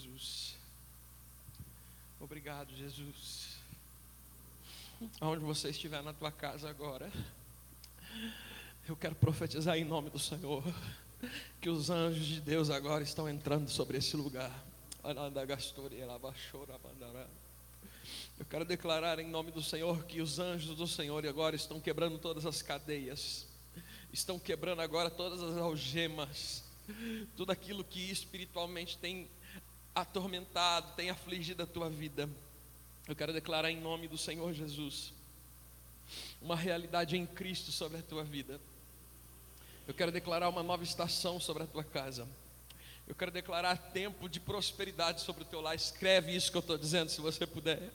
Jesus. 0.00 0.56
Obrigado, 2.18 2.74
Jesus. 2.74 3.58
Aonde 5.20 5.44
você 5.44 5.68
estiver 5.68 6.02
na 6.02 6.14
tua 6.14 6.32
casa 6.32 6.70
agora, 6.70 7.10
eu 8.88 8.96
quero 8.96 9.14
profetizar 9.14 9.76
em 9.76 9.84
nome 9.84 10.08
do 10.08 10.18
Senhor 10.18 10.64
que 11.60 11.68
os 11.68 11.90
anjos 11.90 12.24
de 12.26 12.40
Deus 12.40 12.70
agora 12.70 13.02
estão 13.04 13.28
entrando 13.28 13.68
sobre 13.68 13.98
esse 13.98 14.16
lugar. 14.16 14.50
Eu 18.38 18.46
quero 18.48 18.64
declarar 18.64 19.18
em 19.18 19.28
nome 19.28 19.50
do 19.50 19.62
Senhor 19.62 20.04
que 20.04 20.22
os 20.22 20.38
anjos 20.38 20.74
do 20.76 20.86
Senhor 20.86 21.26
agora 21.26 21.54
estão 21.56 21.78
quebrando 21.78 22.18
todas 22.18 22.46
as 22.46 22.62
cadeias, 22.62 23.46
estão 24.10 24.38
quebrando 24.38 24.80
agora 24.80 25.10
todas 25.10 25.42
as 25.42 25.58
algemas, 25.58 26.64
tudo 27.36 27.52
aquilo 27.52 27.84
que 27.84 28.10
espiritualmente 28.10 28.96
tem 28.96 29.28
atormentado, 29.94 30.94
tem 30.94 31.10
afligido 31.10 31.62
a 31.62 31.66
tua 31.66 31.88
vida. 31.88 32.28
Eu 33.08 33.16
quero 33.16 33.32
declarar 33.32 33.70
em 33.70 33.80
nome 33.80 34.06
do 34.06 34.18
Senhor 34.18 34.52
Jesus 34.52 35.12
uma 36.40 36.56
realidade 36.56 37.16
em 37.16 37.26
Cristo 37.26 37.70
sobre 37.72 37.98
a 37.98 38.02
tua 38.02 38.24
vida. 38.24 38.60
Eu 39.86 39.94
quero 39.94 40.12
declarar 40.12 40.48
uma 40.48 40.62
nova 40.62 40.84
estação 40.84 41.40
sobre 41.40 41.64
a 41.64 41.66
tua 41.66 41.84
casa. 41.84 42.26
Eu 43.08 43.14
quero 43.14 43.32
declarar 43.32 43.76
tempo 43.76 44.28
de 44.28 44.38
prosperidade 44.38 45.20
sobre 45.20 45.42
o 45.42 45.44
teu 45.44 45.60
lar. 45.60 45.74
Escreve 45.74 46.34
isso 46.34 46.50
que 46.50 46.56
eu 46.56 46.60
estou 46.60 46.78
dizendo, 46.78 47.10
se 47.10 47.20
você 47.20 47.44
puder. 47.44 47.90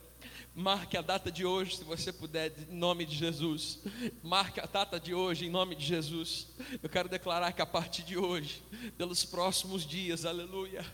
Marque 0.54 0.98
a 0.98 1.02
data 1.02 1.32
de 1.32 1.46
hoje, 1.46 1.78
se 1.78 1.84
você 1.84 2.12
puder, 2.12 2.52
em 2.70 2.76
nome 2.76 3.06
de 3.06 3.16
Jesus. 3.16 3.80
Marque 4.22 4.60
a 4.60 4.66
data 4.66 5.00
de 5.00 5.14
hoje, 5.14 5.46
em 5.46 5.50
nome 5.50 5.76
de 5.76 5.86
Jesus. 5.86 6.48
Eu 6.84 6.90
quero 6.90 7.08
declarar 7.08 7.54
que 7.54 7.62
a 7.62 7.66
partir 7.66 8.04
de 8.04 8.18
hoje, 8.18 8.62
pelos 8.98 9.24
próximos 9.24 9.86
dias, 9.86 10.26
aleluia, 10.26 10.86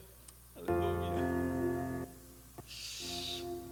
aleluia. 0.56 0.91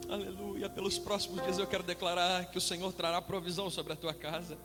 Aleluia. 0.09 0.67
Pelos 0.67 0.97
próximos 0.97 1.39
dias 1.43 1.59
eu 1.59 1.67
quero 1.67 1.83
declarar 1.83 2.49
que 2.49 2.57
o 2.57 2.61
Senhor 2.61 2.91
trará 2.91 3.21
provisão 3.21 3.69
sobre 3.69 3.93
a 3.93 3.95
tua 3.95 4.11
casa. 4.11 4.57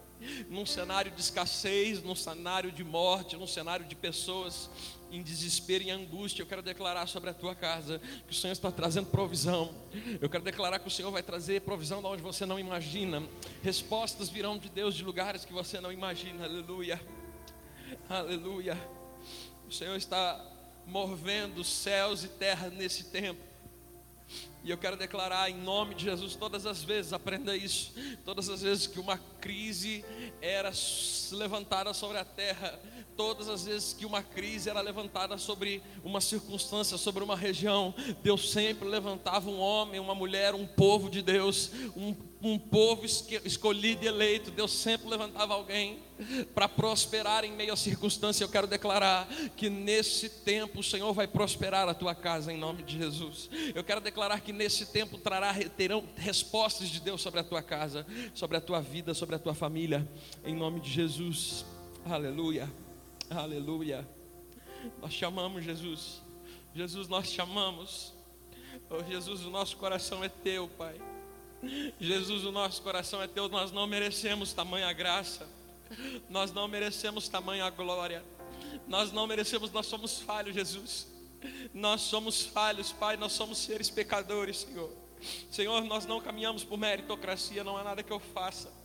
Num 0.48 0.64
cenário 0.64 1.10
de 1.10 1.20
escassez, 1.20 2.02
num 2.02 2.14
cenário 2.14 2.72
de 2.72 2.82
morte, 2.82 3.36
num 3.36 3.46
cenário 3.46 3.84
de 3.84 3.94
pessoas 3.94 4.70
em 5.12 5.22
desespero 5.22 5.84
e 5.84 5.90
angústia, 5.90 6.40
eu 6.40 6.46
quero 6.46 6.62
declarar 6.62 7.06
sobre 7.06 7.28
a 7.28 7.34
tua 7.34 7.54
casa 7.54 8.00
que 8.26 8.32
o 8.32 8.34
Senhor 8.34 8.54
está 8.54 8.72
trazendo 8.72 9.10
provisão. 9.10 9.74
Eu 10.18 10.30
quero 10.30 10.42
declarar 10.42 10.78
que 10.78 10.88
o 10.88 10.90
Senhor 10.90 11.10
vai 11.10 11.22
trazer 11.22 11.60
provisão 11.60 12.00
de 12.00 12.06
onde 12.06 12.22
você 12.22 12.46
não 12.46 12.58
imagina. 12.58 13.22
Respostas 13.62 14.30
virão 14.30 14.56
de 14.56 14.70
Deus 14.70 14.94
de 14.94 15.04
lugares 15.04 15.44
que 15.44 15.52
você 15.52 15.78
não 15.78 15.92
imagina. 15.92 16.46
Aleluia. 16.46 16.98
Aleluia. 18.08 18.78
O 19.68 19.72
Senhor 19.72 19.94
está 19.94 20.42
movendo 20.86 21.62
céus 21.62 22.24
e 22.24 22.28
terra 22.28 22.70
nesse 22.70 23.04
tempo. 23.04 23.53
E 24.64 24.70
eu 24.70 24.78
quero 24.78 24.96
declarar 24.96 25.50
em 25.50 25.56
nome 25.56 25.94
de 25.94 26.04
Jesus, 26.04 26.34
todas 26.34 26.64
as 26.64 26.82
vezes, 26.82 27.12
aprenda 27.12 27.54
isso, 27.54 27.92
todas 28.24 28.48
as 28.48 28.62
vezes 28.62 28.86
que 28.86 28.98
uma 28.98 29.18
crise 29.18 30.02
era 30.40 30.72
levantada 31.32 31.92
sobre 31.92 32.16
a 32.16 32.24
terra, 32.24 32.80
todas 33.14 33.48
as 33.48 33.66
vezes 33.66 33.92
que 33.92 34.06
uma 34.06 34.22
crise 34.22 34.70
era 34.70 34.80
levantada 34.80 35.36
sobre 35.36 35.82
uma 36.02 36.18
circunstância, 36.20 36.96
sobre 36.96 37.22
uma 37.22 37.36
região, 37.36 37.94
Deus 38.22 38.50
sempre 38.50 38.88
levantava 38.88 39.50
um 39.50 39.60
homem, 39.60 40.00
uma 40.00 40.14
mulher, 40.14 40.54
um 40.54 40.66
povo 40.66 41.10
de 41.10 41.20
Deus, 41.20 41.70
um, 41.94 42.14
um 42.48 42.58
povo 42.58 43.06
escolhido 43.06 44.04
e 44.04 44.08
eleito. 44.08 44.50
Deus 44.50 44.72
sempre 44.72 45.08
levantava 45.08 45.54
alguém 45.54 45.98
para 46.54 46.68
prosperar 46.68 47.44
em 47.44 47.52
meio 47.52 47.72
à 47.72 47.76
circunstância. 47.76 48.44
Eu 48.44 48.48
quero 48.48 48.66
declarar 48.66 49.26
que 49.56 49.70
nesse 49.70 50.28
tempo 50.28 50.80
o 50.80 50.82
Senhor 50.82 51.12
vai 51.12 51.26
prosperar 51.26 51.88
a 51.88 51.94
tua 51.94 52.14
casa 52.14 52.52
em 52.52 52.58
nome 52.58 52.82
de 52.82 52.98
Jesus. 52.98 53.48
Eu 53.74 53.82
quero 53.82 54.00
declarar 54.00 54.40
que 54.40 54.52
nesse 54.52 54.86
tempo 54.86 55.16
trará, 55.16 55.54
terão 55.76 56.04
respostas 56.16 56.88
de 56.88 57.00
Deus 57.00 57.22
sobre 57.22 57.40
a 57.40 57.44
tua 57.44 57.62
casa, 57.62 58.06
sobre 58.34 58.56
a 58.56 58.60
tua 58.60 58.80
vida, 58.80 59.14
sobre 59.14 59.36
a 59.36 59.38
tua 59.38 59.54
família, 59.54 60.06
em 60.44 60.54
nome 60.54 60.80
de 60.80 60.90
Jesus. 60.90 61.64
Aleluia. 62.04 62.70
Aleluia. 63.30 64.06
Nós 65.00 65.14
chamamos 65.14 65.64
Jesus. 65.64 66.22
Jesus, 66.74 67.08
nós 67.08 67.28
chamamos. 67.28 68.12
Oh, 68.90 69.02
Jesus, 69.02 69.42
o 69.46 69.50
nosso 69.50 69.76
coração 69.76 70.22
é 70.22 70.28
teu, 70.28 70.68
Pai. 70.68 71.00
Jesus, 72.00 72.44
o 72.44 72.52
nosso 72.52 72.82
coração 72.82 73.22
é 73.22 73.26
teu. 73.26 73.48
Nós 73.48 73.72
não 73.72 73.86
merecemos 73.86 74.52
tamanha 74.52 74.92
graça. 74.92 75.46
Nós 76.28 76.52
não 76.52 76.66
merecemos 76.66 77.28
tamanha 77.28 77.68
glória. 77.70 78.24
Nós 78.86 79.12
não 79.12 79.26
merecemos, 79.26 79.70
nós 79.70 79.86
somos 79.86 80.20
falhos, 80.20 80.54
Jesus. 80.54 81.06
Nós 81.72 82.00
somos 82.00 82.42
falhos, 82.42 82.92
Pai. 82.92 83.16
Nós 83.16 83.32
somos 83.32 83.58
seres 83.58 83.90
pecadores, 83.90 84.58
Senhor. 84.58 84.90
Senhor, 85.50 85.84
nós 85.84 86.06
não 86.06 86.20
caminhamos 86.20 86.64
por 86.64 86.78
meritocracia. 86.78 87.62
Não 87.64 87.76
há 87.76 87.84
nada 87.84 88.02
que 88.02 88.12
eu 88.12 88.20
faça 88.20 88.84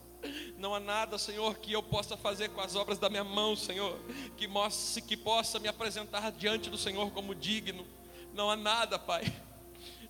não 0.57 0.75
há 0.75 0.79
nada, 0.79 1.17
Senhor, 1.17 1.57
que 1.57 1.71
eu 1.71 1.81
possa 1.81 2.17
fazer 2.17 2.49
com 2.49 2.61
as 2.61 2.75
obras 2.75 2.99
da 2.99 3.09
minha 3.09 3.23
mão, 3.23 3.55
Senhor, 3.55 3.97
que 4.35 4.47
mostre, 4.47 5.01
que 5.01 5.15
possa 5.15 5.59
me 5.59 5.67
apresentar 5.67 6.31
diante 6.31 6.69
do 6.69 6.77
Senhor 6.77 7.09
como 7.11 7.33
digno. 7.33 7.85
Não 8.33 8.51
há 8.51 8.55
nada, 8.55 8.99
Pai. 8.99 9.23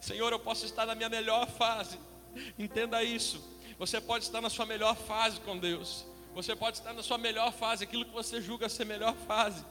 Senhor, 0.01 0.31
eu 0.31 0.39
posso 0.39 0.65
estar 0.65 0.85
na 0.85 0.95
minha 0.95 1.09
melhor 1.09 1.47
fase. 1.47 1.99
Entenda 2.57 3.03
isso. 3.03 3.41
Você 3.77 4.01
pode 4.01 4.25
estar 4.25 4.41
na 4.41 4.49
sua 4.49 4.65
melhor 4.65 4.95
fase 4.95 5.39
com 5.41 5.57
Deus. 5.57 6.05
Você 6.35 6.55
pode 6.55 6.77
estar 6.77 6.93
na 6.93 7.01
sua 7.01 7.17
melhor 7.17 7.51
fase, 7.51 7.83
aquilo 7.83 8.05
que 8.05 8.11
você 8.11 8.41
julga 8.41 8.69
ser 8.69 8.85
melhor 8.85 9.15
fase. 9.27 9.65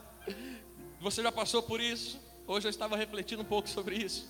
Você 0.99 1.23
já 1.23 1.31
passou 1.31 1.63
por 1.63 1.79
isso? 1.79 2.19
Hoje 2.45 2.67
eu 2.67 2.69
estava 2.69 2.97
refletindo 2.97 3.41
um 3.41 3.45
pouco 3.45 3.69
sobre 3.69 3.95
isso. 3.95 4.27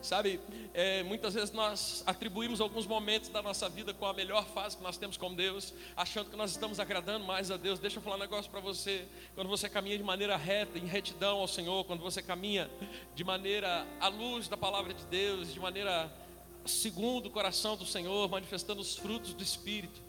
Sabe, 0.00 0.40
é, 0.72 1.02
muitas 1.02 1.34
vezes 1.34 1.52
nós 1.52 2.02
atribuímos 2.06 2.60
alguns 2.60 2.86
momentos 2.86 3.28
da 3.28 3.42
nossa 3.42 3.68
vida 3.68 3.92
com 3.92 4.06
a 4.06 4.12
melhor 4.12 4.46
fase 4.46 4.76
que 4.76 4.82
nós 4.82 4.96
temos 4.96 5.16
com 5.16 5.34
Deus, 5.34 5.74
achando 5.96 6.30
que 6.30 6.36
nós 6.36 6.50
estamos 6.50 6.80
agradando 6.80 7.24
mais 7.24 7.50
a 7.50 7.56
Deus. 7.56 7.78
Deixa 7.78 7.98
eu 7.98 8.02
falar 8.02 8.16
um 8.16 8.20
negócio 8.20 8.50
para 8.50 8.60
você. 8.60 9.06
Quando 9.34 9.48
você 9.48 9.68
caminha 9.68 9.96
de 9.96 10.04
maneira 10.04 10.36
reta, 10.36 10.78
em 10.78 10.86
retidão 10.86 11.38
ao 11.38 11.48
Senhor, 11.48 11.84
quando 11.84 12.00
você 12.00 12.22
caminha 12.22 12.70
de 13.14 13.24
maneira 13.24 13.86
à 14.00 14.08
luz 14.08 14.48
da 14.48 14.56
palavra 14.56 14.94
de 14.94 15.04
Deus, 15.06 15.52
de 15.52 15.60
maneira 15.60 16.10
segundo 16.66 17.26
o 17.26 17.30
coração 17.30 17.76
do 17.76 17.86
Senhor, 17.86 18.28
manifestando 18.28 18.80
os 18.80 18.96
frutos 18.96 19.32
do 19.34 19.42
Espírito. 19.42 20.00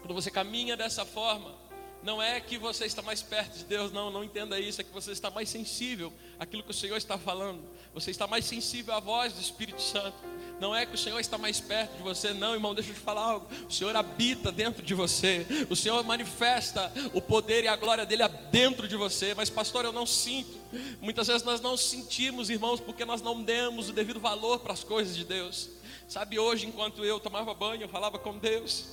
Quando 0.00 0.14
você 0.14 0.30
caminha 0.30 0.76
dessa 0.76 1.04
forma, 1.04 1.54
não 2.02 2.22
é 2.22 2.38
que 2.38 2.58
você 2.58 2.84
está 2.84 3.00
mais 3.00 3.22
perto 3.22 3.56
de 3.56 3.64
Deus, 3.64 3.90
não, 3.90 4.10
não 4.10 4.22
entenda 4.22 4.60
isso, 4.60 4.80
é 4.80 4.84
que 4.84 4.92
você 4.92 5.10
está 5.12 5.30
mais 5.30 5.48
sensível 5.48 6.12
àquilo 6.38 6.62
que 6.62 6.70
o 6.70 6.74
Senhor 6.74 6.96
está 6.96 7.16
falando. 7.16 7.62
Você 7.94 8.10
está 8.10 8.26
mais 8.26 8.44
sensível 8.44 8.92
à 8.92 9.00
voz 9.00 9.32
do 9.32 9.40
Espírito 9.40 9.80
Santo. 9.80 10.16
Não 10.60 10.74
é 10.74 10.84
que 10.84 10.94
o 10.94 10.98
Senhor 10.98 11.18
está 11.20 11.38
mais 11.38 11.60
perto 11.60 11.96
de 11.96 12.02
você, 12.02 12.32
não, 12.32 12.54
irmão, 12.54 12.74
deixa 12.74 12.90
eu 12.90 12.94
te 12.94 13.00
falar 13.00 13.22
algo. 13.22 13.46
O 13.68 13.72
Senhor 13.72 13.94
habita 13.94 14.50
dentro 14.50 14.82
de 14.82 14.94
você. 14.94 15.46
O 15.70 15.76
Senhor 15.76 16.02
manifesta 16.04 16.92
o 17.12 17.20
poder 17.20 17.64
e 17.64 17.68
a 17.68 17.76
glória 17.76 18.04
dele 18.04 18.26
dentro 18.50 18.88
de 18.88 18.96
você. 18.96 19.34
Mas, 19.34 19.48
pastor, 19.48 19.84
eu 19.84 19.92
não 19.92 20.06
sinto. 20.06 20.58
Muitas 21.00 21.28
vezes 21.28 21.42
nós 21.42 21.60
não 21.60 21.76
sentimos, 21.76 22.50
irmãos, 22.50 22.80
porque 22.80 23.04
nós 23.04 23.22
não 23.22 23.42
demos 23.42 23.88
o 23.88 23.92
devido 23.92 24.20
valor 24.20 24.60
para 24.60 24.72
as 24.72 24.82
coisas 24.82 25.16
de 25.16 25.24
Deus. 25.24 25.70
Sabe, 26.08 26.38
hoje, 26.38 26.66
enquanto 26.66 27.04
eu 27.04 27.18
tomava 27.20 27.54
banho, 27.54 27.82
eu 27.82 27.88
falava 27.88 28.18
com 28.18 28.36
Deus 28.36 28.86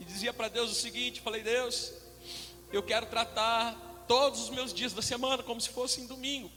e 0.00 0.04
dizia 0.04 0.32
para 0.32 0.48
Deus 0.48 0.70
o 0.70 0.74
seguinte: 0.74 1.20
falei, 1.20 1.42
Deus, 1.42 1.92
eu 2.72 2.82
quero 2.82 3.06
tratar 3.06 4.04
todos 4.08 4.40
os 4.42 4.50
meus 4.50 4.72
dias 4.72 4.92
da 4.92 5.02
semana 5.02 5.42
como 5.42 5.60
se 5.60 5.68
fossem 5.68 6.06
domingo. 6.06 6.50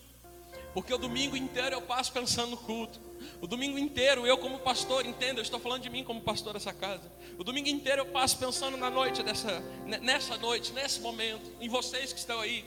Porque 0.76 0.94
o 0.94 0.98
domingo 0.98 1.38
inteiro 1.38 1.78
eu 1.78 1.82
passo 1.82 2.12
pensando 2.12 2.50
no 2.52 2.58
culto. 2.58 3.00
O 3.42 3.48
domingo 3.48 3.80
inteiro 3.80 4.28
eu 4.28 4.38
como 4.38 4.60
pastor, 4.60 5.06
entenda, 5.06 5.40
eu 5.40 5.42
estou 5.42 5.58
falando 5.58 5.82
de 5.82 5.90
mim 5.90 6.04
como 6.04 6.20
pastor 6.20 6.52
dessa 6.52 6.74
casa. 6.74 7.10
O 7.40 7.46
domingo 7.46 7.70
inteiro 7.70 8.02
eu 8.02 8.06
passo 8.08 8.38
pensando 8.38 8.76
na 8.76 8.90
noite 8.90 9.24
dessa 9.24 9.64
nessa 10.02 10.38
noite, 10.38 10.74
nesse 10.74 11.00
momento, 11.00 11.50
em 11.62 11.70
vocês 11.70 12.12
que 12.12 12.20
estão 12.20 12.42
aí. 12.42 12.66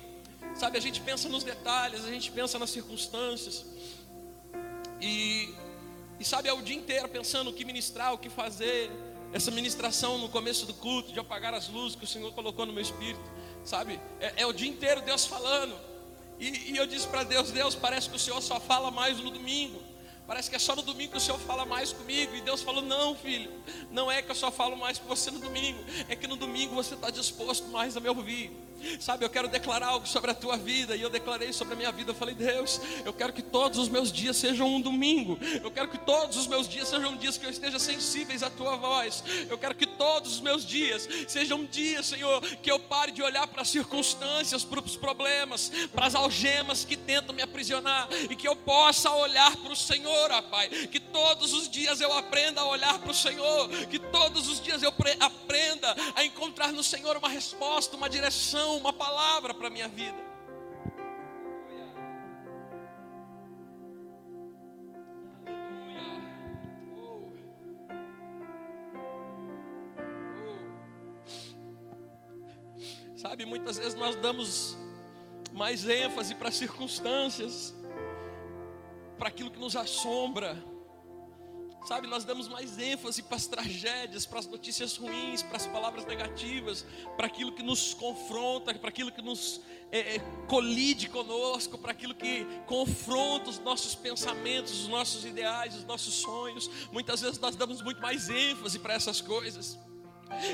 Sabe, 0.54 0.78
a 0.78 0.80
gente 0.80 1.02
pensa 1.02 1.28
nos 1.28 1.44
detalhes, 1.44 2.02
a 2.02 2.10
gente 2.10 2.30
pensa 2.32 2.58
nas 2.58 2.70
circunstâncias. 2.70 3.66
E 5.02 5.54
e 6.18 6.24
sabe, 6.24 6.48
é 6.48 6.52
o 6.52 6.62
dia 6.62 6.76
inteiro 6.76 7.10
pensando 7.10 7.50
o 7.50 7.52
que 7.52 7.62
ministrar, 7.62 8.14
o 8.14 8.18
que 8.18 8.30
fazer, 8.30 8.90
essa 9.34 9.50
ministração 9.50 10.16
no 10.16 10.30
começo 10.30 10.64
do 10.64 10.72
culto, 10.72 11.12
de 11.12 11.20
apagar 11.20 11.52
as 11.52 11.68
luzes 11.68 11.94
que 11.94 12.04
o 12.04 12.08
Senhor 12.08 12.32
colocou 12.32 12.64
no 12.64 12.72
meu 12.72 12.82
espírito, 12.82 13.30
sabe? 13.62 14.00
É, 14.18 14.42
é 14.42 14.46
o 14.46 14.52
dia 14.54 14.68
inteiro 14.68 15.02
Deus 15.02 15.26
falando. 15.26 15.87
E, 16.38 16.72
e 16.72 16.76
eu 16.76 16.86
disse 16.86 17.06
para 17.06 17.24
Deus: 17.24 17.50
Deus, 17.50 17.74
parece 17.74 18.08
que 18.08 18.16
o 18.16 18.18
Senhor 18.18 18.40
só 18.40 18.60
fala 18.60 18.90
mais 18.90 19.18
no 19.18 19.30
domingo. 19.30 19.82
Parece 20.26 20.50
que 20.50 20.56
é 20.56 20.58
só 20.58 20.76
no 20.76 20.82
domingo 20.82 21.12
que 21.12 21.18
o 21.18 21.20
Senhor 21.20 21.38
fala 21.40 21.64
mais 21.64 21.92
comigo. 21.92 22.34
E 22.34 22.40
Deus 22.40 22.62
falou: 22.62 22.82
Não, 22.82 23.14
filho, 23.14 23.50
não 23.90 24.10
é 24.10 24.20
que 24.20 24.30
eu 24.30 24.34
só 24.34 24.50
falo 24.50 24.76
mais 24.76 24.98
com 24.98 25.08
você 25.08 25.30
no 25.30 25.38
domingo, 25.38 25.82
é 26.08 26.14
que 26.14 26.26
no 26.26 26.36
domingo 26.36 26.74
você 26.74 26.94
está 26.94 27.10
disposto 27.10 27.68
mais 27.68 27.96
a 27.96 28.00
me 28.00 28.08
ouvir. 28.08 28.67
Sabe, 29.00 29.24
eu 29.24 29.30
quero 29.30 29.48
declarar 29.48 29.88
algo 29.88 30.06
sobre 30.06 30.30
a 30.30 30.34
tua 30.34 30.56
vida. 30.56 30.96
E 30.96 31.02
eu 31.02 31.10
declarei 31.10 31.52
sobre 31.52 31.74
a 31.74 31.76
minha 31.76 31.92
vida. 31.92 32.10
Eu 32.10 32.14
falei, 32.14 32.34
Deus, 32.34 32.80
eu 33.04 33.12
quero 33.12 33.32
que 33.32 33.42
todos 33.42 33.78
os 33.78 33.88
meus 33.88 34.12
dias 34.12 34.36
sejam 34.36 34.68
um 34.68 34.80
domingo. 34.80 35.38
Eu 35.62 35.70
quero 35.70 35.88
que 35.88 35.98
todos 35.98 36.36
os 36.36 36.46
meus 36.46 36.68
dias 36.68 36.88
sejam 36.88 37.16
dias 37.16 37.36
que 37.36 37.46
eu 37.46 37.50
esteja 37.50 37.78
sensíveis 37.78 38.42
à 38.42 38.50
tua 38.50 38.76
voz. 38.76 39.22
Eu 39.48 39.58
quero 39.58 39.74
que 39.74 39.86
todos 39.86 40.34
os 40.34 40.40
meus 40.40 40.64
dias 40.64 41.08
sejam 41.26 41.64
dias, 41.64 42.06
Senhor, 42.06 42.40
que 42.40 42.70
eu 42.70 42.78
pare 42.78 43.12
de 43.12 43.22
olhar 43.22 43.46
para 43.46 43.62
as 43.62 43.68
circunstâncias, 43.68 44.64
para 44.64 44.80
os 44.80 44.96
problemas, 44.96 45.70
para 45.92 46.06
as 46.06 46.14
algemas 46.14 46.84
que 46.84 46.96
tentam 46.96 47.34
me 47.34 47.42
aprisionar. 47.42 48.08
E 48.30 48.36
que 48.36 48.46
eu 48.46 48.56
possa 48.56 49.10
olhar 49.12 49.56
para 49.56 49.72
o 49.72 49.76
Senhor, 49.76 50.30
ó 50.30 50.42
Pai. 50.42 50.68
Que 50.68 51.00
todos 51.00 51.52
os 51.52 51.68
dias 51.68 52.00
eu 52.00 52.12
aprenda 52.12 52.60
a 52.60 52.66
olhar 52.66 52.98
para 52.98 53.10
o 53.10 53.14
Senhor. 53.14 53.68
Que 53.88 53.98
todos 53.98 54.48
os 54.48 54.60
dias 54.60 54.82
eu 54.82 54.92
aprenda 55.20 55.96
a 56.14 56.24
encontrar 56.24 56.72
no 56.72 56.82
Senhor 56.82 57.16
uma 57.16 57.28
resposta, 57.28 57.96
uma 57.96 58.08
direção 58.08 58.67
uma 58.76 58.92
palavra 58.92 59.54
para 59.54 59.68
a 59.68 59.70
minha 59.70 59.88
vida. 59.88 60.28
Sabe, 73.16 73.44
muitas 73.44 73.78
vezes 73.78 73.94
nós 73.94 74.14
damos 74.16 74.76
mais 75.52 75.88
ênfase 75.88 76.34
para 76.36 76.52
circunstâncias, 76.52 77.74
para 79.18 79.28
aquilo 79.28 79.50
que 79.50 79.58
nos 79.58 79.74
assombra 79.74 80.56
Sabe, 81.86 82.06
nós 82.06 82.24
damos 82.24 82.48
mais 82.48 82.78
ênfase 82.78 83.22
para 83.22 83.36
as 83.36 83.46
tragédias, 83.46 84.26
para 84.26 84.40
as 84.40 84.46
notícias 84.46 84.96
ruins, 84.96 85.42
para 85.42 85.56
as 85.56 85.66
palavras 85.66 86.04
negativas, 86.04 86.84
para 87.16 87.26
aquilo 87.26 87.52
que 87.52 87.62
nos 87.62 87.94
confronta, 87.94 88.74
para 88.74 88.88
aquilo 88.90 89.10
que 89.10 89.22
nos 89.22 89.62
é, 89.90 90.16
é, 90.16 90.18
colide 90.48 91.08
conosco, 91.08 91.78
para 91.78 91.92
aquilo 91.92 92.14
que 92.14 92.44
confronta 92.66 93.48
os 93.48 93.58
nossos 93.58 93.94
pensamentos, 93.94 94.82
os 94.82 94.88
nossos 94.88 95.24
ideais, 95.24 95.74
os 95.74 95.84
nossos 95.84 96.14
sonhos. 96.14 96.68
Muitas 96.92 97.22
vezes 97.22 97.38
nós 97.38 97.56
damos 97.56 97.80
muito 97.80 98.02
mais 98.02 98.28
ênfase 98.28 98.78
para 98.78 98.92
essas 98.94 99.20
coisas 99.20 99.78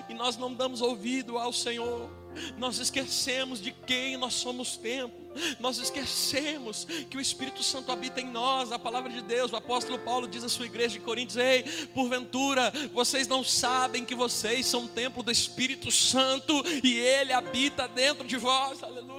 e 0.09 0.15
nós 0.15 0.37
não 0.37 0.55
damos 0.55 0.81
ouvido 0.81 1.37
ao 1.39 1.53
Senhor. 1.53 2.09
Nós 2.57 2.79
esquecemos 2.79 3.61
de 3.61 3.73
quem 3.73 4.17
nós 4.17 4.35
somos 4.35 4.77
templo. 4.77 5.24
Nós 5.61 5.79
esquecemos 5.79 6.87
que 7.09 7.17
o 7.17 7.21
Espírito 7.21 7.63
Santo 7.63 7.93
habita 7.93 8.21
em 8.21 8.27
nós, 8.27 8.73
a 8.73 8.79
palavra 8.79 9.11
de 9.11 9.23
Deus. 9.23 9.53
O 9.53 9.57
apóstolo 9.57 9.99
Paulo 9.99 10.27
diz 10.27 10.45
à 10.45 10.49
sua 10.49 10.67
igreja 10.67 10.95
de 10.95 11.01
Coríntios: 11.01 11.37
Ei, 11.37 11.63
porventura, 11.95 12.73
vocês 12.93 13.29
não 13.29 13.45
sabem 13.45 14.05
que 14.05 14.15
vocês 14.15 14.67
são 14.67 14.87
templo 14.87 15.23
do 15.23 15.31
Espírito 15.31 15.91
Santo 15.91 16.63
e 16.83 16.99
ele 16.99 17.33
habita 17.33 17.89
dentro 17.89 18.27
de 18.27 18.37
vós. 18.37 18.83
Aleluia. 18.83 19.14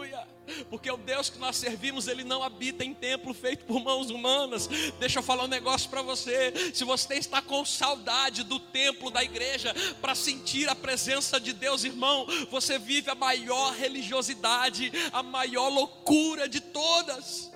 Porque 0.70 0.90
o 0.90 0.98
Deus 0.98 1.30
que 1.30 1.40
nós 1.40 1.56
servimos, 1.56 2.08
ele 2.08 2.24
não 2.24 2.44
habita 2.44 2.84
em 2.84 2.94
templo 2.94 3.34
feito 3.34 3.66
por 3.66 3.84
mãos 3.84 4.10
humanas. 4.10 4.68
Deixa 5.00 5.20
eu 5.20 5.24
falar 5.24 5.46
um 5.46 5.48
negócio 5.48 5.90
para 5.90 6.02
você. 6.02 6.54
Se 6.74 6.84
você 6.84 7.16
está 7.16 7.42
com 7.42 7.66
saudade 7.66 8.44
do 8.44 8.60
templo 8.60 9.10
da 9.10 9.24
igreja 9.24 9.74
para 10.02 10.16
sentir 10.16 10.70
a 10.70 10.76
presença 10.76 11.40
de 11.40 11.54
Deus, 11.54 11.84
irmão, 11.84 12.26
você 12.50 12.78
vive 12.78 13.10
a 13.10 13.16
maior 13.16 13.74
religiosidade, 13.74 14.92
a 15.12 15.24
maior 15.24 15.70
loucura 15.70 16.48
de 16.48 16.60
todas. 16.60 17.52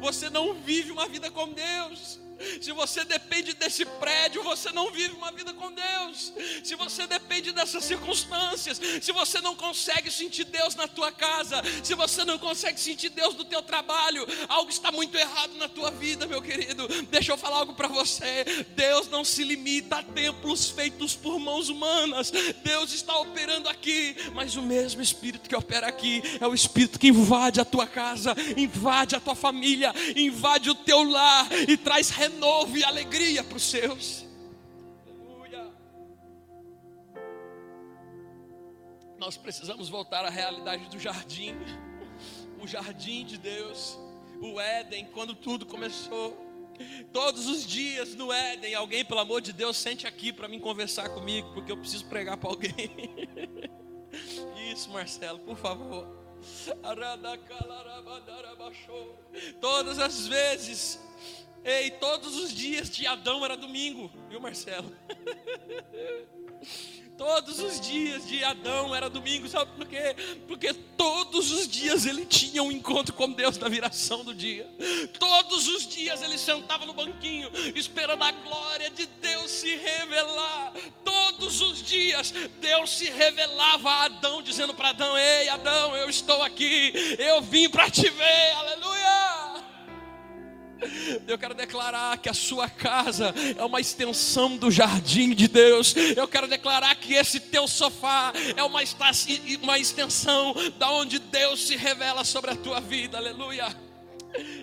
Você 0.00 0.30
não 0.30 0.54
vive 0.54 0.90
uma 0.90 1.06
vida 1.06 1.30
com 1.30 1.48
Deus. 1.52 2.23
Se 2.60 2.72
você 2.72 3.04
depende 3.04 3.54
desse 3.54 3.84
prédio, 3.84 4.42
você 4.42 4.70
não 4.72 4.90
vive 4.90 5.14
uma 5.14 5.32
vida 5.32 5.52
com 5.52 5.72
Deus. 5.72 6.32
Se 6.62 6.74
você 6.74 7.06
depende 7.06 7.52
dessas 7.52 7.84
circunstâncias, 7.84 8.80
se 9.00 9.12
você 9.12 9.40
não 9.40 9.54
consegue 9.54 10.10
sentir 10.10 10.44
Deus 10.44 10.74
na 10.74 10.88
tua 10.88 11.12
casa, 11.12 11.62
se 11.82 11.94
você 11.94 12.24
não 12.24 12.38
consegue 12.38 12.80
sentir 12.80 13.10
Deus 13.10 13.34
no 13.34 13.44
teu 13.44 13.62
trabalho, 13.62 14.26
algo 14.48 14.70
está 14.70 14.90
muito 14.90 15.16
errado 15.16 15.54
na 15.56 15.68
tua 15.68 15.90
vida, 15.90 16.26
meu 16.26 16.42
querido. 16.42 16.86
Deixa 17.10 17.32
eu 17.32 17.36
falar 17.36 17.58
algo 17.58 17.74
para 17.74 17.88
você. 17.88 18.44
Deus 18.76 19.08
não 19.08 19.24
se 19.24 19.44
limita 19.44 19.96
a 19.96 20.02
templos 20.02 20.70
feitos 20.70 21.14
por 21.14 21.38
mãos 21.38 21.68
humanas. 21.68 22.30
Deus 22.62 22.92
está 22.92 23.16
operando 23.18 23.68
aqui, 23.68 24.16
mas 24.34 24.56
o 24.56 24.62
mesmo 24.62 25.02
espírito 25.02 25.48
que 25.48 25.56
opera 25.56 25.86
aqui 25.86 26.22
é 26.40 26.46
o 26.46 26.54
espírito 26.54 26.98
que 26.98 27.08
invade 27.08 27.60
a 27.60 27.64
tua 27.64 27.86
casa, 27.86 28.34
invade 28.56 29.14
a 29.14 29.20
tua 29.20 29.34
família, 29.34 29.92
invade 30.16 30.70
o 30.70 30.74
teu 30.74 31.02
lar 31.02 31.48
e 31.68 31.76
traz 31.76 32.10
renovo 32.24 32.76
e 32.76 32.84
alegria 32.84 33.44
para 33.44 33.56
os 33.56 33.62
seus. 33.62 34.26
Aleluia. 35.06 35.70
Nós 39.18 39.36
precisamos 39.36 39.88
voltar 39.88 40.24
à 40.24 40.30
realidade 40.30 40.88
do 40.88 40.98
jardim, 40.98 41.54
o 42.62 42.66
jardim 42.66 43.24
de 43.26 43.36
Deus, 43.36 43.98
o 44.40 44.58
Éden, 44.58 45.06
quando 45.12 45.34
tudo 45.34 45.66
começou. 45.66 46.42
Todos 47.12 47.46
os 47.46 47.64
dias 47.64 48.16
no 48.16 48.32
Éden, 48.32 48.74
alguém, 48.74 49.04
pelo 49.04 49.20
amor 49.20 49.40
de 49.40 49.52
Deus, 49.52 49.76
sente 49.76 50.06
aqui 50.06 50.32
para 50.32 50.48
mim 50.48 50.58
conversar 50.58 51.08
comigo, 51.10 51.52
porque 51.52 51.70
eu 51.70 51.76
preciso 51.76 52.06
pregar 52.06 52.36
para 52.36 52.50
alguém. 52.50 52.90
Isso, 54.72 54.90
Marcelo, 54.90 55.38
por 55.40 55.56
favor. 55.56 56.08
Todas 59.60 59.98
as 59.98 60.26
vezes 60.26 60.98
Ei, 61.64 61.90
todos 61.92 62.36
os 62.36 62.52
dias 62.52 62.90
de 62.90 63.06
Adão 63.06 63.44
era 63.44 63.56
domingo, 63.56 64.10
viu, 64.28 64.40
Marcelo? 64.40 64.94
Todos 67.16 67.60
os 67.60 67.80
dias 67.80 68.26
de 68.26 68.42
Adão 68.42 68.92
era 68.92 69.08
domingo, 69.08 69.48
sabe 69.48 69.70
por 69.76 69.86
quê? 69.86 70.16
Porque 70.48 70.74
todos 70.74 71.52
os 71.52 71.68
dias 71.68 72.06
ele 72.06 72.26
tinha 72.26 72.60
um 72.60 72.72
encontro 72.72 73.14
com 73.14 73.30
Deus 73.30 73.56
na 73.56 73.68
viração 73.68 74.24
do 74.24 74.34
dia. 74.34 74.68
Todos 75.16 75.68
os 75.68 75.86
dias 75.86 76.22
ele 76.22 76.36
sentava 76.36 76.84
no 76.84 76.92
banquinho, 76.92 77.50
esperando 77.76 78.24
a 78.24 78.32
glória 78.32 78.90
de 78.90 79.06
Deus 79.06 79.48
se 79.48 79.76
revelar. 79.76 80.72
Todos 81.04 81.60
os 81.60 81.84
dias 81.84 82.32
Deus 82.60 82.90
se 82.90 83.08
revelava 83.08 83.90
a 83.90 84.04
Adão, 84.06 84.42
dizendo 84.42 84.74
para 84.74 84.88
Adão: 84.88 85.16
Ei, 85.16 85.48
Adão, 85.50 85.96
eu 85.96 86.10
estou 86.10 86.42
aqui, 86.42 86.92
eu 87.16 87.40
vim 87.42 87.68
para 87.68 87.88
te 87.88 88.10
ver, 88.10 88.50
aleluia. 88.56 89.43
Eu 91.26 91.38
quero 91.38 91.54
declarar 91.54 92.16
que 92.18 92.28
a 92.28 92.34
sua 92.34 92.68
casa 92.68 93.34
é 93.56 93.64
uma 93.64 93.80
extensão 93.80 94.56
do 94.56 94.70
jardim 94.70 95.34
de 95.34 95.48
Deus. 95.48 95.94
Eu 96.16 96.28
quero 96.28 96.46
declarar 96.46 96.94
que 96.96 97.14
esse 97.14 97.40
teu 97.40 97.66
sofá 97.66 98.32
é 98.56 98.62
uma, 98.62 98.80
uma 99.62 99.78
extensão 99.78 100.54
da 100.78 100.90
onde 100.90 101.18
Deus 101.18 101.66
se 101.66 101.76
revela 101.76 102.24
sobre 102.24 102.50
a 102.50 102.56
tua 102.56 102.80
vida. 102.80 103.18
Aleluia. 103.18 103.74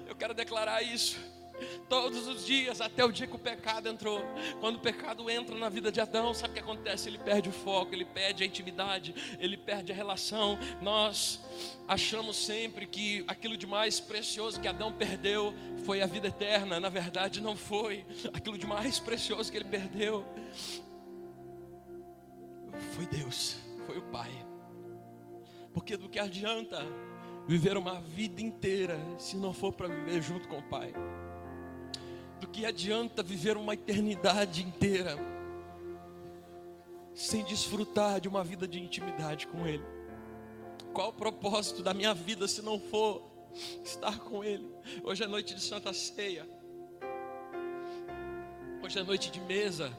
Eu 0.07 0.15
quero 0.15 0.33
declarar 0.33 0.81
isso 0.81 1.30
todos 1.91 2.25
os 2.25 2.45
dias, 2.45 2.79
até 2.79 3.03
o 3.03 3.11
dia 3.11 3.27
que 3.27 3.35
o 3.35 3.37
pecado 3.37 3.89
entrou. 3.89 4.23
Quando 4.61 4.77
o 4.77 4.79
pecado 4.79 5.29
entra 5.29 5.53
na 5.57 5.67
vida 5.67 5.91
de 5.91 5.99
Adão, 5.99 6.33
sabe 6.33 6.51
o 6.51 6.53
que 6.53 6.59
acontece? 6.61 7.09
Ele 7.09 7.17
perde 7.17 7.49
o 7.49 7.51
foco, 7.51 7.93
ele 7.93 8.05
perde 8.05 8.43
a 8.43 8.45
intimidade, 8.45 9.13
ele 9.37 9.57
perde 9.57 9.91
a 9.91 9.95
relação. 9.95 10.57
Nós 10.81 11.41
achamos 11.85 12.37
sempre 12.37 12.87
que 12.87 13.25
aquilo 13.27 13.57
de 13.57 13.67
mais 13.67 13.99
precioso 13.99 14.61
que 14.61 14.69
Adão 14.69 14.93
perdeu 14.93 15.53
foi 15.83 16.01
a 16.01 16.05
vida 16.05 16.29
eterna. 16.29 16.79
Na 16.79 16.87
verdade, 16.87 17.41
não 17.41 17.57
foi. 17.57 18.05
Aquilo 18.33 18.57
de 18.57 18.65
mais 18.65 18.97
precioso 18.97 19.51
que 19.51 19.57
ele 19.57 19.65
perdeu 19.65 20.25
foi 22.95 23.05
Deus, 23.05 23.57
foi 23.85 23.97
o 23.97 24.03
Pai. 24.03 24.31
Porque 25.73 25.97
do 25.97 26.07
que 26.07 26.19
adianta 26.19 26.87
viver 27.45 27.75
uma 27.75 27.99
vida 27.99 28.41
inteira 28.41 28.97
se 29.19 29.35
não 29.35 29.51
for 29.51 29.73
para 29.73 29.89
viver 29.89 30.21
junto 30.21 30.47
com 30.47 30.59
o 30.59 30.63
Pai? 30.63 30.93
Do 32.41 32.47
que 32.47 32.65
adianta 32.65 33.21
viver 33.21 33.55
uma 33.55 33.75
eternidade 33.75 34.63
inteira 34.63 35.15
sem 37.13 37.43
desfrutar 37.43 38.19
de 38.19 38.27
uma 38.27 38.43
vida 38.43 38.67
de 38.67 38.81
intimidade 38.81 39.45
com 39.45 39.67
Ele? 39.67 39.85
Qual 40.91 41.09
o 41.09 41.13
propósito 41.13 41.83
da 41.83 41.93
minha 41.93 42.15
vida 42.15 42.47
se 42.47 42.63
não 42.63 42.79
for 42.79 43.21
estar 43.85 44.19
com 44.19 44.43
Ele? 44.43 44.67
Hoje 45.03 45.23
é 45.23 45.27
noite 45.27 45.53
de 45.53 45.61
Santa 45.61 45.93
Ceia. 45.93 46.49
Hoje 48.83 48.97
é 48.97 49.03
noite 49.03 49.29
de 49.29 49.39
mesa. 49.41 49.95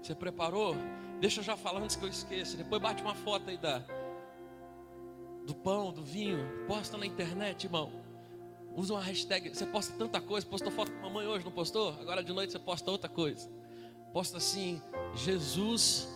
Você 0.00 0.14
preparou? 0.14 0.76
Deixa 1.18 1.40
eu 1.40 1.44
já 1.44 1.56
falar 1.56 1.82
antes 1.82 1.96
que 1.96 2.04
eu 2.04 2.08
esqueça. 2.08 2.56
Depois 2.56 2.80
bate 2.80 3.02
uma 3.02 3.16
foto 3.16 3.50
aí 3.50 3.58
da, 3.58 3.82
do 5.44 5.54
pão, 5.56 5.92
do 5.92 6.04
vinho. 6.04 6.66
Posta 6.68 6.96
na 6.96 7.04
internet, 7.04 7.64
irmão. 7.64 7.99
Usa 8.76 8.94
uma 8.94 9.02
hashtag. 9.02 9.48
Você 9.48 9.66
posta 9.66 9.92
tanta 9.96 10.20
coisa. 10.20 10.46
Postou 10.46 10.70
foto 10.70 10.92
com 10.92 11.00
mamãe 11.02 11.26
hoje, 11.26 11.44
não 11.44 11.52
postou? 11.52 11.90
Agora 12.00 12.22
de 12.22 12.32
noite 12.32 12.52
você 12.52 12.58
posta 12.58 12.90
outra 12.90 13.08
coisa. 13.08 13.48
Posta 14.12 14.38
assim: 14.38 14.80
Jesus 15.14 16.08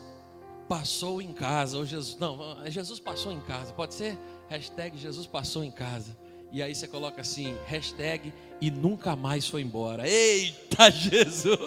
passou 0.68 1.20
em 1.20 1.32
casa. 1.32 1.76
Ou 1.76 1.84
Jesus, 1.84 2.18
não, 2.18 2.38
Jesus 2.66 3.00
passou 3.00 3.32
em 3.32 3.40
casa. 3.40 3.72
Pode 3.72 3.94
ser? 3.94 4.18
Hashtag 4.48 4.96
Jesus 4.98 5.26
passou 5.26 5.64
em 5.64 5.70
casa. 5.70 6.16
E 6.54 6.62
aí 6.62 6.72
você 6.72 6.86
coloca 6.86 7.20
assim, 7.20 7.56
hashtag 7.66 8.32
e 8.60 8.70
nunca 8.70 9.16
mais 9.16 9.48
foi 9.48 9.62
embora. 9.62 10.08
Eita 10.08 10.88
Jesus! 10.92 11.58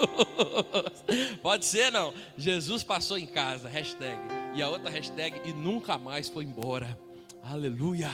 Pode 1.42 1.66
ser 1.66 1.92
não? 1.92 2.14
Jesus 2.38 2.84
passou 2.84 3.18
em 3.18 3.26
casa, 3.26 3.68
hashtag. 3.68 4.18
E 4.56 4.62
a 4.62 4.70
outra 4.70 4.90
hashtag 4.90 5.42
e 5.44 5.52
nunca 5.52 5.98
mais 5.98 6.30
foi 6.30 6.46
embora. 6.46 6.98
Aleluia. 7.44 8.10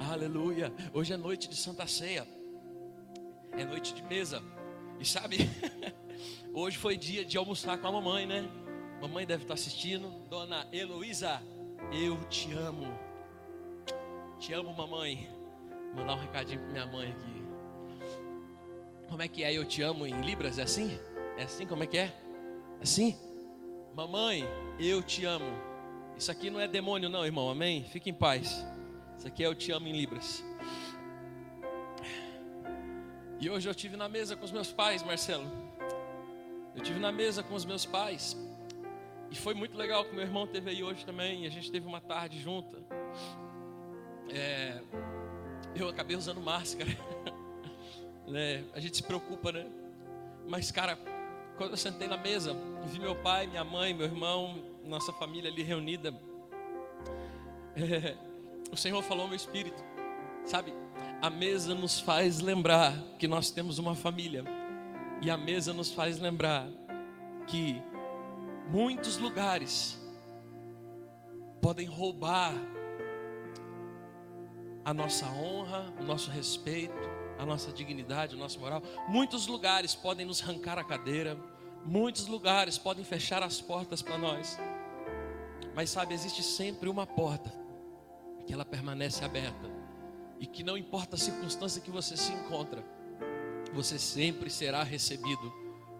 Aleluia. 0.00 0.72
Hoje 0.92 1.12
é 1.12 1.16
noite 1.16 1.48
de 1.48 1.56
Santa 1.56 1.86
Ceia. 1.86 2.26
É 3.52 3.64
noite 3.64 3.94
de 3.94 4.02
mesa. 4.02 4.42
E 4.98 5.04
sabe, 5.04 5.38
hoje 6.52 6.76
foi 6.76 6.96
dia 6.96 7.24
de 7.24 7.36
almoçar 7.36 7.78
com 7.78 7.86
a 7.86 7.92
mamãe, 7.92 8.26
né? 8.26 8.48
Mamãe 9.00 9.26
deve 9.26 9.44
estar 9.44 9.54
assistindo. 9.54 10.08
Dona 10.28 10.66
Heloísa, 10.72 11.42
eu 11.92 12.22
te 12.24 12.52
amo. 12.52 12.86
Te 14.38 14.52
amo, 14.52 14.72
mamãe. 14.74 15.28
Vou 15.88 16.00
mandar 16.00 16.14
um 16.14 16.20
recadinho 16.20 16.60
para 16.60 16.70
minha 16.70 16.86
mãe 16.86 17.10
aqui. 17.10 17.44
Como 19.08 19.22
é 19.22 19.28
que 19.28 19.44
é 19.44 19.52
eu 19.52 19.64
te 19.64 19.82
amo 19.82 20.06
em 20.06 20.20
Libras? 20.22 20.58
É 20.58 20.62
assim? 20.62 20.98
É 21.36 21.44
assim 21.44 21.66
como 21.66 21.84
é 21.84 21.86
que 21.86 21.98
é? 21.98 22.12
Assim? 22.80 23.16
Mamãe, 23.94 24.44
eu 24.78 25.02
te 25.02 25.24
amo. 25.24 25.46
Isso 26.16 26.30
aqui 26.30 26.50
não 26.50 26.60
é 26.60 26.66
demônio, 26.66 27.08
não, 27.08 27.24
irmão. 27.24 27.48
Amém? 27.48 27.84
Fique 27.84 28.10
em 28.10 28.14
paz. 28.14 28.64
Isso 29.18 29.26
aqui 29.26 29.42
é 29.44 29.46
eu 29.46 29.54
te 29.54 29.72
amo 29.72 29.86
em 29.88 29.92
Libras. 29.92 30.44
E 33.40 33.50
hoje 33.50 33.68
eu 33.68 33.74
tive 33.74 33.96
na 33.96 34.08
mesa 34.08 34.36
com 34.36 34.44
os 34.44 34.52
meus 34.52 34.72
pais, 34.72 35.02
Marcelo. 35.02 35.50
Eu 36.74 36.82
tive 36.82 36.98
na 36.98 37.12
mesa 37.12 37.42
com 37.42 37.54
os 37.54 37.64
meus 37.64 37.84
pais. 37.84 38.36
E 39.30 39.36
foi 39.36 39.54
muito 39.54 39.76
legal 39.76 40.04
que 40.04 40.14
meu 40.14 40.22
irmão 40.22 40.46
teve 40.46 40.70
aí 40.70 40.82
hoje 40.82 41.04
também. 41.04 41.46
A 41.46 41.50
gente 41.50 41.70
teve 41.70 41.86
uma 41.86 42.00
tarde 42.00 42.40
junta. 42.40 42.78
É, 44.30 44.80
eu 45.74 45.88
acabei 45.88 46.16
usando 46.16 46.40
máscara. 46.40 46.90
né? 48.26 48.64
A 48.72 48.80
gente 48.80 48.96
se 48.96 49.02
preocupa, 49.02 49.52
né? 49.52 49.66
Mas, 50.46 50.70
cara, 50.70 50.98
quando 51.56 51.72
eu 51.72 51.76
sentei 51.76 52.08
na 52.08 52.16
mesa, 52.16 52.56
vi 52.86 52.98
meu 52.98 53.16
pai, 53.16 53.46
minha 53.46 53.64
mãe, 53.64 53.94
meu 53.94 54.06
irmão, 54.06 54.62
nossa 54.84 55.12
família 55.12 55.50
ali 55.50 55.62
reunida. 55.62 56.14
É, 57.76 58.14
o 58.74 58.76
Senhor 58.76 59.02
falou 59.02 59.22
ao 59.22 59.28
meu 59.28 59.36
espírito, 59.36 59.82
sabe? 60.44 60.74
A 61.22 61.30
mesa 61.30 61.74
nos 61.74 62.00
faz 62.00 62.40
lembrar 62.40 62.92
que 63.18 63.28
nós 63.28 63.50
temos 63.50 63.78
uma 63.78 63.94
família, 63.94 64.44
e 65.22 65.30
a 65.30 65.36
mesa 65.36 65.72
nos 65.72 65.92
faz 65.92 66.18
lembrar 66.18 66.68
que 67.46 67.80
muitos 68.68 69.16
lugares 69.16 69.98
podem 71.62 71.86
roubar 71.86 72.52
a 74.84 74.92
nossa 74.92 75.26
honra, 75.26 75.94
o 76.00 76.02
nosso 76.02 76.30
respeito, 76.30 76.92
a 77.38 77.46
nossa 77.46 77.72
dignidade, 77.72 78.34
o 78.34 78.38
nosso 78.38 78.58
moral. 78.58 78.82
Muitos 79.08 79.46
lugares 79.46 79.94
podem 79.94 80.26
nos 80.26 80.42
arrancar 80.42 80.78
a 80.78 80.84
cadeira, 80.84 81.38
muitos 81.84 82.26
lugares 82.26 82.76
podem 82.76 83.04
fechar 83.04 83.42
as 83.42 83.60
portas 83.60 84.02
para 84.02 84.18
nós. 84.18 84.58
Mas 85.74 85.90
sabe, 85.90 86.12
existe 86.12 86.42
sempre 86.42 86.88
uma 86.88 87.06
porta 87.06 87.63
que 88.46 88.52
ela 88.52 88.64
permanece 88.64 89.24
aberta 89.24 89.70
e 90.38 90.46
que 90.46 90.62
não 90.62 90.76
importa 90.76 91.16
a 91.16 91.18
circunstância 91.18 91.80
que 91.80 91.90
você 91.90 92.16
se 92.16 92.32
encontra, 92.32 92.84
você 93.72 93.98
sempre 93.98 94.50
será 94.50 94.82
recebido 94.82 95.52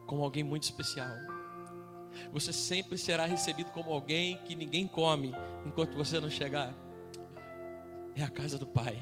como 0.07 0.23
alguém 0.23 0.45
muito 0.45 0.65
especial. 0.65 1.15
Você 2.33 2.53
sempre 2.53 2.97
será 2.97 3.27
recebido 3.27 3.71
como 3.71 3.93
alguém 3.93 4.39
que 4.45 4.55
ninguém 4.55 4.87
come 4.87 5.35
enquanto 5.67 5.97
você 5.97 6.21
não 6.21 6.31
chegar. 6.31 6.75
É 8.15 8.23
a 8.23 8.29
casa 8.29 8.59
do 8.59 8.67
Pai. 8.67 8.97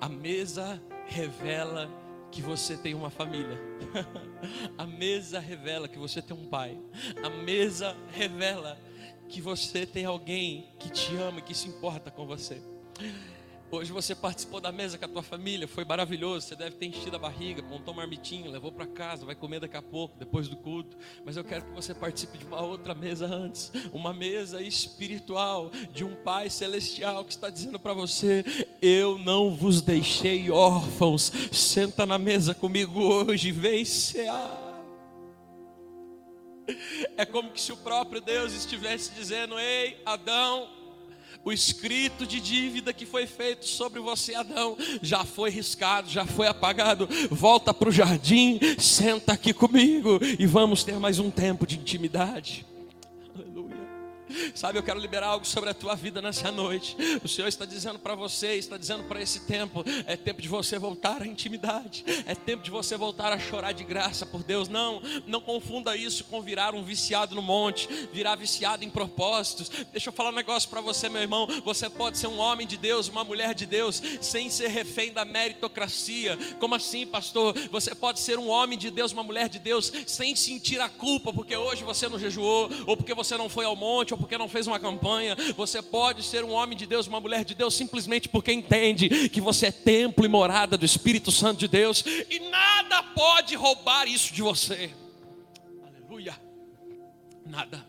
A 0.00 0.08
mesa 0.08 0.82
revela 1.06 1.88
que 2.32 2.42
você 2.42 2.76
tem 2.76 2.94
uma 2.94 3.10
família. 3.10 3.58
a 4.76 4.86
mesa 4.86 5.38
revela 5.38 5.86
que 5.86 5.98
você 5.98 6.20
tem 6.22 6.36
um 6.36 6.46
pai. 6.46 6.76
A 7.22 7.28
mesa 7.28 7.94
revela 8.10 8.78
que 9.32 9.40
você 9.40 9.86
tem 9.86 10.04
alguém 10.04 10.68
que 10.78 10.90
te 10.90 11.16
ama 11.16 11.38
e 11.38 11.42
que 11.42 11.54
se 11.54 11.66
importa 11.66 12.10
com 12.10 12.26
você. 12.26 12.60
Hoje 13.70 13.90
você 13.90 14.14
participou 14.14 14.60
da 14.60 14.70
mesa 14.70 14.98
com 14.98 15.06
a 15.06 15.08
tua 15.08 15.22
família, 15.22 15.66
foi 15.66 15.86
maravilhoso. 15.86 16.46
Você 16.46 16.54
deve 16.54 16.76
ter 16.76 16.84
enchido 16.84 17.16
a 17.16 17.18
barriga, 17.18 17.62
montou 17.62 17.94
um 17.94 17.96
marmitinho, 17.96 18.50
levou 18.50 18.70
para 18.70 18.86
casa, 18.86 19.24
vai 19.24 19.34
comer 19.34 19.60
daqui 19.60 19.74
a 19.74 19.80
pouco, 19.80 20.18
depois 20.18 20.48
do 20.48 20.56
culto. 20.56 20.94
Mas 21.24 21.38
eu 21.38 21.44
quero 21.44 21.64
que 21.64 21.70
você 21.70 21.94
participe 21.94 22.36
de 22.36 22.44
uma 22.44 22.60
outra 22.60 22.94
mesa 22.94 23.24
antes, 23.24 23.72
uma 23.90 24.12
mesa 24.12 24.60
espiritual 24.60 25.70
de 25.90 26.04
um 26.04 26.14
Pai 26.14 26.50
celestial 26.50 27.24
que 27.24 27.32
está 27.32 27.48
dizendo 27.48 27.80
para 27.80 27.94
você: 27.94 28.44
Eu 28.82 29.16
não 29.16 29.56
vos 29.56 29.80
deixei 29.80 30.50
órfãos. 30.50 31.32
Senta 31.50 32.04
na 32.04 32.18
mesa 32.18 32.54
comigo 32.54 33.00
hoje, 33.00 33.50
vem 33.50 33.82
cear. 33.86 34.71
É 37.16 37.24
como 37.24 37.56
se 37.56 37.72
o 37.72 37.76
próprio 37.76 38.20
Deus 38.20 38.52
estivesse 38.52 39.12
dizendo: 39.12 39.58
Ei, 39.58 40.00
Adão, 40.04 40.68
o 41.44 41.52
escrito 41.52 42.26
de 42.26 42.40
dívida 42.40 42.92
que 42.92 43.04
foi 43.04 43.26
feito 43.26 43.66
sobre 43.66 44.00
você, 44.00 44.34
Adão, 44.34 44.76
já 45.00 45.24
foi 45.24 45.50
riscado, 45.50 46.08
já 46.08 46.24
foi 46.24 46.46
apagado. 46.46 47.08
Volta 47.30 47.74
para 47.74 47.88
o 47.88 47.92
jardim, 47.92 48.60
senta 48.78 49.32
aqui 49.32 49.52
comigo 49.52 50.20
e 50.38 50.46
vamos 50.46 50.84
ter 50.84 50.98
mais 50.98 51.18
um 51.18 51.30
tempo 51.30 51.66
de 51.66 51.76
intimidade. 51.78 52.64
Sabe, 54.54 54.78
eu 54.78 54.82
quero 54.82 54.98
liberar 54.98 55.28
algo 55.28 55.46
sobre 55.46 55.70
a 55.70 55.74
tua 55.74 55.94
vida 55.94 56.20
nessa 56.20 56.50
noite. 56.50 56.96
O 57.22 57.28
Senhor 57.28 57.48
está 57.48 57.64
dizendo 57.64 57.98
para 57.98 58.14
você, 58.14 58.54
está 58.54 58.76
dizendo 58.76 59.04
para 59.04 59.20
esse 59.20 59.40
tempo: 59.40 59.84
é 60.06 60.16
tempo 60.16 60.40
de 60.40 60.48
você 60.48 60.78
voltar 60.78 61.22
à 61.22 61.26
intimidade, 61.26 62.04
é 62.26 62.34
tempo 62.34 62.62
de 62.62 62.70
você 62.70 62.96
voltar 62.96 63.32
a 63.32 63.38
chorar 63.38 63.72
de 63.72 63.84
graça 63.84 64.24
por 64.26 64.42
Deus. 64.42 64.68
Não, 64.68 65.02
não 65.26 65.40
confunda 65.40 65.96
isso 65.96 66.24
com 66.24 66.40
virar 66.42 66.74
um 66.74 66.82
viciado 66.82 67.34
no 67.34 67.42
monte, 67.42 67.88
virar 68.12 68.36
viciado 68.36 68.84
em 68.84 68.90
propósitos. 68.90 69.70
Deixa 69.90 70.08
eu 70.08 70.12
falar 70.12 70.30
um 70.30 70.34
negócio 70.34 70.68
para 70.68 70.80
você, 70.80 71.08
meu 71.08 71.22
irmão. 71.22 71.46
Você 71.64 71.88
pode 71.88 72.18
ser 72.18 72.26
um 72.26 72.38
homem 72.38 72.66
de 72.66 72.76
Deus, 72.76 73.08
uma 73.08 73.24
mulher 73.24 73.54
de 73.54 73.66
Deus, 73.66 74.02
sem 74.20 74.50
ser 74.50 74.68
refém 74.68 75.12
da 75.12 75.24
meritocracia. 75.24 76.38
Como 76.58 76.74
assim, 76.74 77.06
pastor? 77.06 77.54
Você 77.70 77.94
pode 77.94 78.20
ser 78.20 78.38
um 78.38 78.48
homem 78.48 78.78
de 78.78 78.90
Deus, 78.90 79.12
uma 79.12 79.22
mulher 79.22 79.48
de 79.48 79.58
Deus, 79.58 79.92
sem 80.06 80.34
sentir 80.36 80.80
a 80.80 80.88
culpa 80.88 81.32
porque 81.32 81.56
hoje 81.56 81.84
você 81.84 82.08
não 82.08 82.18
jejuou, 82.18 82.70
ou 82.86 82.96
porque 82.96 83.14
você 83.14 83.36
não 83.36 83.48
foi 83.48 83.64
ao 83.64 83.76
monte, 83.76 84.14
ou 84.14 84.18
porque 84.22 84.38
não 84.38 84.48
fez 84.48 84.66
uma 84.66 84.78
campanha. 84.78 85.36
Você 85.56 85.82
pode 85.82 86.22
ser 86.22 86.44
um 86.44 86.52
homem 86.52 86.78
de 86.78 86.86
Deus, 86.86 87.06
uma 87.08 87.20
mulher 87.20 87.44
de 87.44 87.54
Deus, 87.54 87.74
simplesmente 87.74 88.28
porque 88.28 88.52
entende 88.52 89.28
que 89.28 89.40
você 89.40 89.66
é 89.66 89.72
templo 89.72 90.24
e 90.24 90.28
morada 90.28 90.78
do 90.78 90.84
Espírito 90.84 91.32
Santo 91.32 91.58
de 91.58 91.68
Deus. 91.68 92.04
E 92.06 92.38
nada 92.50 93.02
pode 93.02 93.56
roubar 93.56 94.06
isso 94.06 94.32
de 94.32 94.40
você. 94.40 94.90
Aleluia. 95.84 96.40
Nada. 97.44 97.84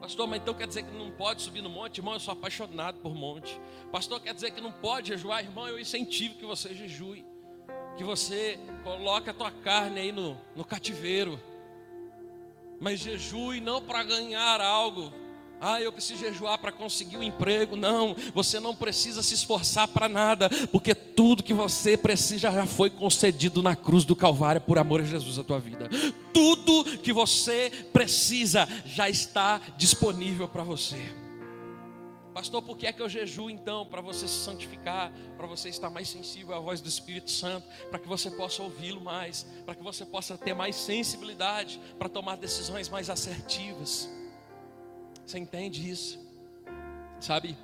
Pastor, 0.00 0.26
mas 0.26 0.40
então 0.40 0.54
quer 0.54 0.66
dizer 0.66 0.84
que 0.84 0.96
não 0.96 1.10
pode 1.10 1.42
subir 1.42 1.60
no 1.60 1.68
monte? 1.68 1.98
Irmão, 1.98 2.14
eu 2.14 2.20
sou 2.20 2.32
apaixonado 2.32 2.98
por 3.00 3.14
monte. 3.14 3.60
Pastor, 3.92 4.20
quer 4.20 4.32
dizer 4.32 4.52
que 4.52 4.60
não 4.60 4.72
pode 4.72 5.08
jejuar? 5.08 5.44
Irmão, 5.44 5.68
eu 5.68 5.78
incentivo 5.78 6.36
que 6.36 6.46
você 6.46 6.74
jejue. 6.74 7.26
Que 7.96 8.04
você 8.04 8.58
coloque 8.84 9.28
a 9.28 9.34
tua 9.34 9.50
carne 9.50 10.00
aí 10.00 10.12
no, 10.12 10.40
no 10.54 10.64
cativeiro. 10.64 11.40
Mas 12.80 13.00
jejue 13.00 13.60
não 13.60 13.82
para 13.82 14.02
ganhar 14.04 14.60
algo, 14.60 15.12
ah, 15.60 15.80
eu 15.80 15.92
preciso 15.92 16.20
jejuar 16.20 16.58
para 16.58 16.70
conseguir 16.70 17.16
um 17.16 17.22
emprego. 17.22 17.76
Não, 17.76 18.14
você 18.34 18.60
não 18.60 18.74
precisa 18.74 19.22
se 19.22 19.34
esforçar 19.34 19.88
para 19.88 20.08
nada, 20.08 20.50
porque 20.70 20.94
tudo 20.94 21.42
que 21.42 21.54
você 21.54 21.96
precisa 21.96 22.50
já 22.50 22.66
foi 22.66 22.90
concedido 22.90 23.62
na 23.62 23.74
cruz 23.74 24.04
do 24.04 24.14
Calvário 24.14 24.60
por 24.60 24.78
amor 24.78 25.00
a 25.00 25.04
Jesus 25.04 25.38
a 25.38 25.44
tua 25.44 25.58
vida. 25.58 25.88
Tudo 26.32 26.98
que 26.98 27.12
você 27.12 27.70
precisa 27.92 28.68
já 28.84 29.08
está 29.08 29.60
disponível 29.76 30.46
para 30.46 30.62
você. 30.62 30.98
Pastor, 32.34 32.60
por 32.60 32.76
que 32.76 32.86
é 32.86 32.92
que 32.92 33.00
eu 33.00 33.08
jejuo 33.08 33.48
então? 33.48 33.86
Para 33.86 34.02
você 34.02 34.28
se 34.28 34.44
santificar, 34.44 35.10
para 35.38 35.46
você 35.46 35.70
estar 35.70 35.88
mais 35.88 36.06
sensível 36.06 36.54
à 36.54 36.60
voz 36.60 36.82
do 36.82 36.88
Espírito 36.88 37.30
Santo, 37.30 37.66
para 37.88 37.98
que 37.98 38.06
você 38.06 38.30
possa 38.30 38.62
ouvi-lo 38.62 39.00
mais, 39.00 39.46
para 39.64 39.74
que 39.74 39.82
você 39.82 40.04
possa 40.04 40.36
ter 40.36 40.52
mais 40.52 40.76
sensibilidade 40.76 41.80
para 41.98 42.10
tomar 42.10 42.36
decisões 42.36 42.90
mais 42.90 43.08
assertivas. 43.08 44.06
Você 45.26 45.40
entende 45.40 45.90
isso? 45.90 46.24
Sabe? 47.18 47.58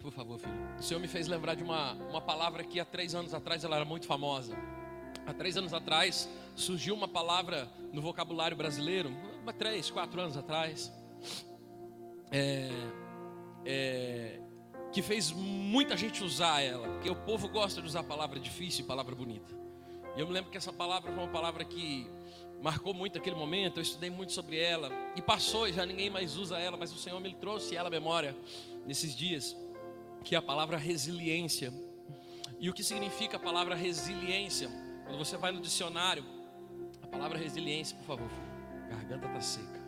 Por 0.00 0.10
favor, 0.10 0.36
filho. 0.40 0.52
O 0.76 0.82
Senhor 0.82 0.98
me 0.98 1.06
fez 1.06 1.28
lembrar 1.28 1.54
de 1.54 1.62
uma, 1.62 1.92
uma 1.92 2.20
palavra 2.20 2.64
que 2.64 2.80
há 2.80 2.84
três 2.84 3.14
anos 3.14 3.32
atrás 3.32 3.62
ela 3.62 3.76
era 3.76 3.84
muito 3.84 4.06
famosa. 4.06 4.56
Há 5.24 5.32
três 5.32 5.56
anos 5.56 5.72
atrás 5.72 6.28
surgiu 6.56 6.94
uma 6.96 7.06
palavra 7.06 7.68
no 7.92 8.02
vocabulário 8.02 8.56
brasileiro, 8.56 9.12
há 9.46 9.52
três, 9.52 9.90
quatro 9.90 10.20
anos 10.20 10.36
atrás, 10.36 10.92
é, 12.32 12.68
é, 13.64 14.40
que 14.92 15.02
fez 15.02 15.30
muita 15.30 15.96
gente 15.96 16.24
usar 16.24 16.62
ela, 16.62 16.88
porque 16.88 17.08
o 17.08 17.14
povo 17.14 17.48
gosta 17.48 17.80
de 17.80 17.86
usar 17.86 18.02
palavra 18.02 18.40
difícil 18.40 18.84
e 18.84 18.88
palavra 18.88 19.14
bonita. 19.14 19.54
E 20.16 20.20
eu 20.20 20.26
me 20.26 20.32
lembro 20.32 20.50
que 20.50 20.56
essa 20.56 20.72
palavra 20.72 21.12
foi 21.12 21.22
uma 21.22 21.30
palavra 21.30 21.64
que 21.64 22.10
marcou 22.62 22.92
muito 22.92 23.18
aquele 23.18 23.36
momento, 23.36 23.78
eu 23.78 23.82
estudei 23.82 24.10
muito 24.10 24.32
sobre 24.32 24.58
ela 24.58 24.90
e 25.16 25.22
passou 25.22 25.66
e 25.68 25.72
já 25.72 25.86
ninguém 25.86 26.10
mais 26.10 26.36
usa 26.36 26.58
ela, 26.58 26.76
mas 26.76 26.92
o 26.92 26.98
Senhor 26.98 27.20
me 27.20 27.34
trouxe 27.34 27.76
ela 27.76 27.88
à 27.88 27.90
memória 27.90 28.36
nesses 28.86 29.16
dias, 29.16 29.56
que 30.24 30.34
é 30.34 30.38
a 30.38 30.42
palavra 30.42 30.76
resiliência. 30.76 31.72
E 32.58 32.68
o 32.68 32.74
que 32.74 32.84
significa 32.84 33.36
a 33.36 33.40
palavra 33.40 33.74
resiliência? 33.74 34.68
Quando 35.04 35.18
você 35.18 35.36
vai 35.36 35.50
no 35.52 35.60
dicionário, 35.60 36.24
a 37.02 37.06
palavra 37.06 37.38
resiliência, 37.38 37.96
por 37.96 38.04
favor, 38.04 38.30
garganta 38.88 39.26
está 39.26 39.40
seca. 39.40 39.80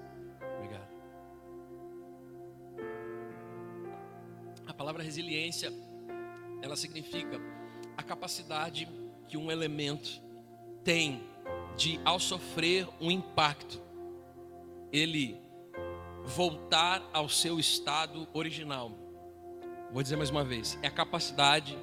Obrigado. 0.57 0.93
palavra 4.83 5.05
resiliência, 5.05 5.73
ela 6.61 6.75
significa 6.75 7.41
a 7.97 8.03
capacidade 8.03 8.89
que 9.29 9.37
um 9.37 9.49
elemento 9.49 10.21
tem 10.83 11.23
de, 11.77 12.01
ao 12.05 12.19
sofrer 12.19 12.89
um 13.01 13.11
impacto, 13.11 13.81
ele 14.93 15.41
voltar 16.25 17.03
ao 17.13 17.29
seu 17.29 17.59
estado 17.59 18.29
original. 18.33 18.93
Vou 19.93 20.03
dizer 20.03 20.17
mais 20.17 20.31
uma 20.31 20.45
vez: 20.45 20.79
é 20.83 20.87
a 20.87 20.91
capacidade 20.91 21.77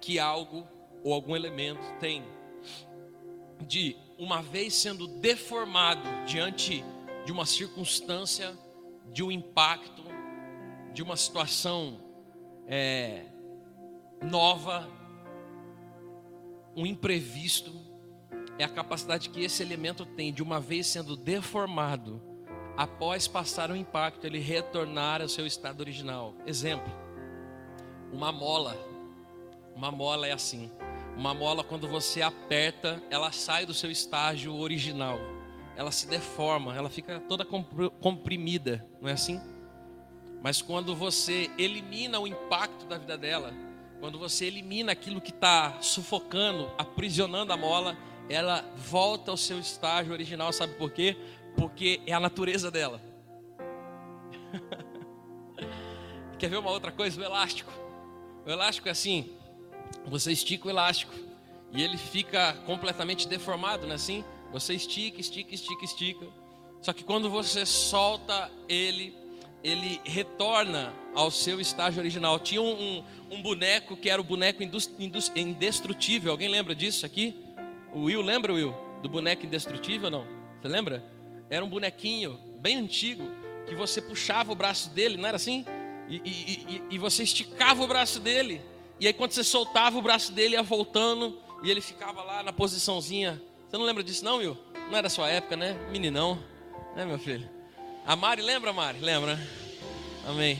que 0.00 0.18
algo 0.18 0.66
ou 1.04 1.12
algum 1.12 1.36
elemento 1.36 1.82
tem 1.98 2.24
de, 3.66 3.96
uma 4.18 4.42
vez 4.42 4.74
sendo 4.74 5.06
deformado 5.06 6.02
diante 6.26 6.84
de 7.24 7.32
uma 7.32 7.46
circunstância, 7.46 8.56
de 9.12 9.22
um 9.22 9.30
impacto, 9.30 10.02
de 10.92 11.02
uma 11.02 11.16
situação 11.16 12.00
é, 12.66 13.24
nova, 14.20 14.88
um 16.76 16.86
imprevisto, 16.86 17.72
é 18.58 18.64
a 18.64 18.68
capacidade 18.68 19.30
que 19.30 19.42
esse 19.42 19.62
elemento 19.62 20.04
tem 20.04 20.32
de, 20.32 20.42
uma 20.42 20.60
vez 20.60 20.86
sendo 20.86 21.16
deformado, 21.16 22.20
após 22.76 23.26
passar 23.26 23.70
o 23.70 23.76
impacto, 23.76 24.26
ele 24.26 24.38
retornar 24.38 25.22
ao 25.22 25.28
seu 25.28 25.46
estado 25.46 25.80
original. 25.80 26.34
Exemplo: 26.46 26.92
uma 28.12 28.30
mola. 28.30 28.76
Uma 29.74 29.90
mola 29.90 30.26
é 30.26 30.32
assim. 30.32 30.70
Uma 31.16 31.34
mola, 31.34 31.64
quando 31.64 31.88
você 31.88 32.22
aperta, 32.22 33.02
ela 33.10 33.32
sai 33.32 33.66
do 33.66 33.74
seu 33.74 33.90
estágio 33.90 34.54
original. 34.54 35.18
Ela 35.76 35.90
se 35.90 36.06
deforma, 36.06 36.76
ela 36.76 36.90
fica 36.90 37.20
toda 37.20 37.46
comprimida, 38.00 38.86
não 39.00 39.08
é 39.08 39.12
assim? 39.12 39.40
Mas 40.42 40.60
quando 40.60 40.94
você 40.94 41.50
elimina 41.56 42.18
o 42.18 42.26
impacto 42.26 42.84
da 42.86 42.98
vida 42.98 43.16
dela, 43.16 43.54
quando 44.00 44.18
você 44.18 44.46
elimina 44.46 44.92
aquilo 44.92 45.20
que 45.20 45.30
está 45.30 45.80
sufocando, 45.80 46.70
aprisionando 46.76 47.52
a 47.52 47.56
mola, 47.56 47.96
ela 48.32 48.64
volta 48.76 49.30
ao 49.30 49.36
seu 49.36 49.58
estágio 49.58 50.12
original, 50.12 50.52
sabe 50.52 50.74
por 50.74 50.90
quê? 50.90 51.16
Porque 51.56 52.00
é 52.06 52.12
a 52.12 52.20
natureza 52.20 52.70
dela. 52.70 53.00
Quer 56.38 56.48
ver 56.48 56.58
uma 56.58 56.70
outra 56.70 56.90
coisa? 56.90 57.20
O 57.20 57.24
elástico. 57.24 57.72
O 58.46 58.50
elástico 58.50 58.88
é 58.88 58.90
assim: 58.90 59.30
você 60.06 60.32
estica 60.32 60.66
o 60.66 60.70
elástico 60.70 61.12
e 61.72 61.82
ele 61.82 61.96
fica 61.96 62.54
completamente 62.66 63.28
deformado, 63.28 63.84
não 63.84 63.92
é 63.92 63.96
assim? 63.96 64.24
Você 64.50 64.74
estica, 64.74 65.20
estica, 65.20 65.54
estica, 65.54 65.84
estica. 65.84 66.26
Só 66.80 66.92
que 66.92 67.04
quando 67.04 67.30
você 67.30 67.64
solta 67.64 68.50
ele, 68.68 69.14
ele 69.62 70.00
retorna 70.04 70.92
ao 71.14 71.30
seu 71.30 71.60
estágio 71.60 72.00
original. 72.00 72.38
Tinha 72.38 72.60
um, 72.60 72.72
um, 72.72 73.04
um 73.30 73.42
boneco 73.42 73.96
que 73.96 74.10
era 74.10 74.20
o 74.20 74.24
boneco 74.24 74.62
indestrutível. 75.36 76.32
Alguém 76.32 76.48
lembra 76.48 76.74
disso 76.74 77.06
aqui? 77.06 77.41
O 77.92 78.04
Will 78.04 78.22
lembra, 78.22 78.52
Will? 78.52 78.74
Do 79.02 79.08
boneco 79.08 79.44
indestrutível 79.44 80.10
não? 80.10 80.26
Você 80.60 80.68
lembra? 80.68 81.04
Era 81.50 81.64
um 81.64 81.68
bonequinho 81.68 82.38
bem 82.60 82.76
antigo 82.76 83.28
que 83.66 83.74
você 83.74 84.00
puxava 84.00 84.52
o 84.52 84.54
braço 84.54 84.90
dele, 84.90 85.16
não 85.16 85.28
era 85.28 85.36
assim? 85.36 85.64
E, 86.08 86.16
e, 86.16 86.30
e, 86.30 86.82
e 86.94 86.98
você 86.98 87.22
esticava 87.22 87.82
o 87.82 87.86
braço 87.86 88.20
dele. 88.20 88.60
E 88.98 89.06
aí 89.06 89.12
quando 89.12 89.32
você 89.32 89.44
soltava 89.44 89.98
o 89.98 90.02
braço 90.02 90.32
dele, 90.32 90.54
ia 90.54 90.62
voltando 90.62 91.38
e 91.62 91.70
ele 91.70 91.80
ficava 91.80 92.22
lá 92.22 92.42
na 92.42 92.52
posiçãozinha. 92.52 93.40
Você 93.68 93.76
não 93.76 93.84
lembra 93.84 94.02
disso 94.02 94.24
não, 94.24 94.38
Will? 94.38 94.56
Não 94.90 94.96
era 94.96 95.08
sua 95.08 95.28
época, 95.28 95.56
né? 95.56 95.74
Meninão, 95.90 96.38
né, 96.94 97.04
meu 97.04 97.18
filho? 97.18 97.48
A 98.06 98.16
Mari 98.16 98.42
lembra, 98.42 98.72
Mari? 98.72 98.98
Lembra? 99.00 99.38
Amém. 100.26 100.58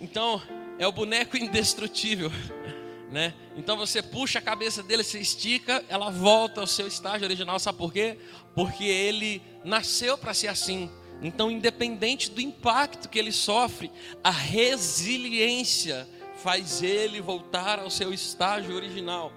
Então, 0.00 0.40
é 0.78 0.86
o 0.86 0.92
boneco 0.92 1.36
indestrutível 1.36 2.30
né? 3.12 3.34
Então 3.56 3.76
você 3.76 4.02
puxa 4.02 4.38
a 4.38 4.42
cabeça 4.42 4.82
dele, 4.82 5.04
se 5.04 5.20
estica, 5.20 5.84
ela 5.88 6.10
volta 6.10 6.62
ao 6.62 6.66
seu 6.66 6.88
estágio 6.88 7.26
original, 7.26 7.58
sabe 7.58 7.76
por 7.76 7.92
quê? 7.92 8.18
Porque 8.54 8.84
ele 8.84 9.42
nasceu 9.62 10.16
para 10.16 10.32
ser 10.32 10.48
assim. 10.48 10.90
Então, 11.20 11.50
independente 11.50 12.30
do 12.30 12.40
impacto 12.40 13.08
que 13.08 13.18
ele 13.18 13.30
sofre, 13.30 13.92
a 14.24 14.30
resiliência 14.30 16.08
faz 16.36 16.82
ele 16.82 17.20
voltar 17.20 17.78
ao 17.78 17.90
seu 17.90 18.12
estágio 18.12 18.74
original. 18.74 19.30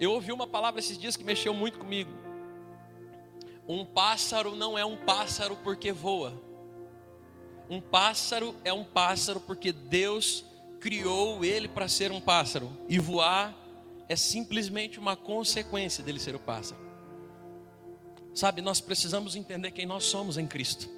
Eu 0.00 0.12
ouvi 0.12 0.32
uma 0.32 0.46
palavra 0.46 0.80
esses 0.80 0.98
dias 0.98 1.16
que 1.16 1.22
mexeu 1.22 1.54
muito 1.54 1.78
comigo. 1.78 2.10
Um 3.68 3.84
pássaro 3.84 4.56
não 4.56 4.76
é 4.76 4.84
um 4.84 4.96
pássaro 4.96 5.56
porque 5.62 5.92
voa. 5.92 6.32
Um 7.70 7.80
pássaro 7.80 8.56
é 8.64 8.72
um 8.72 8.82
pássaro 8.82 9.38
porque 9.38 9.70
Deus 9.70 10.44
criou 10.82 11.44
ele 11.44 11.68
para 11.68 11.86
ser 11.86 12.10
um 12.10 12.20
pássaro 12.20 12.68
e 12.88 12.98
voar 12.98 13.56
é 14.08 14.16
simplesmente 14.16 14.98
uma 14.98 15.14
consequência 15.14 16.02
dele 16.02 16.18
ser 16.18 16.34
o 16.34 16.40
pássaro. 16.40 16.80
Sabe, 18.34 18.60
nós 18.60 18.80
precisamos 18.80 19.36
entender 19.36 19.70
quem 19.70 19.86
nós 19.86 20.02
somos 20.04 20.36
em 20.36 20.46
Cristo. 20.46 20.90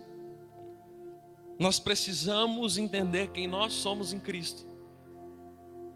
Nós 1.59 1.79
precisamos 1.79 2.79
entender 2.79 3.29
quem 3.29 3.47
nós 3.47 3.75
somos 3.75 4.13
em 4.15 4.19
Cristo. 4.19 4.67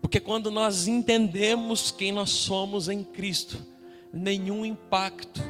Porque 0.03 0.21
quando 0.21 0.51
nós 0.51 0.87
entendemos 0.87 1.91
quem 1.91 2.13
nós 2.13 2.29
somos 2.29 2.91
em 2.91 3.03
Cristo, 3.03 3.65
nenhum 4.13 4.67
impacto 4.67 5.41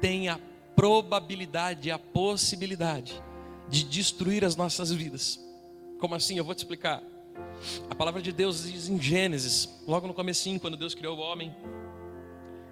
tem 0.00 0.28
a 0.28 0.40
probabilidade, 0.74 1.90
a 1.90 1.98
possibilidade 1.98 3.22
de 3.68 3.84
destruir 3.84 4.44
as 4.44 4.56
nossas 4.56 4.90
vidas. 4.90 5.40
Como 6.00 6.16
assim? 6.16 6.36
Eu 6.36 6.44
vou 6.44 6.54
te 6.54 6.58
explicar. 6.58 7.02
A 7.88 7.94
palavra 7.94 8.20
de 8.20 8.32
Deus 8.32 8.64
diz 8.64 8.88
em 8.88 9.00
Gênesis, 9.00 9.68
logo 9.86 10.06
no 10.06 10.14
comecinho, 10.14 10.60
quando 10.60 10.76
Deus 10.76 10.94
criou 10.94 11.16
o 11.16 11.20
homem, 11.20 11.54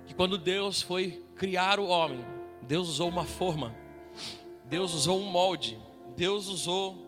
que 0.07 0.15
quando 0.15 0.37
Deus 0.37 0.83
foi 0.83 1.25
criar 1.37 1.81
o 1.81 1.87
homem, 1.87 2.25
Deus 2.63 2.89
usou 2.89 3.09
uma 3.09 3.25
forma, 3.25 3.75
Deus 4.65 4.95
usou 4.95 5.21
um 5.21 5.25
molde, 5.25 5.79
Deus 6.17 6.49
usou 6.49 7.07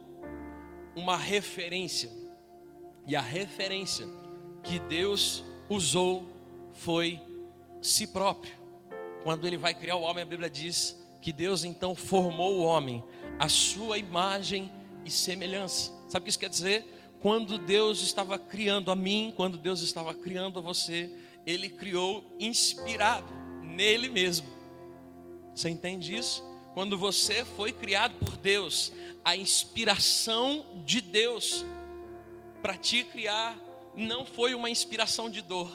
uma 0.95 1.17
referência. 1.17 2.11
E 3.07 3.15
a 3.15 3.21
referência 3.21 4.07
que 4.63 4.79
Deus 4.79 5.45
usou 5.69 6.27
foi 6.73 7.21
si 7.81 8.07
próprio. 8.07 8.53
Quando 9.23 9.47
ele 9.47 9.57
vai 9.57 9.75
criar 9.75 9.97
o 9.97 10.03
homem, 10.03 10.23
a 10.23 10.27
Bíblia 10.27 10.51
diz 10.51 11.01
que 11.21 11.33
Deus 11.33 11.65
então 11.65 11.95
formou 11.95 12.59
o 12.59 12.63
homem, 12.63 13.03
a 13.39 13.49
sua 13.49 13.99
imagem 13.99 14.71
e 15.05 15.11
semelhança. 15.11 15.93
Sabe 16.09 16.23
o 16.23 16.25
que 16.25 16.31
isso 16.31 16.39
quer 16.39 16.49
dizer? 16.49 16.96
Quando 17.21 17.59
Deus 17.59 18.03
estava 18.03 18.39
criando 18.39 18.91
a 18.91 18.97
mim, 18.97 19.33
quando 19.37 19.59
Deus 19.59 19.81
estava 19.81 20.15
criando 20.15 20.59
a 20.59 20.63
você, 20.63 21.11
Ele 21.47 21.69
criou 21.69 22.25
inspirado 22.39 23.33
nele 23.63 24.09
mesmo. 24.09 24.47
Você 25.55 25.69
entende 25.69 26.15
isso? 26.15 26.45
Quando 26.75 26.99
você 26.99 27.45
foi 27.45 27.73
criado 27.73 28.15
por 28.19 28.37
Deus, 28.37 28.93
a 29.25 29.35
inspiração 29.35 30.67
de 30.85 31.01
Deus 31.01 31.65
para 32.61 32.77
te 32.77 33.03
criar 33.05 33.59
não 33.95 34.27
foi 34.27 34.55
uma 34.55 34.69
inspiração 34.69 35.31
de 35.31 35.41
dor, 35.41 35.71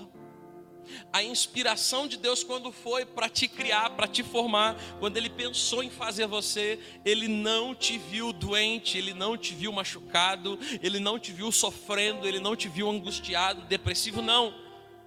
a 1.12 1.24
inspiração 1.24 2.08
de 2.08 2.18
Deus, 2.18 2.44
quando 2.44 2.72
foi 2.72 3.06
para 3.06 3.30
te 3.30 3.48
criar, 3.48 3.92
para 3.92 4.08
te 4.08 4.24
formar, 4.24 4.76
quando 5.00 5.18
Ele 5.18 5.30
pensou 5.30 5.84
em 5.84 5.90
fazer 5.90 6.28
você, 6.28 6.80
Ele 7.04 7.28
não 7.28 7.74
te 7.76 7.98
viu 7.98 8.32
doente, 8.32 8.98
Ele 8.98 9.14
não 9.14 9.38
te 9.38 9.54
viu 9.54 9.72
machucado, 9.72 10.58
Ele 10.82 11.00
não 11.00 11.20
te 11.20 11.32
viu 11.32 11.52
sofrendo, 11.52 12.28
Ele 12.28 12.40
não 12.40 12.56
te 12.56 12.68
viu 12.68 12.90
angustiado, 12.90 13.62
depressivo, 13.64 14.22
não. 14.22 14.54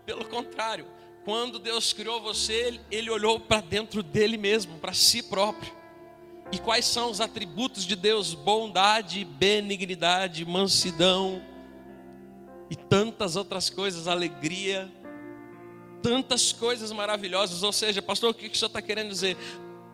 Pelo 0.04 0.24
contrário, 0.24 0.86
quando 1.24 1.58
Deus 1.58 1.92
criou 1.92 2.20
você, 2.20 2.80
Ele 2.90 3.10
olhou 3.10 3.40
para 3.40 3.60
dentro 3.60 4.02
dele 4.02 4.36
mesmo, 4.36 4.78
para 4.78 4.92
si 4.92 5.22
próprio. 5.22 5.72
E 6.52 6.58
quais 6.58 6.84
são 6.84 7.10
os 7.10 7.20
atributos 7.20 7.84
de 7.84 7.96
Deus? 7.96 8.34
Bondade, 8.34 9.24
benignidade, 9.24 10.44
mansidão 10.44 11.42
e 12.70 12.76
tantas 12.76 13.36
outras 13.36 13.70
coisas, 13.70 14.06
alegria 14.06 14.90
tantas 16.04 16.52
coisas 16.52 16.92
maravilhosas. 16.92 17.62
Ou 17.62 17.72
seja, 17.72 18.02
pastor, 18.02 18.30
o 18.30 18.34
que 18.34 18.46
o 18.46 18.54
senhor 18.54 18.66
está 18.66 18.82
querendo 18.82 19.08
dizer? 19.08 19.38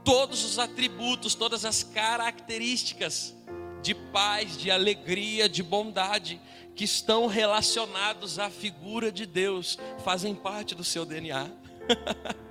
Todos 0.04 0.44
os 0.44 0.58
atributos, 0.58 1.36
todas 1.36 1.64
as 1.64 1.84
características 1.84 3.32
de 3.80 3.94
paz, 3.94 4.58
de 4.58 4.72
alegria, 4.72 5.48
de 5.48 5.62
bondade 5.62 6.40
que 6.74 6.82
estão 6.82 7.28
relacionados 7.28 8.40
à 8.40 8.50
figura 8.50 9.12
de 9.12 9.24
Deus 9.24 9.78
fazem 10.04 10.34
parte 10.34 10.74
do 10.74 10.82
seu 10.82 11.06
DNA. 11.06 11.48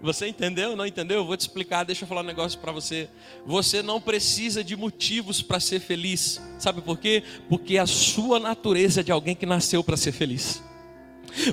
Você 0.00 0.28
entendeu? 0.28 0.76
Não 0.76 0.86
entendeu? 0.86 1.18
Eu 1.18 1.26
vou 1.26 1.36
te 1.36 1.40
explicar. 1.40 1.84
Deixa 1.84 2.04
eu 2.04 2.08
falar 2.08 2.22
um 2.22 2.24
negócio 2.24 2.58
para 2.58 2.72
você. 2.72 3.06
Você 3.44 3.82
não 3.82 4.00
precisa 4.00 4.64
de 4.64 4.74
motivos 4.74 5.42
para 5.42 5.60
ser 5.60 5.78
feliz. 5.78 6.40
Sabe 6.58 6.80
por 6.80 6.96
quê? 6.98 7.22
Porque 7.50 7.76
a 7.76 7.86
sua 7.86 8.40
natureza 8.40 9.00
é 9.00 9.02
de 9.02 9.12
alguém 9.12 9.36
que 9.36 9.44
nasceu 9.44 9.84
para 9.84 9.98
ser 9.98 10.12
feliz. 10.12 10.62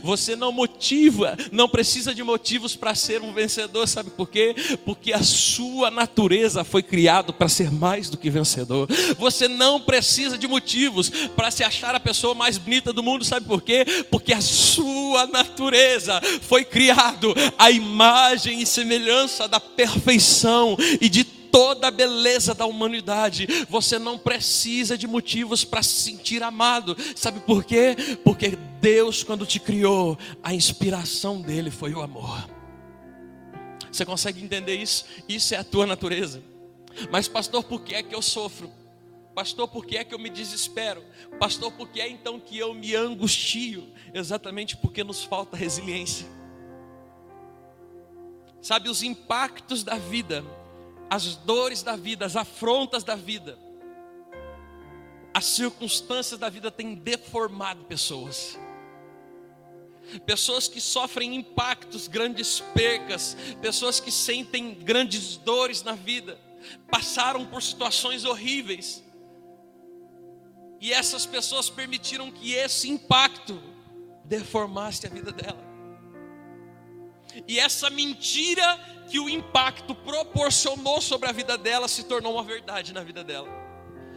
Você 0.03 0.35
não 0.35 0.51
motiva, 0.51 1.37
não 1.51 1.67
precisa 1.67 2.13
de 2.13 2.23
motivos 2.23 2.75
para 2.75 2.95
ser 2.95 3.21
um 3.21 3.33
vencedor, 3.33 3.87
sabe 3.87 4.09
por 4.09 4.29
quê? 4.29 4.55
Porque 4.85 5.13
a 5.13 5.23
sua 5.23 5.89
natureza 5.91 6.63
foi 6.63 6.83
criado 6.83 7.33
para 7.33 7.47
ser 7.47 7.71
mais 7.71 8.09
do 8.09 8.17
que 8.17 8.29
vencedor. 8.29 8.87
Você 9.17 9.47
não 9.47 9.79
precisa 9.79 10.37
de 10.37 10.47
motivos 10.47 11.09
para 11.35 11.51
se 11.51 11.63
achar 11.63 11.95
a 11.95 11.99
pessoa 11.99 12.33
mais 12.33 12.57
bonita 12.57 12.91
do 12.91 13.03
mundo, 13.03 13.23
sabe 13.23 13.45
por 13.45 13.61
quê? 13.61 13.85
Porque 14.09 14.33
a 14.33 14.41
sua 14.41 15.27
natureza 15.27 16.21
foi 16.41 16.63
criado 16.63 17.33
à 17.57 17.71
imagem 17.71 18.61
e 18.61 18.65
semelhança 18.65 19.47
da 19.47 19.59
perfeição 19.59 20.77
e 20.99 21.09
de 21.09 21.36
toda 21.51 21.87
a 21.87 21.91
beleza 21.91 22.53
da 22.53 22.65
humanidade. 22.65 23.47
Você 23.69 23.97
não 23.97 24.17
precisa 24.17 24.97
de 24.97 25.07
motivos 25.07 25.63
para 25.63 25.83
se 25.83 26.01
sentir 26.01 26.43
amado. 26.43 26.95
Sabe 27.15 27.39
por 27.41 27.63
quê? 27.63 27.95
Porque 28.23 28.57
Deus, 28.81 29.23
quando 29.23 29.45
te 29.45 29.59
criou, 29.59 30.17
a 30.43 30.53
inspiração 30.53 31.41
dele 31.41 31.71
foi 31.71 31.93
o 31.93 32.01
amor. 32.01 32.47
Você 33.91 34.05
consegue 34.05 34.43
entender 34.43 34.75
isso? 34.75 35.05
Isso 35.27 35.55
é 35.55 35.57
a 35.57 35.63
tua 35.63 35.85
natureza. 35.85 36.41
Mas, 37.11 37.27
pastor, 37.27 37.63
por 37.63 37.81
que 37.81 37.95
é 37.95 38.03
que 38.03 38.13
eu 38.13 38.21
sofro? 38.21 38.71
Pastor, 39.33 39.67
por 39.67 39.85
que 39.85 39.97
é 39.97 40.03
que 40.03 40.15
eu 40.15 40.19
me 40.19 40.29
desespero? 40.29 41.03
Pastor, 41.39 41.71
por 41.71 41.89
que 41.89 42.01
é 42.01 42.09
então 42.09 42.39
que 42.39 42.57
eu 42.57 42.73
me 42.73 42.95
angustio? 42.95 43.87
Exatamente 44.13 44.75
porque 44.75 45.03
nos 45.03 45.23
falta 45.23 45.55
resiliência. 45.55 46.25
Sabe, 48.61 48.89
os 48.89 49.03
impactos 49.03 49.83
da 49.83 49.95
vida 49.95 50.43
as 51.09 51.35
dores 51.35 51.81
da 51.81 51.95
vida, 51.95 52.25
as 52.25 52.35
afrontas 52.35 53.03
da 53.03 53.15
vida, 53.15 53.57
as 55.33 55.45
circunstâncias 55.45 56.39
da 56.39 56.49
vida 56.49 56.71
têm 56.71 56.95
deformado 56.95 57.83
pessoas. 57.85 58.57
Pessoas 60.25 60.67
que 60.67 60.79
sofrem 60.79 61.35
impactos, 61.35 62.07
grandes 62.07 62.61
percas, 62.73 63.35
pessoas 63.61 63.99
que 63.99 64.11
sentem 64.11 64.73
grandes 64.73 65.35
dores 65.37 65.83
na 65.83 65.93
vida, 65.93 66.39
passaram 66.89 67.45
por 67.45 67.61
situações 67.61 68.25
horríveis. 68.25 69.03
E 70.79 70.93
essas 70.93 71.25
pessoas 71.25 71.69
permitiram 71.69 72.31
que 72.31 72.53
esse 72.53 72.89
impacto 72.89 73.61
deformasse 74.23 75.05
a 75.05 75.09
vida 75.09 75.31
dela. 75.31 75.66
E 77.47 77.59
essa 77.59 77.89
mentira 77.89 78.79
que 79.09 79.19
o 79.19 79.29
impacto 79.29 79.95
proporcionou 79.95 81.01
sobre 81.01 81.29
a 81.29 81.31
vida 81.31 81.57
dela 81.57 81.87
se 81.87 82.03
tornou 82.03 82.33
uma 82.33 82.43
verdade 82.43 82.93
na 82.93 83.03
vida 83.03 83.23
dela. 83.23 83.47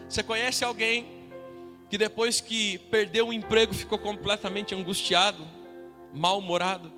Você 0.08 0.22
conhece 0.22 0.64
alguém 0.64 1.06
que 1.88 1.98
depois 1.98 2.40
que 2.40 2.78
perdeu 2.90 3.28
o 3.28 3.32
emprego 3.32 3.74
ficou 3.74 3.98
completamente 3.98 4.74
angustiado, 4.74 5.46
mal-humorado? 6.12 6.92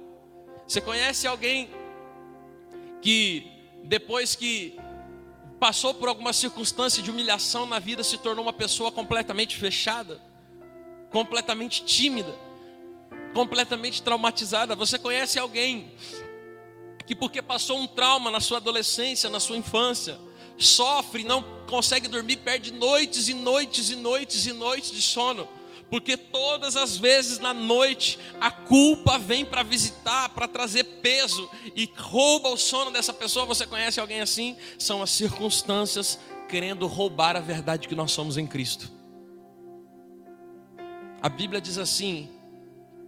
Você 0.66 0.80
conhece 0.80 1.26
alguém 1.26 1.70
que 3.00 3.50
depois 3.84 4.34
que 4.34 4.78
passou 5.58 5.94
por 5.94 6.08
alguma 6.08 6.32
circunstância 6.32 7.02
de 7.02 7.10
humilhação 7.10 7.66
na 7.66 7.78
vida 7.78 8.02
se 8.02 8.18
tornou 8.18 8.44
uma 8.44 8.52
pessoa 8.52 8.90
completamente 8.90 9.56
fechada, 9.56 10.20
completamente 11.10 11.84
tímida, 11.84 12.34
completamente 13.32 14.02
traumatizada? 14.02 14.74
Você 14.74 14.98
conhece 14.98 15.38
alguém 15.38 15.92
que 17.06 17.14
porque 17.14 17.42
passou 17.42 17.78
um 17.78 17.86
trauma 17.86 18.30
na 18.30 18.40
sua 18.40 18.58
adolescência, 18.58 19.28
na 19.28 19.40
sua 19.40 19.56
infância, 19.56 20.18
sofre, 20.56 21.24
não 21.24 21.42
consegue 21.68 22.08
dormir, 22.08 22.36
perde 22.36 22.72
noites 22.72 23.28
e 23.28 23.34
noites 23.34 23.90
e 23.90 23.96
noites 23.96 24.46
e 24.46 24.52
noites 24.52 24.90
de 24.92 25.02
sono, 25.02 25.48
porque 25.90 26.16
todas 26.16 26.76
as 26.76 26.96
vezes 26.96 27.38
na 27.38 27.52
noite 27.52 28.18
a 28.40 28.50
culpa 28.50 29.18
vem 29.18 29.44
para 29.44 29.62
visitar, 29.62 30.30
para 30.30 30.48
trazer 30.48 30.84
peso 30.84 31.50
e 31.76 31.90
rouba 31.96 32.48
o 32.48 32.56
sono 32.56 32.90
dessa 32.90 33.12
pessoa. 33.12 33.44
Você 33.46 33.66
conhece 33.66 34.00
alguém 34.00 34.20
assim? 34.20 34.56
São 34.78 35.02
as 35.02 35.10
circunstâncias 35.10 36.18
querendo 36.48 36.86
roubar 36.86 37.36
a 37.36 37.40
verdade 37.40 37.88
que 37.88 37.94
nós 37.94 38.12
somos 38.12 38.38
em 38.38 38.46
Cristo. 38.46 38.90
A 41.20 41.28
Bíblia 41.28 41.60
diz 41.60 41.78
assim: 41.78 42.28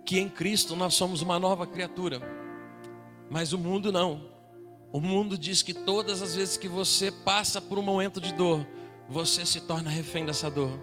que 0.04 0.18
em 0.18 0.28
Cristo 0.28 0.76
nós 0.76 0.94
somos 0.94 1.22
uma 1.22 1.38
nova 1.38 1.66
criatura. 1.66 2.20
Mas 3.30 3.52
o 3.52 3.58
mundo 3.58 3.90
não. 3.90 4.28
O 4.92 5.00
mundo 5.00 5.36
diz 5.36 5.62
que 5.62 5.74
todas 5.74 6.22
as 6.22 6.36
vezes 6.36 6.56
que 6.56 6.68
você 6.68 7.10
passa 7.10 7.60
por 7.60 7.78
um 7.78 7.82
momento 7.82 8.20
de 8.20 8.32
dor, 8.32 8.66
você 9.08 9.44
se 9.44 9.60
torna 9.60 9.90
refém 9.90 10.24
dessa 10.24 10.50
dor. 10.50 10.78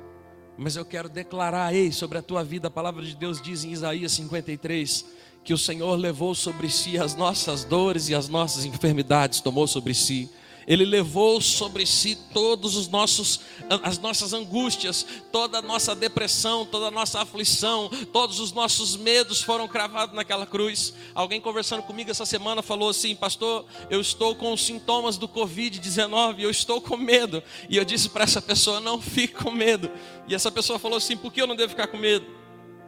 Mas 0.58 0.76
eu 0.76 0.84
quero 0.84 1.08
declarar, 1.08 1.74
ei, 1.74 1.92
sobre 1.92 2.18
a 2.18 2.22
tua 2.22 2.44
vida, 2.44 2.68
a 2.68 2.72
palavra 2.72 3.04
de 3.04 3.16
Deus 3.16 3.42
diz 3.42 3.64
em 3.64 3.72
Isaías 3.72 4.12
53, 4.12 5.06
que 5.44 5.54
o 5.54 5.58
Senhor 5.58 5.96
levou 5.96 6.36
sobre 6.36 6.70
si 6.70 6.98
as 6.98 7.16
nossas 7.16 7.64
dores 7.64 8.10
e 8.10 8.16
as 8.16 8.28
nossas 8.28 8.66
enfermidades, 8.66 9.40
tomou 9.40 9.66
sobre 9.66 9.94
si. 9.94 10.30
Ele 10.68 10.86
levou 10.86 11.42
sobre 11.42 11.86
si 11.86 12.16
todos 12.34 12.76
os 12.76 12.88
nossos 12.88 13.40
as 13.84 13.98
nossas 13.98 14.34
angústias, 14.34 15.06
toda 15.32 15.60
a 15.60 15.62
nossa 15.62 15.96
depressão, 15.96 16.66
toda 16.66 16.88
a 16.88 16.92
nossa 16.92 17.22
aflição, 17.22 17.90
todos 18.12 18.40
os 18.40 18.52
nossos 18.52 18.96
medos 18.98 19.42
foram 19.42 19.68
cravados 19.68 20.16
naquela 20.16 20.46
cruz. 20.46 20.94
Alguém 21.16 21.40
conversando 21.40 21.84
comigo 21.84 22.12
essa 22.12 22.26
semana 22.26 22.62
falou 22.62 22.90
assim: 22.90 23.16
"Pastor, 23.16 23.66
eu 23.90 24.02
estou 24.02 24.36
com 24.36 24.54
os 24.54 24.66
sintomas 24.66 25.18
do 25.18 25.28
COVID-19, 25.28 26.42
eu 26.42 26.50
estou 26.50 26.82
com 26.82 26.98
medo". 26.98 27.42
E 27.70 27.78
eu 27.78 27.86
disse 27.86 28.10
para 28.10 28.24
essa 28.24 28.42
pessoa: 28.42 28.80
"Não 28.80 29.02
fique 29.02 29.34
com 29.36 29.52
medo". 29.52 29.90
E 30.28 30.36
essa 30.36 30.52
pessoa 30.52 30.78
falou 30.78 30.98
assim: 30.98 31.16
"Por 31.18 31.32
que 31.32 31.42
eu 31.42 31.48
não 31.48 31.56
devo 31.56 31.70
ficar 31.70 31.88
com 31.88 31.98
medo?" 31.98 32.26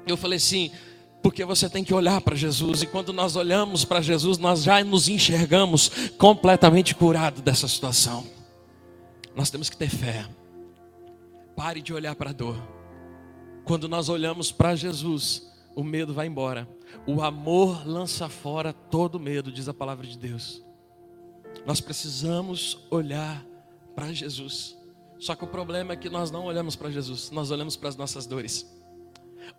Eu 0.06 0.18
falei 0.18 0.38
assim: 0.38 0.72
porque 1.24 1.46
você 1.46 1.70
tem 1.70 1.86
que 1.86 1.94
olhar 1.94 2.20
para 2.20 2.36
Jesus, 2.36 2.82
e 2.84 2.86
quando 2.86 3.14
nós 3.14 3.38
olhamos 3.38 3.86
para 3.86 4.02
Jesus, 4.02 4.38
nós 4.38 4.62
já 4.62 4.84
nos 4.84 5.08
enxergamos 5.08 5.90
completamente 6.18 6.94
curados 6.94 7.42
dessa 7.42 7.66
situação. 7.66 8.28
Nós 9.34 9.50
temos 9.50 9.70
que 9.70 9.78
ter 9.78 9.90
fé. 9.90 10.28
Pare 11.56 11.82
de 11.82 11.94
olhar 11.94 12.14
para 12.14 12.32
a 12.32 12.34
dor. 12.34 12.62
Quando 13.64 13.88
nós 13.88 14.10
olhamos 14.10 14.52
para 14.52 14.76
Jesus, 14.76 15.50
o 15.74 15.82
medo 15.82 16.14
vai 16.14 16.28
embora. 16.28 16.68
O 17.08 17.22
amor 17.22 17.88
lança 17.88 18.28
fora 18.28 18.74
todo 18.74 19.18
medo, 19.18 19.50
diz 19.50 19.70
a 19.70 19.74
palavra 19.74 20.06
de 20.06 20.18
Deus. 20.18 20.62
Nós 21.66 21.80
precisamos 21.80 22.86
olhar 22.92 23.46
para 23.96 24.12
Jesus. 24.12 24.78
Só 25.20 25.36
que 25.36 25.46
o 25.46 25.48
problema 25.48 25.94
é 25.94 25.96
que 25.96 26.10
nós 26.10 26.30
não 26.30 26.44
olhamos 26.44 26.76
para 26.76 26.92
Jesus, 26.92 27.32
nós 27.32 27.50
olhamos 27.50 27.78
para 27.78 27.88
as 27.88 27.96
nossas 27.96 28.26
dores 28.26 28.73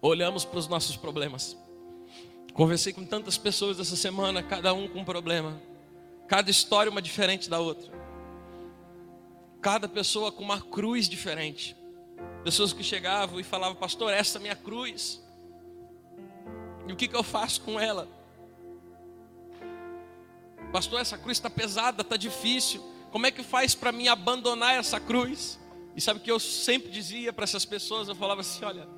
olhamos 0.01 0.45
para 0.45 0.59
os 0.59 0.69
nossos 0.69 0.97
problemas. 0.97 1.57
Conversei 2.53 2.93
com 2.93 3.05
tantas 3.05 3.37
pessoas 3.37 3.81
essa 3.81 3.97
semana, 3.97 4.43
cada 4.43 4.73
um 4.73 4.87
com 4.87 5.01
um 5.01 5.05
problema, 5.05 5.61
cada 6.29 6.51
história 6.51 6.91
uma 6.91 7.03
diferente 7.03 7.51
da 7.51 7.59
outra, 7.59 7.93
cada 9.61 9.89
pessoa 9.89 10.31
com 10.31 10.43
uma 10.43 10.61
cruz 10.61 11.09
diferente. 11.09 11.77
Pessoas 12.45 12.73
que 12.73 12.85
chegavam 12.85 13.41
e 13.41 13.43
falavam, 13.43 13.75
pastor, 13.75 14.13
essa 14.13 14.37
é 14.37 14.41
a 14.41 14.43
minha 14.43 14.57
cruz, 14.57 15.25
e 16.87 16.93
o 16.93 16.97
que, 16.97 17.09
que 17.09 17.17
eu 17.17 17.23
faço 17.23 17.61
com 17.63 17.81
ela? 17.81 18.09
Pastor, 20.73 21.01
essa 21.01 21.17
cruz 21.17 21.39
está 21.39 21.49
pesada, 21.49 22.03
está 22.03 22.17
difícil. 22.17 22.85
Como 23.11 23.27
é 23.27 23.31
que 23.31 23.43
faz 23.43 23.75
para 23.75 23.93
mim 23.93 24.09
abandonar 24.09 24.75
essa 24.75 24.99
cruz? 25.01 25.59
E 25.97 26.01
sabe 26.01 26.19
o 26.19 26.23
que 26.23 26.31
eu 26.31 26.41
sempre 26.41 26.91
dizia 26.91 27.33
para 27.33 27.45
essas 27.45 27.65
pessoas? 27.65 28.09
Eu 28.09 28.15
falava 28.15 28.41
assim: 28.41 28.65
olha, 28.65 28.89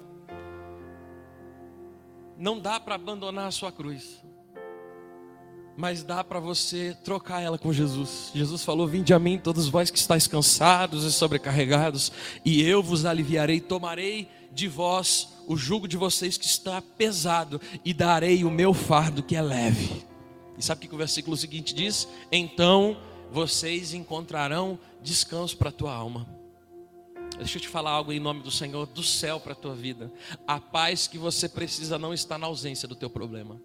não 2.38 2.58
dá 2.58 2.78
para 2.78 2.94
abandonar 2.94 3.48
a 3.48 3.50
sua 3.50 3.72
cruz, 3.72 4.22
mas 5.76 6.02
dá 6.02 6.24
para 6.24 6.40
você 6.40 6.96
trocar 7.04 7.42
ela 7.42 7.58
com 7.58 7.72
Jesus. 7.72 8.30
Jesus 8.34 8.64
falou: 8.64 8.86
Vinde 8.86 9.12
a 9.12 9.18
mim, 9.18 9.38
todos 9.38 9.68
vós 9.68 9.90
que 9.90 9.98
estáis 9.98 10.26
cansados 10.26 11.04
e 11.04 11.12
sobrecarregados, 11.12 12.10
e 12.44 12.62
eu 12.62 12.82
vos 12.82 13.04
aliviarei, 13.04 13.60
tomarei 13.60 14.28
de 14.52 14.68
vós 14.68 15.28
o 15.46 15.56
jugo 15.56 15.86
de 15.86 15.96
vocês 15.96 16.38
que 16.38 16.46
está 16.46 16.80
pesado, 16.80 17.60
e 17.84 17.92
darei 17.92 18.44
o 18.44 18.50
meu 18.50 18.72
fardo 18.72 19.22
que 19.22 19.36
é 19.36 19.42
leve. 19.42 20.04
E 20.58 20.64
sabe 20.64 20.86
o 20.86 20.88
que 20.88 20.94
o 20.94 20.98
versículo 20.98 21.36
seguinte 21.36 21.74
diz? 21.74 22.08
Então 22.32 22.96
vocês 23.30 23.92
encontrarão 23.92 24.78
descanso 25.02 25.56
para 25.56 25.68
a 25.68 25.72
tua 25.72 25.94
alma. 25.94 26.35
Deixa 27.38 27.58
eu 27.58 27.62
te 27.62 27.68
falar 27.68 27.90
algo 27.90 28.12
em 28.12 28.20
nome 28.20 28.42
do 28.42 28.50
Senhor, 28.50 28.86
do 28.86 29.02
céu 29.02 29.38
para 29.38 29.52
a 29.52 29.56
tua 29.56 29.74
vida. 29.74 30.10
A 30.46 30.58
paz 30.58 31.06
que 31.06 31.18
você 31.18 31.48
precisa 31.48 31.98
não 31.98 32.14
está 32.14 32.38
na 32.38 32.46
ausência 32.46 32.88
do 32.88 32.94
teu 32.94 33.10
problema. 33.10 33.60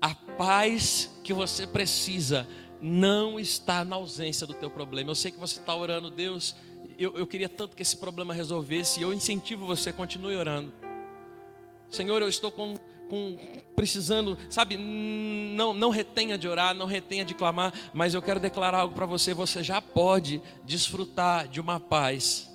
A 0.00 0.14
paz 0.14 1.10
que 1.22 1.32
você 1.32 1.66
precisa 1.66 2.46
não 2.80 3.38
está 3.38 3.84
na 3.84 3.96
ausência 3.96 4.46
do 4.46 4.54
teu 4.54 4.70
problema. 4.70 5.10
Eu 5.10 5.14
sei 5.14 5.30
que 5.30 5.38
você 5.38 5.60
está 5.60 5.74
orando, 5.74 6.10
Deus, 6.10 6.56
eu, 6.98 7.16
eu 7.16 7.26
queria 7.26 7.48
tanto 7.48 7.76
que 7.76 7.82
esse 7.82 7.96
problema 7.96 8.34
resolvesse. 8.34 8.98
E 8.98 9.02
eu 9.02 9.12
incentivo 9.12 9.64
você, 9.64 9.92
continue 9.92 10.34
orando. 10.34 10.72
Senhor, 11.88 12.20
eu 12.20 12.28
estou 12.28 12.50
com, 12.50 12.74
com, 13.08 13.38
precisando, 13.76 14.36
sabe, 14.50 14.76
não, 14.76 15.72
não 15.72 15.90
retenha 15.90 16.36
de 16.36 16.48
orar, 16.48 16.74
não 16.74 16.86
retenha 16.86 17.24
de 17.24 17.32
clamar, 17.32 17.72
mas 17.94 18.12
eu 18.12 18.20
quero 18.20 18.40
declarar 18.40 18.80
algo 18.80 18.94
para 18.94 19.06
você. 19.06 19.32
Você 19.32 19.62
já 19.62 19.80
pode 19.80 20.42
desfrutar 20.64 21.46
de 21.46 21.60
uma 21.60 21.78
paz 21.78 22.45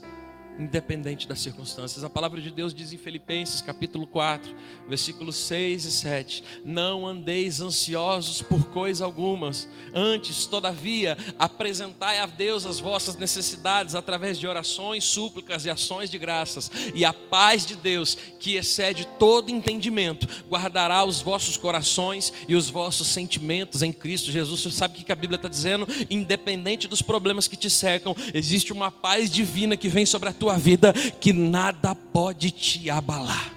independente 0.58 1.28
das 1.28 1.40
circunstâncias. 1.40 2.04
A 2.04 2.10
palavra 2.10 2.42
de 2.42 2.52
Deus 2.52 2.74
diz 2.74 2.94
em 2.94 2.98
Filipenses 2.98 3.62
capítulo 3.62 4.06
4, 4.08 4.54
versículos 4.88 5.36
6 5.36 5.86
e 5.86 5.92
7: 5.92 6.44
Não 6.64 7.08
andeis 7.08 7.62
ansiosos 7.62 8.42
por 8.42 8.66
coisa 8.66 9.06
algumas, 9.06 9.68
antes, 9.94 10.46
todavia, 10.46 11.18
apresentai 11.40 12.20
a 12.20 12.26
Deus 12.26 12.66
as 12.66 12.80
vossas 12.80 13.16
necessidades 13.16 13.96
através 13.96 14.38
de 14.38 14.48
orações, 14.48 15.04
súplicas 15.04 15.66
e 15.66 15.70
ações 15.70 16.10
de 16.10 16.18
graças, 16.18 16.72
e 16.94 17.06
a 17.06 17.14
paz 17.14 17.66
de 17.66 17.76
Deus, 17.76 18.18
que 18.40 18.56
excede 18.56 19.08
todo 19.20 19.52
entendimento, 19.52 20.28
guardará 20.50 21.04
os 21.04 21.22
vossos 21.22 21.58
corações 21.58 22.32
e 22.48 22.56
os 22.56 22.70
vossos 22.70 23.08
sentimentos 23.08 23.82
em 23.82 23.92
Cristo 23.92 24.32
Jesus. 24.32 24.62
Você 24.62 24.72
sabe 24.72 25.00
o 25.00 25.04
que 25.04 25.12
a 25.12 25.16
Bíblia 25.16 25.38
está 25.38 25.48
dizendo? 25.48 25.88
Independente 26.10 26.88
dos 26.88 27.02
problemas 27.02 27.48
que 27.48 27.56
te 27.56 27.70
cercam, 27.70 28.16
existe 28.34 28.74
uma 28.74 28.92
paz 28.92 29.30
divina 29.30 29.78
que 29.78 29.90
vem 29.90 30.06
sobre 30.06 30.30
a 30.30 30.34
tua 30.42 30.58
vida 30.58 30.92
que 30.92 31.32
nada 31.32 31.94
pode 31.94 32.50
te 32.50 32.90
abalar. 32.90 33.54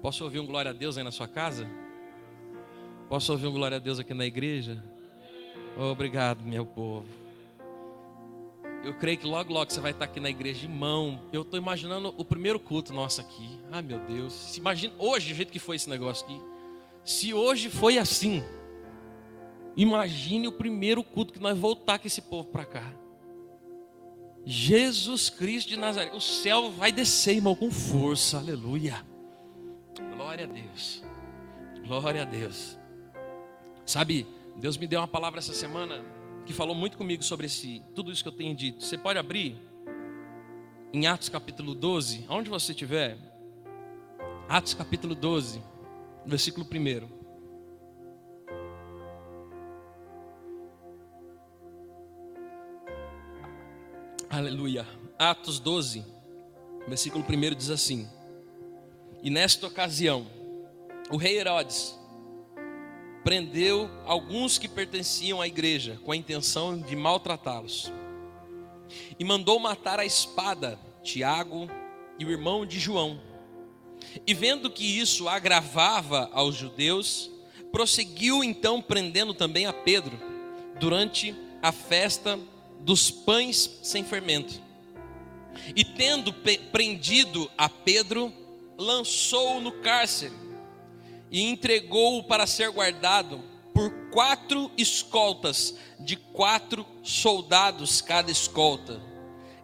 Posso 0.00 0.22
ouvir 0.22 0.38
um 0.38 0.46
glória 0.46 0.70
a 0.70 0.72
Deus 0.72 0.96
aí 0.96 1.02
na 1.02 1.10
sua 1.10 1.26
casa? 1.26 1.68
Posso 3.08 3.32
ouvir 3.32 3.48
um 3.48 3.52
glória 3.52 3.78
a 3.78 3.80
Deus 3.80 3.98
aqui 3.98 4.14
na 4.14 4.24
igreja? 4.24 4.80
Obrigado, 5.76 6.44
meu 6.44 6.64
povo. 6.64 7.04
Eu 8.84 8.94
creio 8.94 9.18
que 9.18 9.26
logo, 9.26 9.52
logo 9.52 9.72
você 9.72 9.80
vai 9.80 9.90
estar 9.90 10.04
aqui 10.04 10.20
na 10.20 10.30
igreja 10.30 10.60
de 10.60 10.68
mão. 10.68 11.20
Eu 11.32 11.42
estou 11.42 11.58
imaginando 11.58 12.14
o 12.16 12.24
primeiro 12.24 12.60
culto 12.60 12.92
nosso 12.92 13.20
aqui. 13.20 13.58
Ai, 13.72 13.82
meu 13.82 13.98
Deus. 13.98 14.32
Se 14.32 14.60
imagina 14.60 14.94
hoje, 15.00 15.32
o 15.32 15.34
jeito 15.34 15.50
que 15.50 15.58
foi 15.58 15.74
esse 15.74 15.90
negócio 15.90 16.24
aqui. 16.24 16.40
Se 17.04 17.34
hoje 17.34 17.68
foi 17.70 17.98
assim, 17.98 18.44
imagine 19.76 20.46
o 20.46 20.52
primeiro 20.52 21.02
culto 21.02 21.32
que 21.32 21.40
nós 21.40 21.58
voltar 21.58 21.98
com 21.98 22.06
esse 22.06 22.22
povo 22.22 22.46
para 22.50 22.64
cá. 22.64 23.07
Jesus 24.50 25.28
Cristo 25.28 25.68
de 25.68 25.76
Nazaré. 25.76 26.10
O 26.14 26.20
céu 26.22 26.70
vai 26.70 26.90
descer, 26.90 27.34
irmão, 27.34 27.54
com 27.54 27.70
força. 27.70 28.38
Aleluia. 28.38 29.04
Glória 30.16 30.46
a 30.46 30.48
Deus. 30.48 31.02
Glória 31.86 32.22
a 32.22 32.24
Deus. 32.24 32.78
Sabe, 33.84 34.26
Deus 34.56 34.78
me 34.78 34.86
deu 34.86 35.00
uma 35.00 35.06
palavra 35.06 35.38
essa 35.38 35.52
semana 35.52 36.02
que 36.46 36.54
falou 36.54 36.74
muito 36.74 36.96
comigo 36.96 37.22
sobre 37.22 37.44
esse, 37.44 37.82
tudo 37.94 38.10
isso 38.10 38.22
que 38.22 38.28
eu 38.30 38.32
tenho 38.32 38.56
dito. 38.56 38.82
Você 38.82 38.96
pode 38.96 39.18
abrir 39.18 39.54
em 40.94 41.06
Atos 41.06 41.28
capítulo 41.28 41.74
12, 41.74 42.24
aonde 42.26 42.48
você 42.48 42.72
estiver. 42.72 43.18
Atos 44.48 44.72
capítulo 44.72 45.14
12, 45.14 45.62
versículo 46.24 46.64
1. 46.64 47.17
Aleluia. 54.30 54.86
Atos 55.18 55.58
12, 55.58 56.04
versículo 56.86 57.24
1 57.26 57.56
diz 57.56 57.70
assim: 57.70 58.06
E 59.22 59.30
nesta 59.30 59.66
ocasião, 59.66 60.26
o 61.10 61.16
rei 61.16 61.38
Herodes 61.38 61.98
prendeu 63.24 63.90
alguns 64.04 64.58
que 64.58 64.68
pertenciam 64.68 65.40
à 65.40 65.48
igreja 65.48 65.98
com 66.04 66.12
a 66.12 66.16
intenção 66.16 66.78
de 66.78 66.94
maltratá-los. 66.94 67.90
E 69.18 69.24
mandou 69.24 69.58
matar 69.58 69.98
a 69.98 70.04
espada 70.04 70.78
Tiago 71.02 71.66
e 72.18 72.24
o 72.26 72.30
irmão 72.30 72.66
de 72.66 72.78
João. 72.78 73.18
E 74.26 74.34
vendo 74.34 74.68
que 74.68 74.84
isso 74.84 75.26
agravava 75.26 76.28
aos 76.34 76.54
judeus, 76.54 77.30
prosseguiu 77.72 78.44
então 78.44 78.82
prendendo 78.82 79.32
também 79.32 79.64
a 79.64 79.72
Pedro 79.72 80.20
durante 80.78 81.34
a 81.62 81.72
festa 81.72 82.38
dos 82.80 83.10
pães 83.10 83.78
sem 83.82 84.04
fermento. 84.04 84.60
E 85.74 85.84
tendo 85.84 86.32
prendido 86.72 87.50
a 87.56 87.68
Pedro, 87.68 88.32
lançou-o 88.76 89.60
no 89.60 89.72
cárcere 89.72 90.34
e 91.30 91.42
entregou-o 91.42 92.22
para 92.24 92.46
ser 92.46 92.70
guardado 92.70 93.42
por 93.74 93.90
quatro 94.10 94.70
escoltas, 94.76 95.74
de 96.00 96.16
quatro 96.16 96.86
soldados 97.02 98.00
cada 98.00 98.30
escolta. 98.30 99.00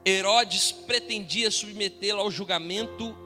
Herodes 0.05 0.71
pretendia 0.71 1.51
submetê-lo 1.51 2.21
ao 2.21 2.31
julgamento 2.31 3.17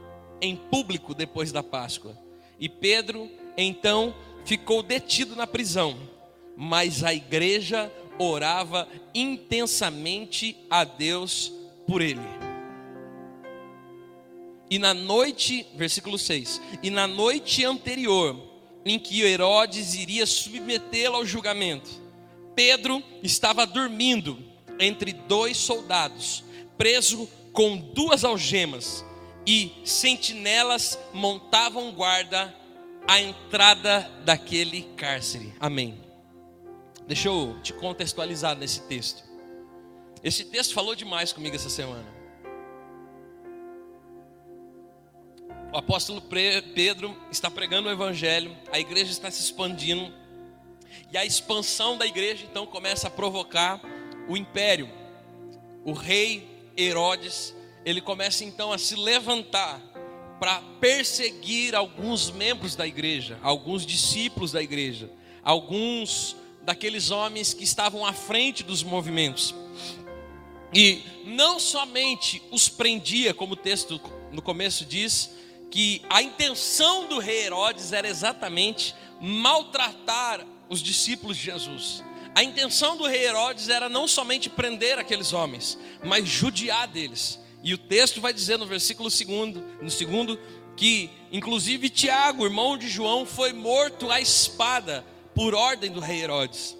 em 0.40 0.54
público 0.56 1.14
depois 1.14 1.50
da 1.50 1.62
Páscoa. 1.62 2.16
E 2.60 2.68
Pedro, 2.68 3.28
então, 3.56 4.14
ficou 4.44 4.82
detido 4.82 5.34
na 5.34 5.46
prisão, 5.46 5.98
mas 6.56 7.02
a 7.02 7.12
igreja 7.12 7.92
orava 8.18 8.88
intensamente 9.14 10.56
a 10.68 10.84
Deus 10.84 11.52
por 11.86 12.02
ele. 12.02 12.20
E 14.70 14.78
na 14.78 14.92
noite, 14.92 15.66
versículo 15.74 16.18
6: 16.18 16.60
E 16.82 16.90
na 16.90 17.06
noite 17.06 17.64
anterior, 17.64 18.36
em 18.84 18.98
que 18.98 19.22
Herodes 19.22 19.94
iria 19.94 20.26
submetê-lo 20.26 21.16
ao 21.16 21.26
julgamento, 21.26 21.90
Pedro 22.54 23.02
estava 23.22 23.66
dormindo 23.66 24.38
entre 24.78 25.12
dois 25.12 25.56
soldados, 25.56 26.44
preso 26.76 27.28
com 27.52 27.76
duas 27.76 28.24
algemas, 28.24 29.04
e 29.46 29.72
sentinelas 29.84 30.98
montavam 31.12 31.92
guarda 31.92 32.54
à 33.06 33.20
entrada 33.20 34.00
daquele 34.24 34.82
cárcere. 34.96 35.54
Amém. 35.58 36.07
Deixa 37.08 37.28
eu 37.28 37.58
te 37.62 37.72
contextualizar 37.72 38.54
nesse 38.54 38.82
texto. 38.82 39.24
Esse 40.22 40.44
texto 40.44 40.74
falou 40.74 40.94
demais 40.94 41.32
comigo 41.32 41.56
essa 41.56 41.70
semana. 41.70 42.04
O 45.72 45.78
apóstolo 45.78 46.20
Pedro 46.20 47.16
está 47.30 47.50
pregando 47.50 47.88
o 47.88 47.90
evangelho, 47.90 48.54
a 48.70 48.78
igreja 48.78 49.10
está 49.10 49.30
se 49.30 49.40
expandindo, 49.40 50.12
e 51.10 51.16
a 51.16 51.24
expansão 51.24 51.96
da 51.96 52.06
igreja 52.06 52.44
então 52.44 52.66
começa 52.66 53.08
a 53.08 53.10
provocar 53.10 53.80
o 54.28 54.36
império. 54.36 54.90
O 55.86 55.94
rei 55.94 56.46
Herodes, 56.76 57.54
ele 57.86 58.02
começa 58.02 58.44
então 58.44 58.70
a 58.70 58.76
se 58.76 58.94
levantar 58.94 59.80
para 60.38 60.60
perseguir 60.78 61.74
alguns 61.74 62.30
membros 62.30 62.76
da 62.76 62.86
igreja, 62.86 63.38
alguns 63.42 63.86
discípulos 63.86 64.52
da 64.52 64.62
igreja, 64.62 65.10
alguns 65.42 66.36
daqueles 66.68 67.10
homens 67.10 67.54
que 67.54 67.64
estavam 67.64 68.04
à 68.04 68.12
frente 68.12 68.62
dos 68.62 68.82
movimentos. 68.82 69.54
E 70.70 71.02
não 71.24 71.58
somente 71.58 72.42
os 72.50 72.68
prendia, 72.68 73.32
como 73.32 73.54
o 73.54 73.56
texto 73.56 73.98
no 74.30 74.42
começo 74.42 74.84
diz, 74.84 75.30
que 75.70 76.02
a 76.10 76.20
intenção 76.20 77.08
do 77.08 77.18
rei 77.18 77.46
Herodes 77.46 77.94
era 77.94 78.06
exatamente 78.06 78.94
maltratar 79.18 80.44
os 80.68 80.82
discípulos 80.82 81.38
de 81.38 81.44
Jesus. 81.44 82.04
A 82.34 82.44
intenção 82.44 82.98
do 82.98 83.06
rei 83.06 83.24
Herodes 83.24 83.70
era 83.70 83.88
não 83.88 84.06
somente 84.06 84.50
prender 84.50 84.98
aqueles 84.98 85.32
homens, 85.32 85.78
mas 86.04 86.28
judiar 86.28 86.86
deles. 86.86 87.40
E 87.64 87.72
o 87.72 87.78
texto 87.78 88.20
vai 88.20 88.34
dizer 88.34 88.58
no 88.58 88.66
versículo 88.66 89.10
segundo, 89.10 89.64
no 89.80 89.90
segundo, 89.90 90.38
que 90.76 91.08
inclusive 91.32 91.88
Tiago, 91.88 92.44
irmão 92.44 92.76
de 92.76 92.90
João, 92.90 93.24
foi 93.24 93.54
morto 93.54 94.10
à 94.10 94.20
espada 94.20 95.02
por 95.38 95.54
ordem 95.54 95.88
do 95.88 96.00
rei 96.00 96.20
Herodes. 96.20 96.76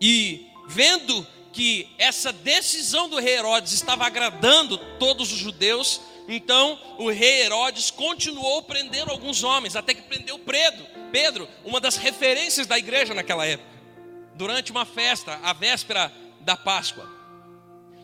E 0.00 0.46
vendo 0.66 1.26
que 1.52 1.86
essa 1.98 2.32
decisão 2.32 3.06
do 3.06 3.18
rei 3.18 3.34
Herodes 3.34 3.74
estava 3.74 4.06
agradando 4.06 4.78
todos 4.98 5.30
os 5.30 5.36
judeus, 5.36 6.00
então 6.26 6.80
o 6.96 7.10
rei 7.10 7.42
Herodes 7.42 7.90
continuou 7.90 8.62
prendendo 8.62 9.10
alguns 9.10 9.44
homens, 9.44 9.76
até 9.76 9.92
que 9.92 10.00
prendeu 10.00 10.38
Pedro, 10.38 10.86
Pedro, 11.12 11.46
uma 11.66 11.82
das 11.82 11.96
referências 11.96 12.66
da 12.66 12.78
igreja 12.78 13.12
naquela 13.12 13.44
época, 13.44 13.68
durante 14.36 14.70
uma 14.70 14.86
festa, 14.86 15.38
a 15.42 15.52
véspera 15.52 16.10
da 16.40 16.56
Páscoa. 16.56 17.06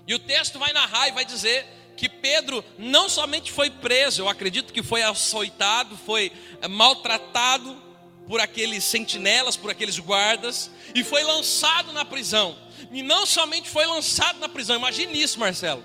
E 0.06 0.14
o 0.14 0.18
texto 0.18 0.58
vai 0.58 0.74
narrar 0.74 1.08
e 1.08 1.12
vai 1.12 1.24
dizer 1.24 1.66
que 1.96 2.10
Pedro 2.10 2.62
não 2.76 3.08
somente 3.08 3.50
foi 3.50 3.70
preso, 3.70 4.20
eu 4.20 4.28
acredito 4.28 4.70
que 4.70 4.82
foi 4.82 5.02
açoitado, 5.02 5.96
foi 5.96 6.30
maltratado, 6.68 7.82
por 8.26 8.40
aqueles 8.40 8.84
sentinelas, 8.84 9.56
por 9.56 9.70
aqueles 9.70 9.98
guardas, 9.98 10.70
e 10.94 11.04
foi 11.04 11.22
lançado 11.22 11.92
na 11.92 12.04
prisão. 12.04 12.56
E 12.90 13.02
não 13.02 13.26
somente 13.26 13.68
foi 13.68 13.86
lançado 13.86 14.38
na 14.38 14.48
prisão, 14.48 14.76
imagine 14.76 15.20
isso, 15.20 15.38
Marcelo. 15.38 15.84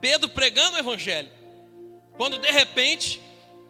Pedro 0.00 0.28
pregando 0.28 0.76
o 0.76 0.80
evangelho. 0.80 1.30
Quando 2.16 2.38
de 2.38 2.50
repente 2.50 3.20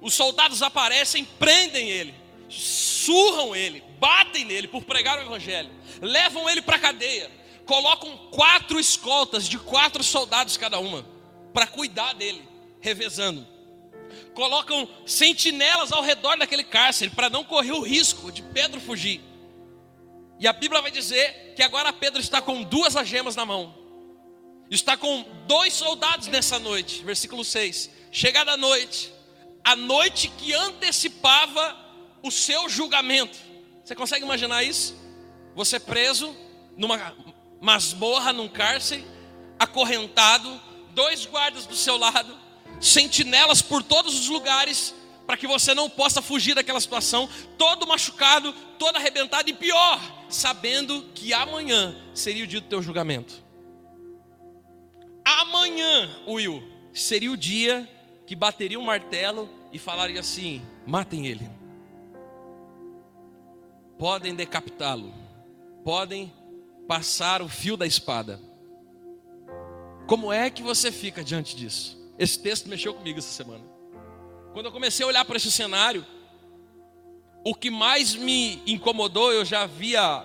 os 0.00 0.14
soldados 0.14 0.62
aparecem, 0.62 1.24
prendem 1.24 1.88
ele, 1.88 2.14
surram 2.48 3.56
ele, 3.56 3.82
batem 3.98 4.44
nele 4.44 4.68
por 4.68 4.84
pregar 4.84 5.18
o 5.18 5.22
evangelho, 5.22 5.70
levam 6.00 6.48
ele 6.48 6.62
para 6.62 6.76
a 6.76 6.80
cadeia, 6.80 7.30
colocam 7.64 8.16
quatro 8.30 8.78
escoltas 8.78 9.48
de 9.48 9.58
quatro 9.58 10.02
soldados 10.04 10.56
cada 10.56 10.78
uma 10.78 11.04
para 11.52 11.66
cuidar 11.66 12.12
dele, 12.14 12.46
revezando 12.80 13.46
colocam 14.36 14.86
sentinelas 15.06 15.90
ao 15.90 16.02
redor 16.02 16.36
daquele 16.36 16.62
cárcere 16.62 17.10
para 17.10 17.30
não 17.30 17.42
correr 17.42 17.72
o 17.72 17.80
risco 17.80 18.30
de 18.30 18.42
Pedro 18.42 18.78
fugir. 18.78 19.22
E 20.38 20.46
a 20.46 20.52
Bíblia 20.52 20.82
vai 20.82 20.90
dizer 20.90 21.54
que 21.56 21.62
agora 21.62 21.90
Pedro 21.90 22.20
está 22.20 22.42
com 22.42 22.62
duas 22.62 22.94
algemas 22.94 23.34
na 23.34 23.46
mão. 23.46 23.74
está 24.70 24.94
com 24.94 25.24
dois 25.46 25.72
soldados 25.72 26.26
nessa 26.26 26.58
noite. 26.58 27.02
Versículo 27.02 27.42
6. 27.42 27.90
Chegada 28.12 28.52
a 28.52 28.56
noite, 28.58 29.10
a 29.64 29.74
noite 29.74 30.28
que 30.28 30.52
antecipava 30.52 31.74
o 32.22 32.30
seu 32.30 32.68
julgamento. 32.68 33.38
Você 33.82 33.94
consegue 33.94 34.26
imaginar 34.26 34.62
isso? 34.62 34.94
Você 35.54 35.80
preso 35.80 36.36
numa 36.76 37.16
masmorra, 37.58 38.34
num 38.34 38.48
cárcere, 38.48 39.06
acorrentado, 39.58 40.60
dois 40.90 41.24
guardas 41.24 41.64
do 41.64 41.74
seu 41.74 41.96
lado, 41.96 42.45
sentinelas 42.80 43.62
por 43.62 43.82
todos 43.82 44.18
os 44.18 44.28
lugares, 44.28 44.94
para 45.26 45.36
que 45.36 45.46
você 45.46 45.74
não 45.74 45.90
possa 45.90 46.22
fugir 46.22 46.54
daquela 46.54 46.80
situação, 46.80 47.28
todo 47.58 47.86
machucado, 47.86 48.52
todo 48.78 48.96
arrebentado 48.96 49.50
e 49.50 49.52
pior, 49.52 50.00
sabendo 50.28 51.02
que 51.14 51.32
amanhã 51.32 51.96
seria 52.14 52.44
o 52.44 52.46
dia 52.46 52.60
do 52.60 52.68
teu 52.68 52.82
julgamento. 52.82 53.44
Amanhã, 55.24 56.08
Will, 56.28 56.62
seria 56.92 57.32
o 57.32 57.36
dia 57.36 57.88
que 58.26 58.36
bateria 58.36 58.78
um 58.78 58.84
martelo 58.84 59.50
e 59.72 59.78
falaria 59.78 60.20
assim: 60.20 60.62
matem 60.86 61.26
ele. 61.26 61.50
Podem 63.98 64.34
decapitá-lo, 64.34 65.12
podem 65.82 66.32
passar 66.86 67.42
o 67.42 67.48
fio 67.48 67.76
da 67.76 67.86
espada. 67.86 68.40
Como 70.06 70.32
é 70.32 70.48
que 70.48 70.62
você 70.62 70.92
fica 70.92 71.24
diante 71.24 71.56
disso? 71.56 72.05
Esse 72.18 72.38
texto 72.38 72.68
mexeu 72.68 72.94
comigo 72.94 73.18
essa 73.18 73.32
semana. 73.32 73.64
Quando 74.52 74.66
eu 74.66 74.72
comecei 74.72 75.04
a 75.04 75.08
olhar 75.08 75.24
para 75.24 75.36
esse 75.36 75.52
cenário, 75.52 76.04
o 77.44 77.54
que 77.54 77.70
mais 77.70 78.14
me 78.14 78.60
incomodou, 78.66 79.32
eu 79.32 79.44
já 79.44 79.62
havia 79.62 80.24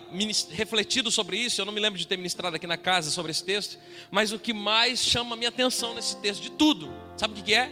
refletido 0.50 1.12
sobre 1.12 1.38
isso, 1.38 1.62
eu 1.62 1.66
não 1.66 1.74
me 1.74 1.80
lembro 1.80 2.00
de 2.00 2.08
ter 2.08 2.18
ministrado 2.18 2.56
aqui 2.56 2.66
na 2.66 2.78
casa 2.78 3.12
sobre 3.12 3.30
esse 3.30 3.44
texto, 3.44 3.78
mas 4.10 4.32
o 4.32 4.40
que 4.40 4.54
mais 4.54 5.00
chama 5.04 5.36
a 5.36 5.38
minha 5.38 5.50
atenção 5.50 5.94
nesse 5.94 6.18
texto, 6.18 6.42
de 6.42 6.52
tudo, 6.52 6.92
sabe 7.16 7.40
o 7.40 7.44
que 7.44 7.54
é? 7.54 7.72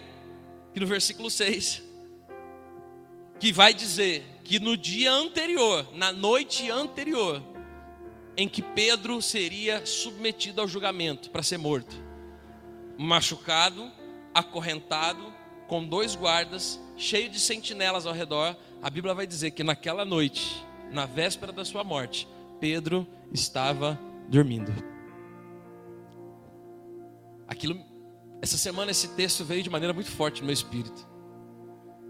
Que 0.74 0.80
no 0.80 0.86
versículo 0.86 1.32
6, 1.32 1.82
que 3.40 3.52
vai 3.52 3.74
dizer 3.74 4.24
que 4.44 4.60
no 4.60 4.78
dia 4.78 5.12
anterior, 5.12 5.88
na 5.96 6.12
noite 6.12 6.70
anterior, 6.70 7.42
em 8.38 8.48
que 8.48 8.62
Pedro 8.62 9.22
seria 9.22 9.86
submetido 9.86 10.62
ao 10.62 10.68
julgamento 10.68 11.30
para 11.32 11.42
ser 11.42 11.58
morto, 11.58 11.96
machucado, 12.98 13.92
acorrentado, 14.39 15.34
com 15.67 15.86
dois 15.86 16.15
guardas, 16.15 16.80
cheio 16.97 17.30
de 17.30 17.39
sentinelas 17.39 18.06
ao 18.06 18.13
redor, 18.13 18.56
a 18.82 18.89
Bíblia 18.89 19.13
vai 19.13 19.28
dizer 19.28 19.52
que 19.52 19.63
naquela 19.63 20.04
noite, 20.04 20.65
na 20.91 21.06
véspera 21.06 21.52
da 21.52 21.63
sua 21.63 21.84
morte, 21.84 22.28
Pedro 22.60 23.08
estava 23.32 23.99
dormindo. 24.28 24.73
Aquilo, 27.47 27.80
essa 28.41 28.58
semana 28.58 28.91
esse 28.91 29.10
texto 29.10 29.43
veio 29.43 29.63
de 29.63 29.69
maneira 29.69 29.93
muito 29.93 30.12
forte 30.12 30.41
no 30.41 30.45
meu 30.45 30.54
espírito. 30.54 31.08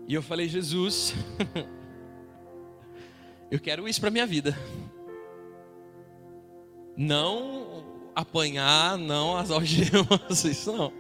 E 0.08 0.14
eu 0.14 0.22
falei, 0.22 0.48
Jesus, 0.48 1.14
eu 3.52 3.60
quero 3.60 3.88
isso 3.88 4.00
para 4.02 4.10
minha 4.10 4.26
vida. 4.26 4.58
Não 6.98 7.84
apanhar, 8.16 8.98
não 8.98 9.38
as 9.38 9.52
algemas, 9.52 10.44
isso 10.44 10.72
não. 10.72 10.92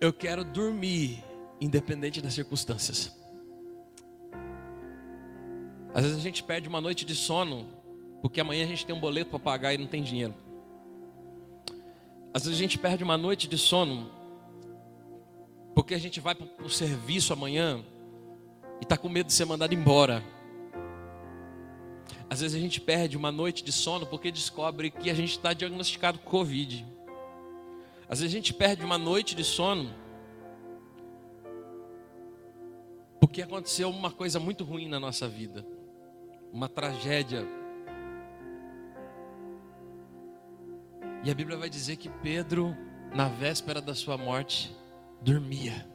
Eu 0.00 0.12
quero 0.12 0.44
dormir, 0.44 1.24
independente 1.60 2.20
das 2.20 2.34
circunstâncias. 2.34 3.16
Às 5.94 6.02
vezes 6.02 6.18
a 6.18 6.20
gente 6.20 6.42
perde 6.42 6.68
uma 6.68 6.80
noite 6.80 7.06
de 7.06 7.14
sono, 7.14 7.66
porque 8.20 8.40
amanhã 8.40 8.64
a 8.64 8.68
gente 8.68 8.84
tem 8.84 8.94
um 8.94 9.00
boleto 9.00 9.30
para 9.30 9.38
pagar 9.38 9.72
e 9.72 9.78
não 9.78 9.86
tem 9.86 10.02
dinheiro. 10.02 10.34
Às 12.34 12.44
vezes 12.44 12.58
a 12.58 12.62
gente 12.62 12.78
perde 12.78 13.02
uma 13.02 13.16
noite 13.16 13.48
de 13.48 13.56
sono, 13.56 14.10
porque 15.74 15.94
a 15.94 15.98
gente 15.98 16.20
vai 16.20 16.34
para 16.34 16.66
o 16.66 16.68
serviço 16.68 17.32
amanhã 17.32 17.82
e 18.78 18.82
está 18.82 18.98
com 18.98 19.08
medo 19.08 19.28
de 19.28 19.32
ser 19.32 19.46
mandado 19.46 19.72
embora. 19.72 20.22
Às 22.28 22.42
vezes 22.42 22.54
a 22.54 22.60
gente 22.60 22.80
perde 22.80 23.16
uma 23.16 23.32
noite 23.32 23.64
de 23.64 23.72
sono 23.72 24.04
porque 24.04 24.30
descobre 24.30 24.90
que 24.90 25.08
a 25.08 25.14
gente 25.14 25.30
está 25.30 25.54
diagnosticado 25.54 26.18
com 26.18 26.28
Covid. 26.28 26.84
Às 28.08 28.20
vezes 28.20 28.34
a 28.34 28.36
gente 28.36 28.54
perde 28.54 28.84
uma 28.84 28.98
noite 28.98 29.34
de 29.34 29.42
sono 29.42 30.06
porque 33.36 33.42
aconteceu 33.42 33.90
uma 33.90 34.10
coisa 34.10 34.38
muito 34.38 34.64
ruim 34.64 34.88
na 34.88 35.00
nossa 35.00 35.28
vida, 35.28 35.66
uma 36.52 36.68
tragédia. 36.68 37.46
E 41.24 41.30
a 41.30 41.34
Bíblia 41.34 41.58
vai 41.58 41.68
dizer 41.68 41.96
que 41.96 42.08
Pedro, 42.08 42.74
na 43.14 43.28
véspera 43.28 43.80
da 43.80 43.94
sua 43.94 44.16
morte, 44.16 44.74
dormia. 45.20 45.86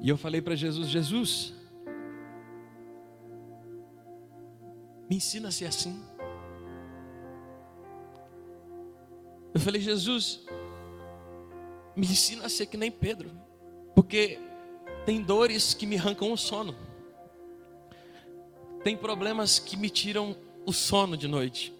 E 0.00 0.08
eu 0.08 0.16
falei 0.16 0.40
para 0.40 0.54
Jesus: 0.54 0.88
Jesus, 0.88 1.52
me 5.10 5.16
ensina 5.16 5.48
a 5.48 5.52
ser 5.52 5.66
assim. 5.66 6.00
Eu 9.54 9.60
falei, 9.60 9.80
Jesus, 9.80 10.40
me 11.94 12.06
ensina 12.06 12.46
a 12.46 12.48
ser 12.48 12.66
que 12.66 12.76
nem 12.76 12.90
Pedro, 12.90 13.30
porque 13.94 14.38
tem 15.04 15.22
dores 15.22 15.74
que 15.74 15.86
me 15.86 15.96
arrancam 15.96 16.32
o 16.32 16.36
sono, 16.36 16.74
tem 18.82 18.96
problemas 18.96 19.58
que 19.58 19.76
me 19.76 19.90
tiram 19.90 20.36
o 20.64 20.72
sono 20.72 21.16
de 21.16 21.28
noite, 21.28 21.72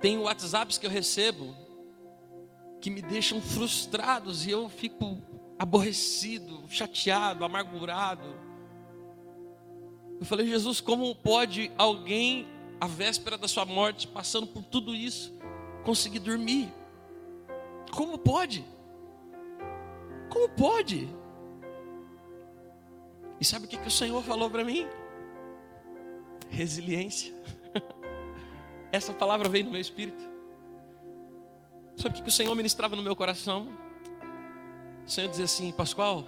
tem 0.00 0.18
WhatsApps 0.18 0.78
que 0.78 0.86
eu 0.86 0.90
recebo 0.90 1.54
que 2.80 2.90
me 2.90 3.00
deixam 3.00 3.40
frustrados 3.40 4.44
e 4.44 4.50
eu 4.50 4.68
fico 4.68 5.22
aborrecido, 5.56 6.64
chateado, 6.68 7.44
amargurado. 7.44 8.34
Eu 10.18 10.26
falei, 10.26 10.48
Jesus, 10.48 10.80
como 10.80 11.14
pode 11.14 11.70
alguém 11.78 12.48
a 12.82 12.86
véspera 12.88 13.38
da 13.38 13.46
sua 13.46 13.64
morte, 13.64 14.08
passando 14.08 14.44
por 14.44 14.64
tudo 14.64 14.92
isso, 14.92 15.32
conseguir 15.84 16.18
dormir. 16.18 16.68
Como 17.92 18.18
pode? 18.18 18.64
Como 20.28 20.48
pode? 20.48 21.08
E 23.40 23.44
sabe 23.44 23.66
o 23.66 23.68
que, 23.68 23.78
que 23.78 23.86
o 23.86 23.90
Senhor 23.90 24.20
falou 24.24 24.50
para 24.50 24.64
mim? 24.64 24.88
Resiliência. 26.48 27.32
Essa 28.90 29.12
palavra 29.12 29.48
veio 29.48 29.66
no 29.66 29.70
meu 29.70 29.80
espírito. 29.80 30.28
Sabe 31.96 32.08
o 32.08 32.12
que, 32.14 32.22
que 32.22 32.30
o 32.30 32.32
Senhor 32.32 32.52
ministrava 32.56 32.96
no 32.96 33.02
meu 33.04 33.14
coração? 33.14 33.68
O 35.06 35.08
Senhor 35.08 35.30
dizia 35.30 35.44
assim, 35.44 35.70
Pascoal, 35.70 36.26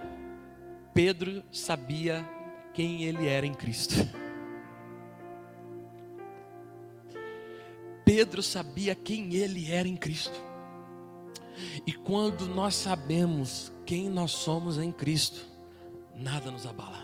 Pedro 0.93 1.43
sabia 1.51 2.25
quem 2.73 3.03
ele 3.03 3.27
era 3.27 3.45
em 3.45 3.53
Cristo. 3.53 3.95
Pedro 8.05 8.43
sabia 8.43 8.93
quem 8.93 9.33
ele 9.33 9.69
era 9.71 9.87
em 9.87 9.97
Cristo. 9.97 10.39
E 11.85 11.91
quando 11.91 12.45
nós 12.45 12.75
sabemos 12.75 13.73
quem 13.85 14.09
nós 14.09 14.31
somos 14.31 14.77
em 14.77 14.91
Cristo, 14.91 15.45
nada 16.15 16.51
nos 16.51 16.65
abala. 16.65 17.03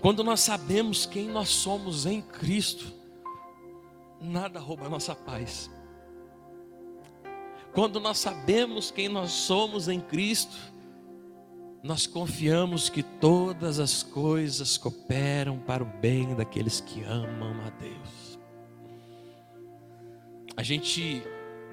Quando 0.00 0.24
nós 0.24 0.40
sabemos 0.40 1.04
quem 1.04 1.28
nós 1.28 1.50
somos 1.50 2.06
em 2.06 2.22
Cristo, 2.22 2.92
nada 4.20 4.58
rouba 4.58 4.86
a 4.86 4.90
nossa 4.90 5.14
paz. 5.14 5.70
Quando 7.74 8.00
nós 8.00 8.18
sabemos 8.18 8.90
quem 8.90 9.08
nós 9.08 9.30
somos 9.30 9.88
em 9.88 10.00
Cristo, 10.00 10.56
nós 11.82 12.06
confiamos 12.06 12.88
que 12.88 13.02
todas 13.02 13.78
as 13.78 14.02
coisas 14.02 14.78
cooperam 14.78 15.58
para 15.58 15.82
o 15.82 15.86
bem 15.86 16.34
daqueles 16.34 16.80
que 16.80 17.02
amam 17.04 17.60
a 17.66 17.70
Deus. 17.70 18.25
A 20.56 20.62
gente 20.62 21.22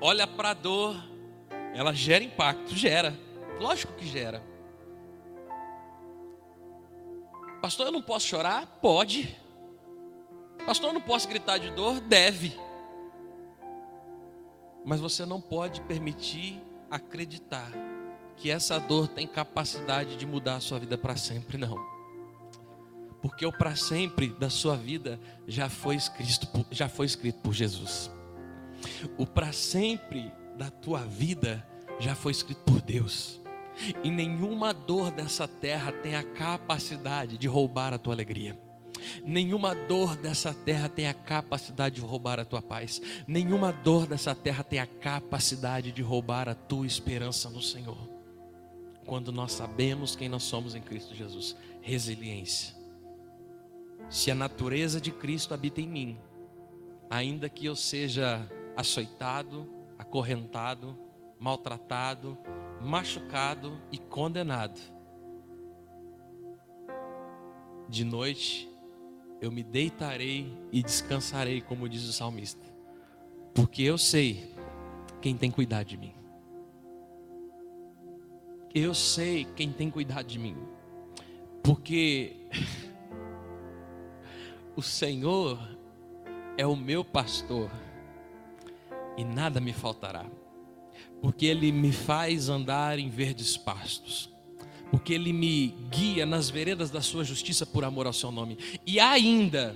olha 0.02 0.28
para 0.28 0.50
a 0.50 0.54
dor, 0.54 0.96
ela 1.74 1.94
gera 1.94 2.24
impacto, 2.24 2.76
gera, 2.76 3.18
lógico 3.60 3.94
que 3.94 4.06
gera. 4.06 4.44
Pastor, 7.62 7.86
eu 7.86 7.92
não 7.94 8.02
posso 8.02 8.28
chorar? 8.28 8.68
Pode. 8.82 9.38
Pastor, 10.66 10.90
eu 10.90 10.94
não 10.94 11.02
posso 11.02 11.30
gritar 11.30 11.58
de 11.58 11.70
dor? 11.72 12.02
Deve. 12.02 12.54
Mas 14.84 15.00
você 15.00 15.26
não 15.26 15.40
pode 15.40 15.80
permitir 15.82 16.62
acreditar 16.92 17.72
que 18.36 18.52
essa 18.52 18.78
dor 18.80 19.08
tem 19.08 19.26
capacidade 19.26 20.18
de 20.18 20.26
mudar 20.26 20.56
a 20.56 20.60
sua 20.60 20.78
vida 20.78 20.98
para 20.98 21.16
sempre, 21.16 21.58
não. 21.58 21.78
Porque 23.22 23.46
o 23.46 23.52
para 23.58 23.78
sempre 23.78 24.28
da 24.28 24.50
sua 24.50 24.76
vida 24.76 25.18
já 25.48 25.70
foi 25.70 25.96
escrito, 25.96 26.66
já 26.70 26.90
foi 26.90 27.06
escrito 27.06 27.40
por 27.40 27.54
Jesus. 27.54 28.12
O 29.18 29.26
para 29.26 29.52
sempre 29.52 30.32
da 30.58 30.70
tua 30.70 31.00
vida 31.00 31.66
já 32.00 32.16
foi 32.16 32.32
escrito 32.32 32.62
por 32.62 32.82
Deus. 32.82 33.42
E 34.04 34.12
nenhuma 34.12 34.74
dor 34.74 35.12
dessa 35.12 35.48
terra 35.48 35.92
tem 35.92 36.16
a 36.16 36.24
capacidade 36.24 37.38
de 37.38 37.48
roubar 37.48 37.94
a 37.94 37.98
tua 37.98 38.14
alegria. 38.14 38.58
Nenhuma 39.26 39.76
dor 39.76 40.16
dessa 40.16 40.54
terra 40.54 40.88
tem 40.88 41.08
a 41.08 41.14
capacidade 41.14 41.96
de 41.96 42.02
roubar 42.02 42.40
a 42.40 42.46
tua 42.46 42.62
paz. 42.62 43.02
Nenhuma 43.28 43.72
dor 43.72 44.06
dessa 44.06 44.34
terra 44.34 44.64
tem 44.64 44.80
a 44.80 44.86
capacidade 44.86 45.92
de 45.92 46.02
roubar 46.02 46.48
a 46.48 46.56
tua 46.56 46.86
esperança 46.86 47.50
no 47.50 47.62
Senhor. 47.62 48.10
Quando 49.06 49.32
nós 49.32 49.52
sabemos 49.52 50.16
quem 50.16 50.30
nós 50.30 50.44
somos 50.44 50.76
em 50.76 50.82
Cristo 50.82 51.14
Jesus, 51.14 51.56
resiliência. 51.82 52.76
Se 54.10 54.32
a 54.32 54.36
natureza 54.36 55.02
de 55.02 55.12
Cristo 55.12 55.54
habita 55.54 55.82
em 55.82 55.88
mim, 55.88 56.18
ainda 57.10 57.50
que 57.50 57.66
eu 57.66 57.76
seja 57.76 58.48
açoitado, 58.76 59.70
acorrentado, 59.98 60.98
maltratado, 61.40 62.38
machucado 62.82 63.80
e 63.92 63.98
condenado, 63.98 64.80
de 67.88 68.04
noite 68.04 68.70
eu 69.42 69.52
me 69.52 69.64
deitarei 69.64 70.58
e 70.72 70.82
descansarei, 70.82 71.62
como 71.62 71.90
diz 71.90 72.08
o 72.08 72.14
salmista, 72.14 72.66
porque 73.54 73.84
eu 73.84 73.98
sei 73.98 74.54
quem 75.22 75.38
tem 75.38 75.52
cuidado 75.52 75.88
de 75.88 75.98
mim. 75.98 76.14
Eu 78.74 78.96
sei 78.96 79.46
quem 79.56 79.72
tem 79.72 79.92
cuidado 79.92 80.26
de 80.26 80.40
mim, 80.40 80.58
porque 81.62 82.48
o 84.76 84.82
Senhor 84.82 85.60
é 86.58 86.66
o 86.66 86.76
meu 86.76 87.06
pastor 87.06 87.70
e 89.18 89.24
nada 89.24 89.60
me 89.60 89.74
faltará, 89.74 90.26
porque 91.22 91.46
Ele 91.46 91.72
me 91.72 91.92
faz 91.92 92.50
andar 92.50 93.00
em 93.00 93.10
verdes 93.10 93.58
pastos 93.58 94.32
porque 94.92 95.12
Ele 95.12 95.34
me 95.34 95.70
guia 95.90 96.24
nas 96.24 96.52
veredas 96.52 96.92
da 96.92 97.02
Sua 97.02 97.24
justiça 97.24 97.66
por 97.66 97.84
amor 97.84 98.06
ao 98.06 98.14
Seu 98.14 98.32
nome. 98.32 98.60
E 98.86 99.00
ainda 99.00 99.76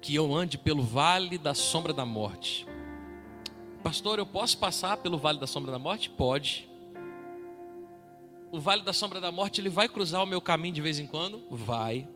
que 0.00 0.14
eu 0.14 0.34
ande 0.34 0.56
pelo 0.56 0.82
vale 0.82 1.36
da 1.36 1.52
sombra 1.52 1.92
da 1.92 2.04
morte. 2.04 2.66
Pastor, 3.82 4.18
eu 4.18 4.26
posso 4.26 4.58
passar 4.58 4.96
pelo 4.98 5.18
vale 5.18 5.38
da 5.38 5.46
sombra 5.46 5.72
da 5.72 5.78
morte? 5.78 6.08
Pode. 6.08 6.68
O 8.52 8.58
vale 8.58 8.82
da 8.82 8.92
sombra 8.92 9.20
da 9.20 9.30
morte, 9.30 9.60
ele 9.60 9.68
vai 9.68 9.88
cruzar 9.88 10.22
o 10.22 10.26
meu 10.26 10.40
caminho 10.40 10.74
de 10.74 10.80
vez 10.80 10.98
em 10.98 11.06
quando? 11.06 11.42
Vai. 11.50 12.08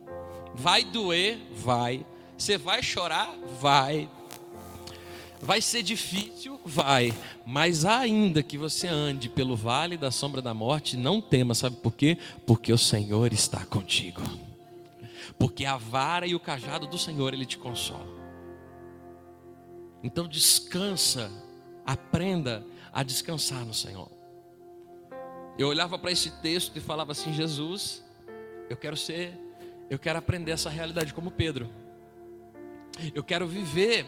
Vai 0.53 0.83
doer? 0.83 1.39
Vai. 1.51 2.05
Você 2.37 2.57
vai 2.57 2.83
chorar? 2.83 3.33
Vai. 3.59 4.09
Vai 5.45 5.61
ser 5.61 5.83
difícil? 5.83 6.59
Vai. 6.65 7.13
Mas 7.45 7.85
ainda 7.85 8.41
que 8.41 8.57
você 8.57 8.87
ande 8.87 9.29
pelo 9.29 9.55
vale 9.55 9.95
da 9.95 10.09
sombra 10.09 10.41
da 10.41 10.55
morte, 10.55 10.97
não 10.97 11.21
tema, 11.21 11.53
sabe 11.53 11.75
por 11.75 11.93
quê? 11.93 12.17
Porque 12.47 12.73
o 12.73 12.77
Senhor 12.79 13.31
está 13.31 13.63
contigo. 13.63 14.21
Porque 15.37 15.63
a 15.63 15.77
vara 15.77 16.25
e 16.25 16.33
o 16.33 16.39
cajado 16.39 16.87
do 16.87 16.97
Senhor 16.97 17.31
ele 17.31 17.45
te 17.45 17.59
consola. 17.59 18.07
Então 20.03 20.27
descansa, 20.27 21.31
aprenda 21.85 22.65
a 22.91 23.03
descansar 23.03 23.63
no 23.63 23.73
Senhor. 23.73 24.09
Eu 25.59 25.67
olhava 25.67 25.99
para 25.99 26.11
esse 26.11 26.31
texto 26.41 26.75
e 26.75 26.79
falava 26.81 27.11
assim: 27.11 27.31
Jesus, 27.31 28.03
eu 28.67 28.75
quero 28.75 28.97
ser, 28.97 29.37
eu 29.91 29.99
quero 29.99 30.17
aprender 30.17 30.53
essa 30.53 30.71
realidade 30.71 31.13
como 31.13 31.29
Pedro. 31.29 31.69
Eu 33.13 33.23
quero 33.23 33.45
viver 33.45 34.07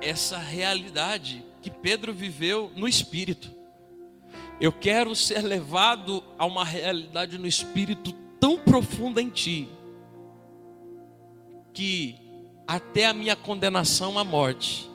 essa 0.00 0.38
realidade 0.38 1.44
que 1.62 1.70
Pedro 1.70 2.12
viveu 2.12 2.70
no 2.76 2.86
espírito. 2.86 3.50
Eu 4.60 4.72
quero 4.72 5.14
ser 5.14 5.42
levado 5.42 6.22
a 6.38 6.46
uma 6.46 6.64
realidade 6.64 7.38
no 7.38 7.46
espírito 7.46 8.12
tão 8.40 8.58
profunda 8.58 9.20
em 9.20 9.28
ti, 9.28 9.68
que 11.72 12.16
até 12.66 13.06
a 13.06 13.12
minha 13.12 13.36
condenação 13.36 14.18
à 14.18 14.24
morte 14.24 14.90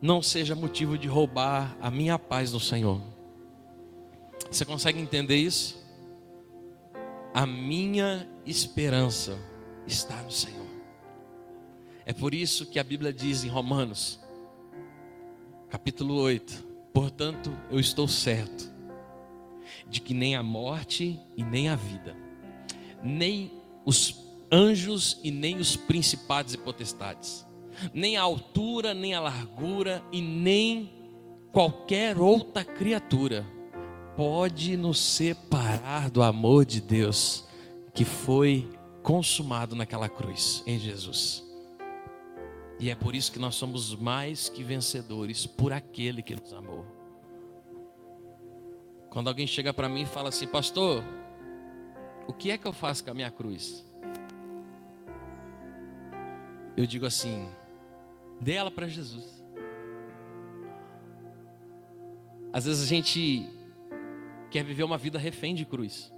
não 0.00 0.20
seja 0.20 0.54
motivo 0.54 0.98
de 0.98 1.08
roubar 1.08 1.76
a 1.80 1.90
minha 1.90 2.18
paz 2.18 2.52
no 2.52 2.60
Senhor. 2.60 3.00
Você 4.50 4.64
consegue 4.64 5.00
entender 5.00 5.36
isso? 5.36 5.84
A 7.32 7.46
minha 7.46 8.28
esperança 8.44 9.38
está 9.86 10.16
no 10.22 10.30
Senhor. 10.30 10.65
É 12.08 12.12
por 12.12 12.32
isso 12.32 12.64
que 12.66 12.78
a 12.78 12.84
Bíblia 12.84 13.12
diz 13.12 13.42
em 13.42 13.48
Romanos, 13.48 14.20
capítulo 15.68 16.14
8: 16.14 16.64
Portanto, 16.94 17.50
eu 17.68 17.80
estou 17.80 18.06
certo 18.06 18.72
de 19.88 20.00
que 20.00 20.14
nem 20.14 20.36
a 20.36 20.42
morte 20.42 21.18
e 21.36 21.42
nem 21.42 21.68
a 21.68 21.74
vida, 21.74 22.16
nem 23.02 23.50
os 23.84 24.24
anjos 24.52 25.18
e 25.24 25.32
nem 25.32 25.56
os 25.56 25.74
principados 25.74 26.54
e 26.54 26.58
potestades, 26.58 27.44
nem 27.92 28.16
a 28.16 28.22
altura, 28.22 28.94
nem 28.94 29.12
a 29.12 29.20
largura 29.20 30.00
e 30.12 30.22
nem 30.22 30.92
qualquer 31.50 32.18
outra 32.18 32.64
criatura 32.64 33.44
pode 34.16 34.76
nos 34.76 35.00
separar 35.00 36.08
do 36.08 36.22
amor 36.22 36.64
de 36.64 36.80
Deus 36.80 37.44
que 37.92 38.04
foi 38.04 38.70
consumado 39.02 39.74
naquela 39.74 40.08
cruz 40.08 40.62
em 40.68 40.78
Jesus. 40.78 41.45
E 42.78 42.90
é 42.90 42.94
por 42.94 43.14
isso 43.14 43.32
que 43.32 43.38
nós 43.38 43.54
somos 43.54 43.94
mais 43.94 44.48
que 44.48 44.62
vencedores 44.62 45.46
por 45.46 45.72
aquele 45.72 46.22
que 46.22 46.36
nos 46.36 46.52
amou. 46.52 46.84
Quando 49.10 49.28
alguém 49.28 49.46
chega 49.46 49.72
para 49.72 49.88
mim 49.88 50.02
e 50.02 50.06
fala 50.06 50.28
assim, 50.28 50.46
pastor, 50.46 51.02
o 52.26 52.32
que 52.32 52.50
é 52.50 52.58
que 52.58 52.66
eu 52.66 52.72
faço 52.72 53.02
com 53.02 53.10
a 53.10 53.14
minha 53.14 53.30
cruz? 53.30 53.84
Eu 56.76 56.86
digo 56.86 57.06
assim, 57.06 57.48
dê 58.40 58.52
ela 58.52 58.70
para 58.70 58.86
Jesus. 58.86 59.42
Às 62.52 62.66
vezes 62.66 62.82
a 62.82 62.86
gente 62.86 63.48
quer 64.50 64.64
viver 64.64 64.82
uma 64.82 64.98
vida 64.98 65.18
refém 65.18 65.54
de 65.54 65.64
cruz. 65.64 66.12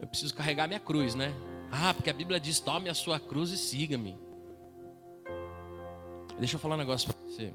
Eu 0.00 0.06
preciso 0.06 0.34
carregar 0.34 0.66
minha 0.68 0.80
cruz, 0.80 1.14
né? 1.14 1.34
Ah, 1.70 1.92
porque 1.92 2.10
a 2.10 2.12
Bíblia 2.12 2.40
diz: 2.40 2.58
tome 2.58 2.88
a 2.88 2.94
sua 2.94 3.20
cruz 3.20 3.50
e 3.50 3.58
siga-me. 3.58 4.18
Deixa 6.40 6.56
eu 6.56 6.60
falar 6.60 6.76
um 6.76 6.78
negócio 6.78 7.12
para 7.12 7.22
você. 7.22 7.52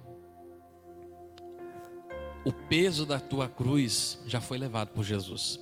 O 2.45 2.53
peso 2.53 3.03
da 3.03 3.19
tua 3.19 3.49
cruz 3.49 4.21
já 4.27 4.39
foi 4.39 4.59
levado 4.59 4.89
por 4.89 5.03
Jesus. 5.03 5.59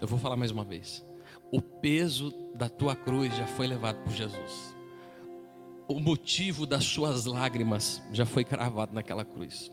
Eu 0.00 0.08
vou 0.08 0.18
falar 0.18 0.34
mais 0.34 0.50
uma 0.50 0.64
vez. 0.64 1.06
O 1.52 1.62
peso 1.62 2.34
da 2.56 2.68
tua 2.68 2.96
cruz 2.96 3.36
já 3.36 3.46
foi 3.46 3.68
levado 3.68 4.02
por 4.02 4.12
Jesus. 4.12 4.74
O 5.86 6.00
motivo 6.00 6.66
das 6.66 6.82
suas 6.82 7.24
lágrimas 7.24 8.02
já 8.12 8.26
foi 8.26 8.42
cravado 8.44 8.92
naquela 8.92 9.24
cruz. 9.24 9.70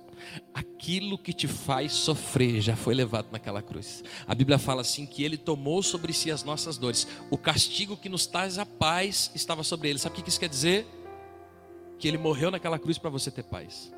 Aquilo 0.54 1.18
que 1.18 1.34
te 1.34 1.48
faz 1.48 1.94
sofrer 1.94 2.62
já 2.62 2.76
foi 2.76 2.94
levado 2.94 3.30
naquela 3.32 3.64
cruz. 3.64 4.04
A 4.28 4.36
Bíblia 4.36 4.60
fala 4.60 4.82
assim 4.82 5.08
que 5.08 5.24
ele 5.24 5.38
tomou 5.38 5.82
sobre 5.82 6.14
si 6.14 6.30
as 6.30 6.44
nossas 6.44 6.78
dores. 6.78 7.08
O 7.32 7.40
castigo 7.40 7.98
que 7.98 8.08
nos 8.08 8.28
traz 8.28 8.60
a 8.60 8.68
paz 8.68 9.32
estava 9.34 9.64
sobre 9.64 9.90
ele. 9.90 9.98
Sabe 9.98 10.20
o 10.20 10.24
que 10.24 10.30
isso 10.30 10.40
quer 10.40 10.50
dizer? 10.50 11.01
Que 12.02 12.08
ele 12.08 12.18
morreu 12.18 12.50
naquela 12.50 12.80
cruz 12.80 12.98
para 12.98 13.12
você 13.12 13.30
ter 13.30 13.44
paz. 13.44 13.94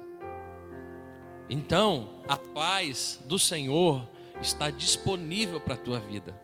Então, 1.49 2.22
a 2.28 2.36
paz 2.36 3.18
do 3.26 3.39
Senhor 3.39 4.06
está 4.41 4.70
disponível 4.70 5.62
para 5.62 5.76
a 5.76 5.78
tua 5.78 6.01
vida. 6.01 6.38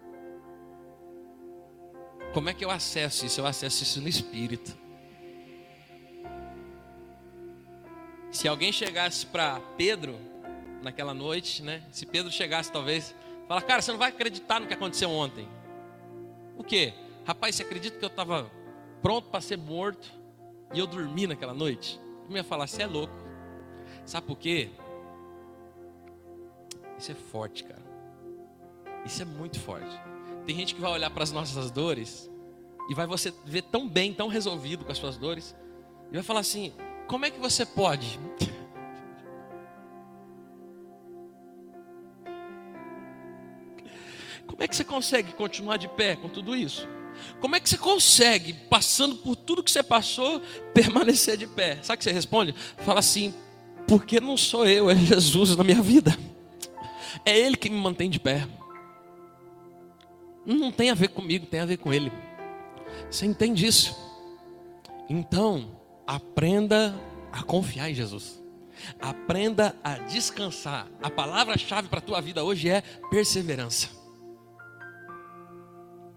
Como 2.34 2.49
é 2.49 2.53
que 2.53 2.64
eu 2.64 2.72
acesso 2.72 3.26
isso? 3.26 3.41
Eu 3.41 3.45
acesso 3.45 3.84
isso 3.84 3.99
no 3.99 4.07
Espírito. 4.07 4.74
Se 8.32 8.47
alguém 8.47 8.72
chegasse 8.72 9.26
para 9.26 9.60
Pedro 9.76 10.18
naquela 10.82 11.14
noite, 11.14 11.62
né? 11.62 11.84
Se 11.91 12.05
Pedro 12.05 12.32
chegasse 12.32 12.72
talvez, 12.72 13.14
fala, 13.49 13.62
cara, 13.62 13.82
você 13.82 13.91
não 13.91 13.99
vai 13.99 14.10
acreditar 14.10 14.62
no 14.62 14.68
que 14.68 14.74
aconteceu 14.74 15.10
ontem. 15.10 15.45
O 16.57 16.64
quê? 16.64 16.93
Rapaz, 17.26 17.55
você 17.55 17.64
acredita 17.64 17.97
que 17.97 18.05
eu 18.05 18.10
estava 18.10 18.49
pronto 19.01 19.28
para 19.28 19.41
ser 19.41 19.57
morto? 19.57 20.18
E 20.74 20.80
eu 20.80 20.88
dormi 20.88 21.28
naquela 21.28 21.53
noite, 21.53 21.99
eu 22.30 22.36
ia 22.36 22.43
falar, 22.43 22.67
você 22.67 22.84
é 22.84 22.88
louco. 22.88 23.13
Sabe 24.05 24.28
por 24.28 24.38
quê? 24.38 24.70
Isso 26.97 27.11
é 27.11 27.15
forte, 27.15 27.63
cara. 27.63 27.82
Isso 29.05 29.22
é 29.22 29.26
muito 29.26 29.59
forte. 29.59 29.99
Tem 30.45 30.55
gente 30.55 30.76
que 30.76 30.82
vai 30.82 30.91
olhar 30.91 31.09
para 31.09 31.24
as 31.24 31.32
nossas 31.32 31.72
dores 31.72 32.30
e 32.89 32.93
vai 32.93 33.07
você 33.07 33.34
ver 33.45 33.63
tão 33.63 33.88
bem, 33.88 34.13
tão 34.13 34.28
resolvido 34.28 34.84
com 34.84 34.91
as 34.91 34.97
suas 34.97 35.17
dores, 35.17 35.55
e 36.11 36.15
vai 36.15 36.24
falar 36.24 36.41
assim: 36.41 36.74
como 37.07 37.26
é 37.26 37.32
que 37.32 37.39
você 37.39 37.65
pode? 37.65 38.20
Como 44.45 44.63
é 44.63 44.67
que 44.67 44.76
você 44.76 44.84
consegue 44.84 45.32
continuar 45.34 45.78
de 45.78 45.88
pé 45.88 46.17
com 46.17 46.28
tudo 46.28 46.53
isso? 46.53 46.86
Como 47.39 47.55
é 47.55 47.59
que 47.59 47.70
você 47.70 47.78
consegue, 47.78 48.53
passando 48.53 49.15
por 49.15 49.36
tudo 49.36 49.63
que 49.63 49.72
você 49.72 49.84
passou, 49.84 50.41
permanecer 50.74 51.38
de 51.38 51.47
pé? 51.47 51.80
Sabe 51.82 51.95
o 51.95 51.97
que 51.97 52.03
você 52.03 52.11
responde? 52.11 52.53
Fala 52.86 52.99
assim: 52.99 53.34
porque 53.88 54.20
não 54.20 54.38
sou 54.38 54.65
eu, 54.65 54.89
é 54.89 54.95
Jesus 54.95 55.55
na 55.55 55.63
minha 55.63 55.82
vida. 55.82 56.17
É 57.26 57.38
Ele 57.38 57.57
que 57.57 57.70
me 57.70 57.78
mantém 57.78 58.09
de 58.09 58.20
pé. 58.20 58.47
Não 60.45 60.72
tem 60.72 60.89
a 60.89 60.95
ver 60.95 61.09
comigo, 61.09 61.45
tem 61.45 61.59
a 61.59 61.65
ver 61.65 61.78
com 61.78 61.93
ele. 61.93 62.11
Você 63.09 63.26
entende 63.26 63.67
isso? 63.67 63.95
Então, 65.07 65.80
aprenda 66.07 66.95
a 67.32 67.43
confiar 67.43 67.89
em 67.89 67.93
Jesus. 67.93 68.41
Aprenda 68.99 69.76
a 69.84 69.95
descansar. 69.99 70.88
A 71.03 71.09
palavra-chave 71.09 71.88
para 71.88 71.99
a 71.99 72.01
tua 72.01 72.22
vida 72.22 72.43
hoje 72.43 72.70
é 72.70 72.82
perseverança. 73.11 73.98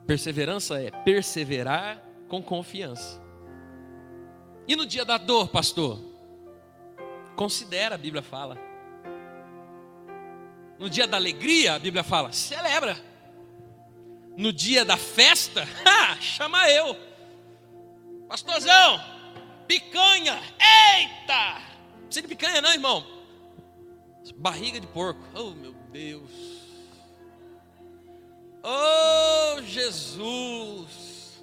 Perseverança 0.06 0.80
é 0.80 0.90
perseverar 0.90 2.02
com 2.28 2.42
confiança. 2.42 3.20
E 4.66 4.74
no 4.76 4.86
dia 4.86 5.04
da 5.04 5.18
dor, 5.18 5.48
pastor? 5.48 6.00
Considera, 7.36 7.94
a 7.94 7.98
Bíblia 7.98 8.22
fala. 8.22 8.58
No 10.78 10.88
dia 10.90 11.06
da 11.06 11.16
alegria, 11.16 11.74
a 11.74 11.78
Bíblia 11.78 12.02
fala, 12.02 12.32
celebra. 12.32 12.96
No 14.36 14.52
dia 14.52 14.84
da 14.84 14.96
festa, 14.96 15.62
ha, 15.86 16.16
chama 16.20 16.70
eu. 16.70 16.96
Pastorzão, 18.28 19.00
picanha, 19.68 20.40
eita! 20.96 21.60
Não 21.94 22.06
precisa 22.06 22.22
de 22.22 22.28
picanha, 22.28 22.60
não, 22.60 22.72
irmão. 22.72 23.06
Barriga 24.36 24.80
de 24.80 24.86
porco, 24.86 25.20
oh 25.34 25.50
meu 25.50 25.72
Deus. 25.90 26.61
Oh 28.62 29.62
Jesus. 29.62 31.42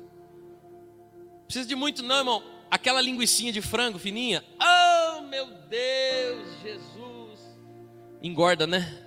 Precisa 1.46 1.68
de 1.68 1.76
muito, 1.76 2.04
não, 2.04 2.18
irmão 2.18 2.44
aquela 2.70 3.02
linguiçinha 3.02 3.52
de 3.52 3.62
frango 3.62 3.98
fininha. 3.98 4.44
Oh, 4.62 5.22
meu 5.22 5.48
Deus, 5.48 6.48
Jesus. 6.62 7.40
Engorda, 8.22 8.68
né? 8.68 9.06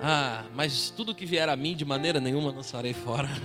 Ah, 0.00 0.44
mas 0.54 0.90
tudo 0.90 1.14
que 1.14 1.24
vier 1.24 1.48
a 1.48 1.56
mim 1.56 1.76
de 1.76 1.84
maneira 1.84 2.18
nenhuma 2.20 2.50
lançarei 2.50 2.92
fora. 2.92 3.28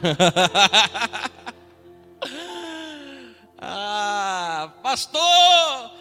ah, 3.59 4.73
pastor, 4.81 5.91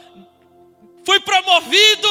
fui 1.05 1.21
promovido. 1.21 2.09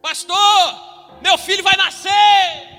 Pastor, 0.00 0.91
meu 1.20 1.36
filho 1.36 1.62
vai 1.62 1.76
nascer. 1.76 2.72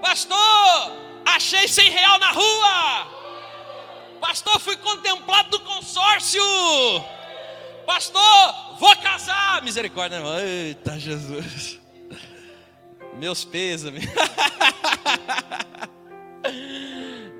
Pastor, 0.00 0.92
achei 1.24 1.68
100 1.68 1.90
real 1.90 2.18
na 2.18 2.30
rua. 2.32 3.06
Pastor, 4.20 4.58
fui 4.60 4.76
contemplado 4.76 5.50
do 5.50 5.60
consórcio. 5.60 6.42
Pastor, 7.86 8.76
vou 8.78 8.96
casar. 8.96 9.62
Misericórdia, 9.62 10.16
irmão. 10.16 10.38
Eita, 10.38 10.98
Jesus. 10.98 11.78
Meus 13.18 13.44
pêsames. 13.44 14.04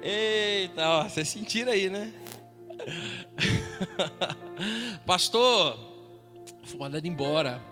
Eita, 0.02 0.88
ó, 0.88 1.04
vocês 1.04 1.28
sentiram 1.28 1.72
aí, 1.72 1.88
né? 1.88 2.12
Pastor, 5.06 5.78
fui 6.64 6.78
mandado 6.78 7.06
embora. 7.06 7.71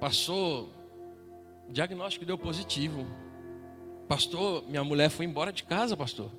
Passou 0.00 0.70
o 1.68 1.72
diagnóstico 1.72 2.24
deu 2.24 2.38
positivo. 2.38 3.06
Pastor, 4.08 4.66
minha 4.66 4.82
mulher 4.82 5.10
foi 5.10 5.26
embora 5.26 5.52
de 5.52 5.62
casa, 5.64 5.96
pastor. 5.96 6.30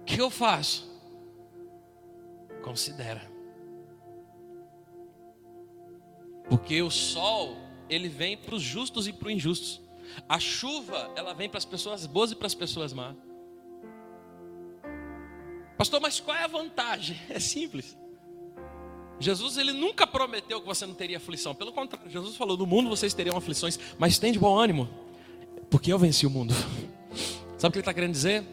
O 0.00 0.04
que 0.04 0.20
eu 0.20 0.28
faço? 0.28 0.94
Considera. 2.62 3.30
Porque 6.48 6.82
o 6.82 6.90
sol, 6.90 7.56
ele 7.88 8.08
vem 8.08 8.36
para 8.36 8.54
os 8.54 8.62
justos 8.62 9.08
e 9.08 9.12
para 9.12 9.28
os 9.28 9.34
injustos. 9.34 9.80
A 10.28 10.38
chuva, 10.38 11.10
ela 11.16 11.32
vem 11.32 11.48
para 11.48 11.58
as 11.58 11.64
pessoas 11.64 12.06
boas 12.06 12.30
e 12.30 12.36
para 12.36 12.46
as 12.46 12.54
pessoas 12.54 12.92
más. 12.92 13.16
Pastor, 15.76 16.00
mas 16.00 16.20
qual 16.20 16.36
é 16.36 16.44
a 16.44 16.48
vantagem? 16.48 17.16
É 17.28 17.40
simples. 17.40 17.96
Jesus 19.18 19.56
ele 19.56 19.72
nunca 19.72 20.06
prometeu 20.06 20.60
que 20.60 20.66
você 20.66 20.84
não 20.84 20.94
teria 20.94 21.16
aflição. 21.16 21.54
Pelo 21.54 21.72
contrário, 21.72 22.10
Jesus 22.10 22.36
falou: 22.36 22.56
"No 22.56 22.66
mundo 22.66 22.88
vocês 22.88 23.14
teriam 23.14 23.36
aflições, 23.36 23.78
mas 23.98 24.18
tem 24.18 24.32
de 24.32 24.38
bom 24.38 24.56
ânimo, 24.58 24.88
porque 25.70 25.92
eu 25.92 25.98
venci 25.98 26.26
o 26.26 26.30
mundo." 26.30 26.54
Sabe 27.56 27.70
o 27.70 27.72
que 27.72 27.78
ele 27.78 27.80
está 27.80 27.94
querendo 27.94 28.12
dizer? 28.12 28.44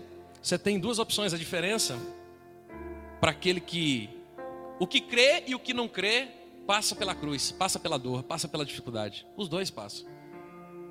Você 0.42 0.58
tem 0.58 0.80
duas 0.80 1.00
opções. 1.00 1.34
A 1.34 1.38
diferença 1.38 1.98
para 3.20 3.32
aquele 3.32 3.60
que 3.60 4.10
o 4.80 4.88
que 4.88 5.00
crê 5.00 5.44
e 5.48 5.56
o 5.56 5.60
que 5.60 5.74
não 5.74 5.88
crê 5.88 6.28
passa 6.66 6.96
pela 6.96 7.14
cruz, 7.14 7.52
passa 7.52 7.80
pela 7.80 7.98
dor, 7.98 8.24
passa 8.24 8.48
pela 8.48 8.66
dificuldade. 8.66 9.26
Os 9.38 9.48
dois 9.48 9.70
passam. 9.70 10.06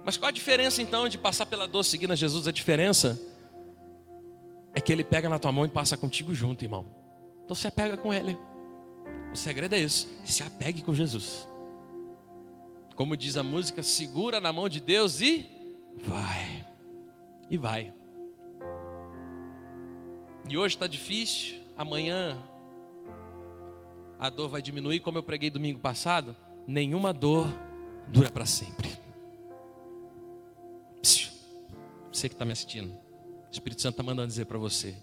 Mas 0.04 0.16
qual 0.16 0.28
a 0.28 0.32
diferença 0.32 0.82
então 0.82 1.08
de 1.08 1.18
passar 1.18 1.46
pela 1.46 1.66
dor 1.66 1.84
seguindo 1.84 2.12
a 2.12 2.16
Jesus? 2.16 2.48
A 2.48 2.52
diferença 2.52 3.20
é 4.74 4.80
que 4.80 4.92
ele 4.92 5.04
pega 5.04 5.28
na 5.28 5.38
tua 5.38 5.52
mão 5.52 5.64
e 5.64 5.68
passa 5.68 5.96
contigo 5.96 6.34
junto, 6.34 6.64
irmão. 6.64 6.86
Então 7.44 7.54
você 7.54 7.70
pega 7.70 7.96
com 7.96 8.12
ele. 8.12 8.36
O 9.32 9.36
segredo 9.36 9.74
é 9.74 9.78
isso: 9.78 10.08
se 10.24 10.42
apegue 10.42 10.82
com 10.82 10.94
Jesus. 10.94 11.48
Como 12.94 13.16
diz 13.16 13.36
a 13.36 13.42
música, 13.42 13.82
segura 13.82 14.40
na 14.40 14.52
mão 14.52 14.68
de 14.68 14.80
Deus 14.80 15.20
e 15.20 15.50
vai. 16.04 16.66
E 17.50 17.56
vai. 17.56 17.92
E 20.48 20.56
hoje 20.58 20.74
está 20.74 20.86
difícil, 20.86 21.60
amanhã 21.76 22.36
a 24.18 24.30
dor 24.30 24.48
vai 24.48 24.62
diminuir, 24.62 25.00
como 25.00 25.18
eu 25.18 25.22
preguei 25.22 25.50
domingo 25.50 25.80
passado. 25.80 26.36
Nenhuma 26.66 27.12
dor 27.12 27.48
dura 28.08 28.30
para 28.30 28.46
sempre. 28.46 28.90
Você 32.12 32.28
que 32.28 32.34
está 32.34 32.44
me 32.44 32.52
assistindo, 32.52 32.92
o 32.92 33.50
Espírito 33.50 33.82
Santo 33.82 33.94
está 33.94 34.02
mandando 34.02 34.28
dizer 34.28 34.44
para 34.44 34.58
você: 34.58 34.94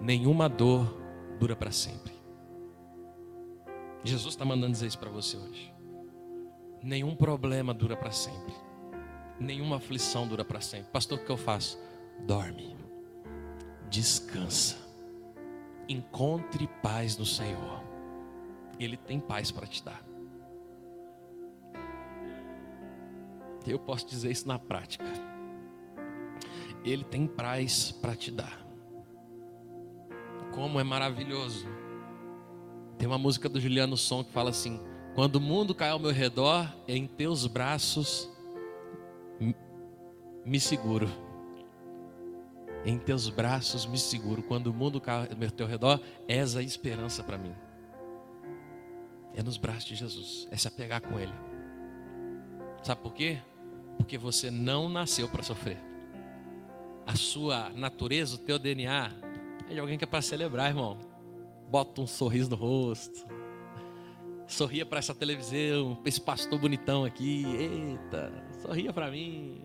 nenhuma 0.00 0.48
dor 0.48 1.00
dura 1.38 1.54
para 1.54 1.70
sempre. 1.70 2.19
Jesus 4.02 4.34
está 4.34 4.44
mandando 4.44 4.72
dizer 4.72 4.86
isso 4.86 4.98
para 4.98 5.10
você 5.10 5.36
hoje. 5.36 5.74
Nenhum 6.82 7.14
problema 7.14 7.74
dura 7.74 7.96
para 7.96 8.10
sempre. 8.10 8.54
Nenhuma 9.38 9.76
aflição 9.76 10.26
dura 10.26 10.44
para 10.44 10.60
sempre. 10.60 10.90
Pastor, 10.90 11.18
o 11.18 11.24
que 11.24 11.30
eu 11.30 11.36
faço? 11.36 11.78
Dorme. 12.26 12.76
Descansa. 13.90 14.76
Encontre 15.88 16.66
paz 16.82 17.16
no 17.18 17.26
Senhor. 17.26 17.82
Ele 18.78 18.96
tem 18.96 19.20
paz 19.20 19.50
para 19.50 19.66
te 19.66 19.84
dar. 19.84 20.02
Eu 23.66 23.78
posso 23.78 24.06
dizer 24.06 24.30
isso 24.30 24.48
na 24.48 24.58
prática. 24.58 25.04
Ele 26.82 27.04
tem 27.04 27.26
paz 27.26 27.92
para 27.92 28.16
te 28.16 28.30
dar. 28.30 28.58
Como 30.54 30.80
é 30.80 30.84
maravilhoso 30.84 31.66
tem 33.00 33.06
uma 33.06 33.16
música 33.16 33.48
do 33.48 33.58
Juliano 33.58 33.96
Som 33.96 34.22
que 34.22 34.30
fala 34.30 34.50
assim: 34.50 34.78
Quando 35.14 35.36
o 35.36 35.40
mundo 35.40 35.74
cai 35.74 35.88
ao 35.88 35.98
meu 35.98 36.12
redor, 36.12 36.70
em 36.86 37.06
teus 37.06 37.46
braços 37.46 38.28
me 40.44 40.60
seguro. 40.60 41.08
Em 42.84 42.98
teus 42.98 43.30
braços 43.30 43.86
me 43.86 43.96
seguro. 43.96 44.42
Quando 44.42 44.66
o 44.66 44.74
mundo 44.74 45.00
cai 45.00 45.30
ao 45.30 45.50
teu 45.50 45.66
redor, 45.66 45.98
és 46.28 46.54
a 46.56 46.62
esperança 46.62 47.24
para 47.24 47.38
mim. 47.38 47.54
É 49.34 49.42
nos 49.42 49.56
braços 49.56 49.86
de 49.86 49.94
Jesus, 49.94 50.46
é 50.50 50.56
se 50.58 50.68
apegar 50.68 51.00
com 51.00 51.18
Ele. 51.18 51.32
Sabe 52.82 53.00
por 53.00 53.14
quê? 53.14 53.38
Porque 53.96 54.18
você 54.18 54.50
não 54.50 54.90
nasceu 54.90 55.26
para 55.26 55.42
sofrer. 55.42 55.78
A 57.06 57.16
sua 57.16 57.70
natureza, 57.70 58.34
o 58.34 58.38
teu 58.38 58.58
DNA, 58.58 59.10
é 59.70 59.72
de 59.72 59.80
alguém 59.80 59.96
que 59.96 60.04
é 60.04 60.06
para 60.06 60.20
celebrar, 60.20 60.68
irmão 60.68 61.09
bota 61.70 62.00
um 62.00 62.06
sorriso 62.06 62.50
no 62.50 62.56
rosto. 62.56 63.26
Sorria 64.46 64.84
para 64.84 64.98
essa 64.98 65.14
televisão, 65.14 65.94
para 65.94 66.08
esse 66.08 66.20
pastor 66.20 66.58
bonitão 66.58 67.04
aqui. 67.04 67.44
Eita, 67.44 68.32
sorria 68.60 68.92
para 68.92 69.10
mim. 69.10 69.62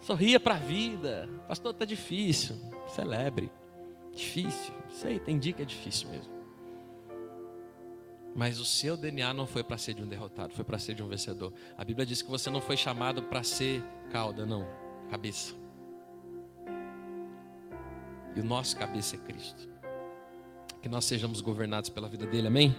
Sorria 0.00 0.40
para 0.40 0.54
a 0.54 0.58
vida. 0.58 1.28
Pastor, 1.46 1.74
tá 1.74 1.84
difícil. 1.84 2.56
Celebre. 2.88 3.52
Difícil. 4.14 4.72
Sei, 4.88 5.18
tem 5.18 5.38
dia 5.38 5.52
que 5.52 5.62
é 5.62 5.66
difícil 5.66 6.08
mesmo. 6.08 6.32
Mas 8.34 8.58
o 8.58 8.64
seu 8.64 8.96
DNA 8.96 9.32
não 9.34 9.46
foi 9.46 9.62
para 9.62 9.78
ser 9.78 9.94
de 9.94 10.02
um 10.02 10.08
derrotado, 10.08 10.52
foi 10.54 10.64
para 10.64 10.78
ser 10.78 10.94
de 10.94 11.02
um 11.02 11.08
vencedor. 11.08 11.52
A 11.76 11.84
Bíblia 11.84 12.04
diz 12.04 12.20
que 12.20 12.28
você 12.28 12.50
não 12.50 12.60
foi 12.60 12.76
chamado 12.76 13.22
para 13.22 13.44
ser 13.44 13.80
cauda, 14.10 14.44
não, 14.44 14.66
cabeça. 15.08 15.54
E 18.34 18.40
o 18.40 18.44
nosso 18.44 18.76
cabeça 18.76 19.14
é 19.14 19.18
Cristo 19.20 19.73
que 20.84 20.88
nós 20.90 21.06
sejamos 21.06 21.40
governados 21.40 21.88
pela 21.88 22.06
vida 22.10 22.26
dele, 22.26 22.46
amém? 22.46 22.76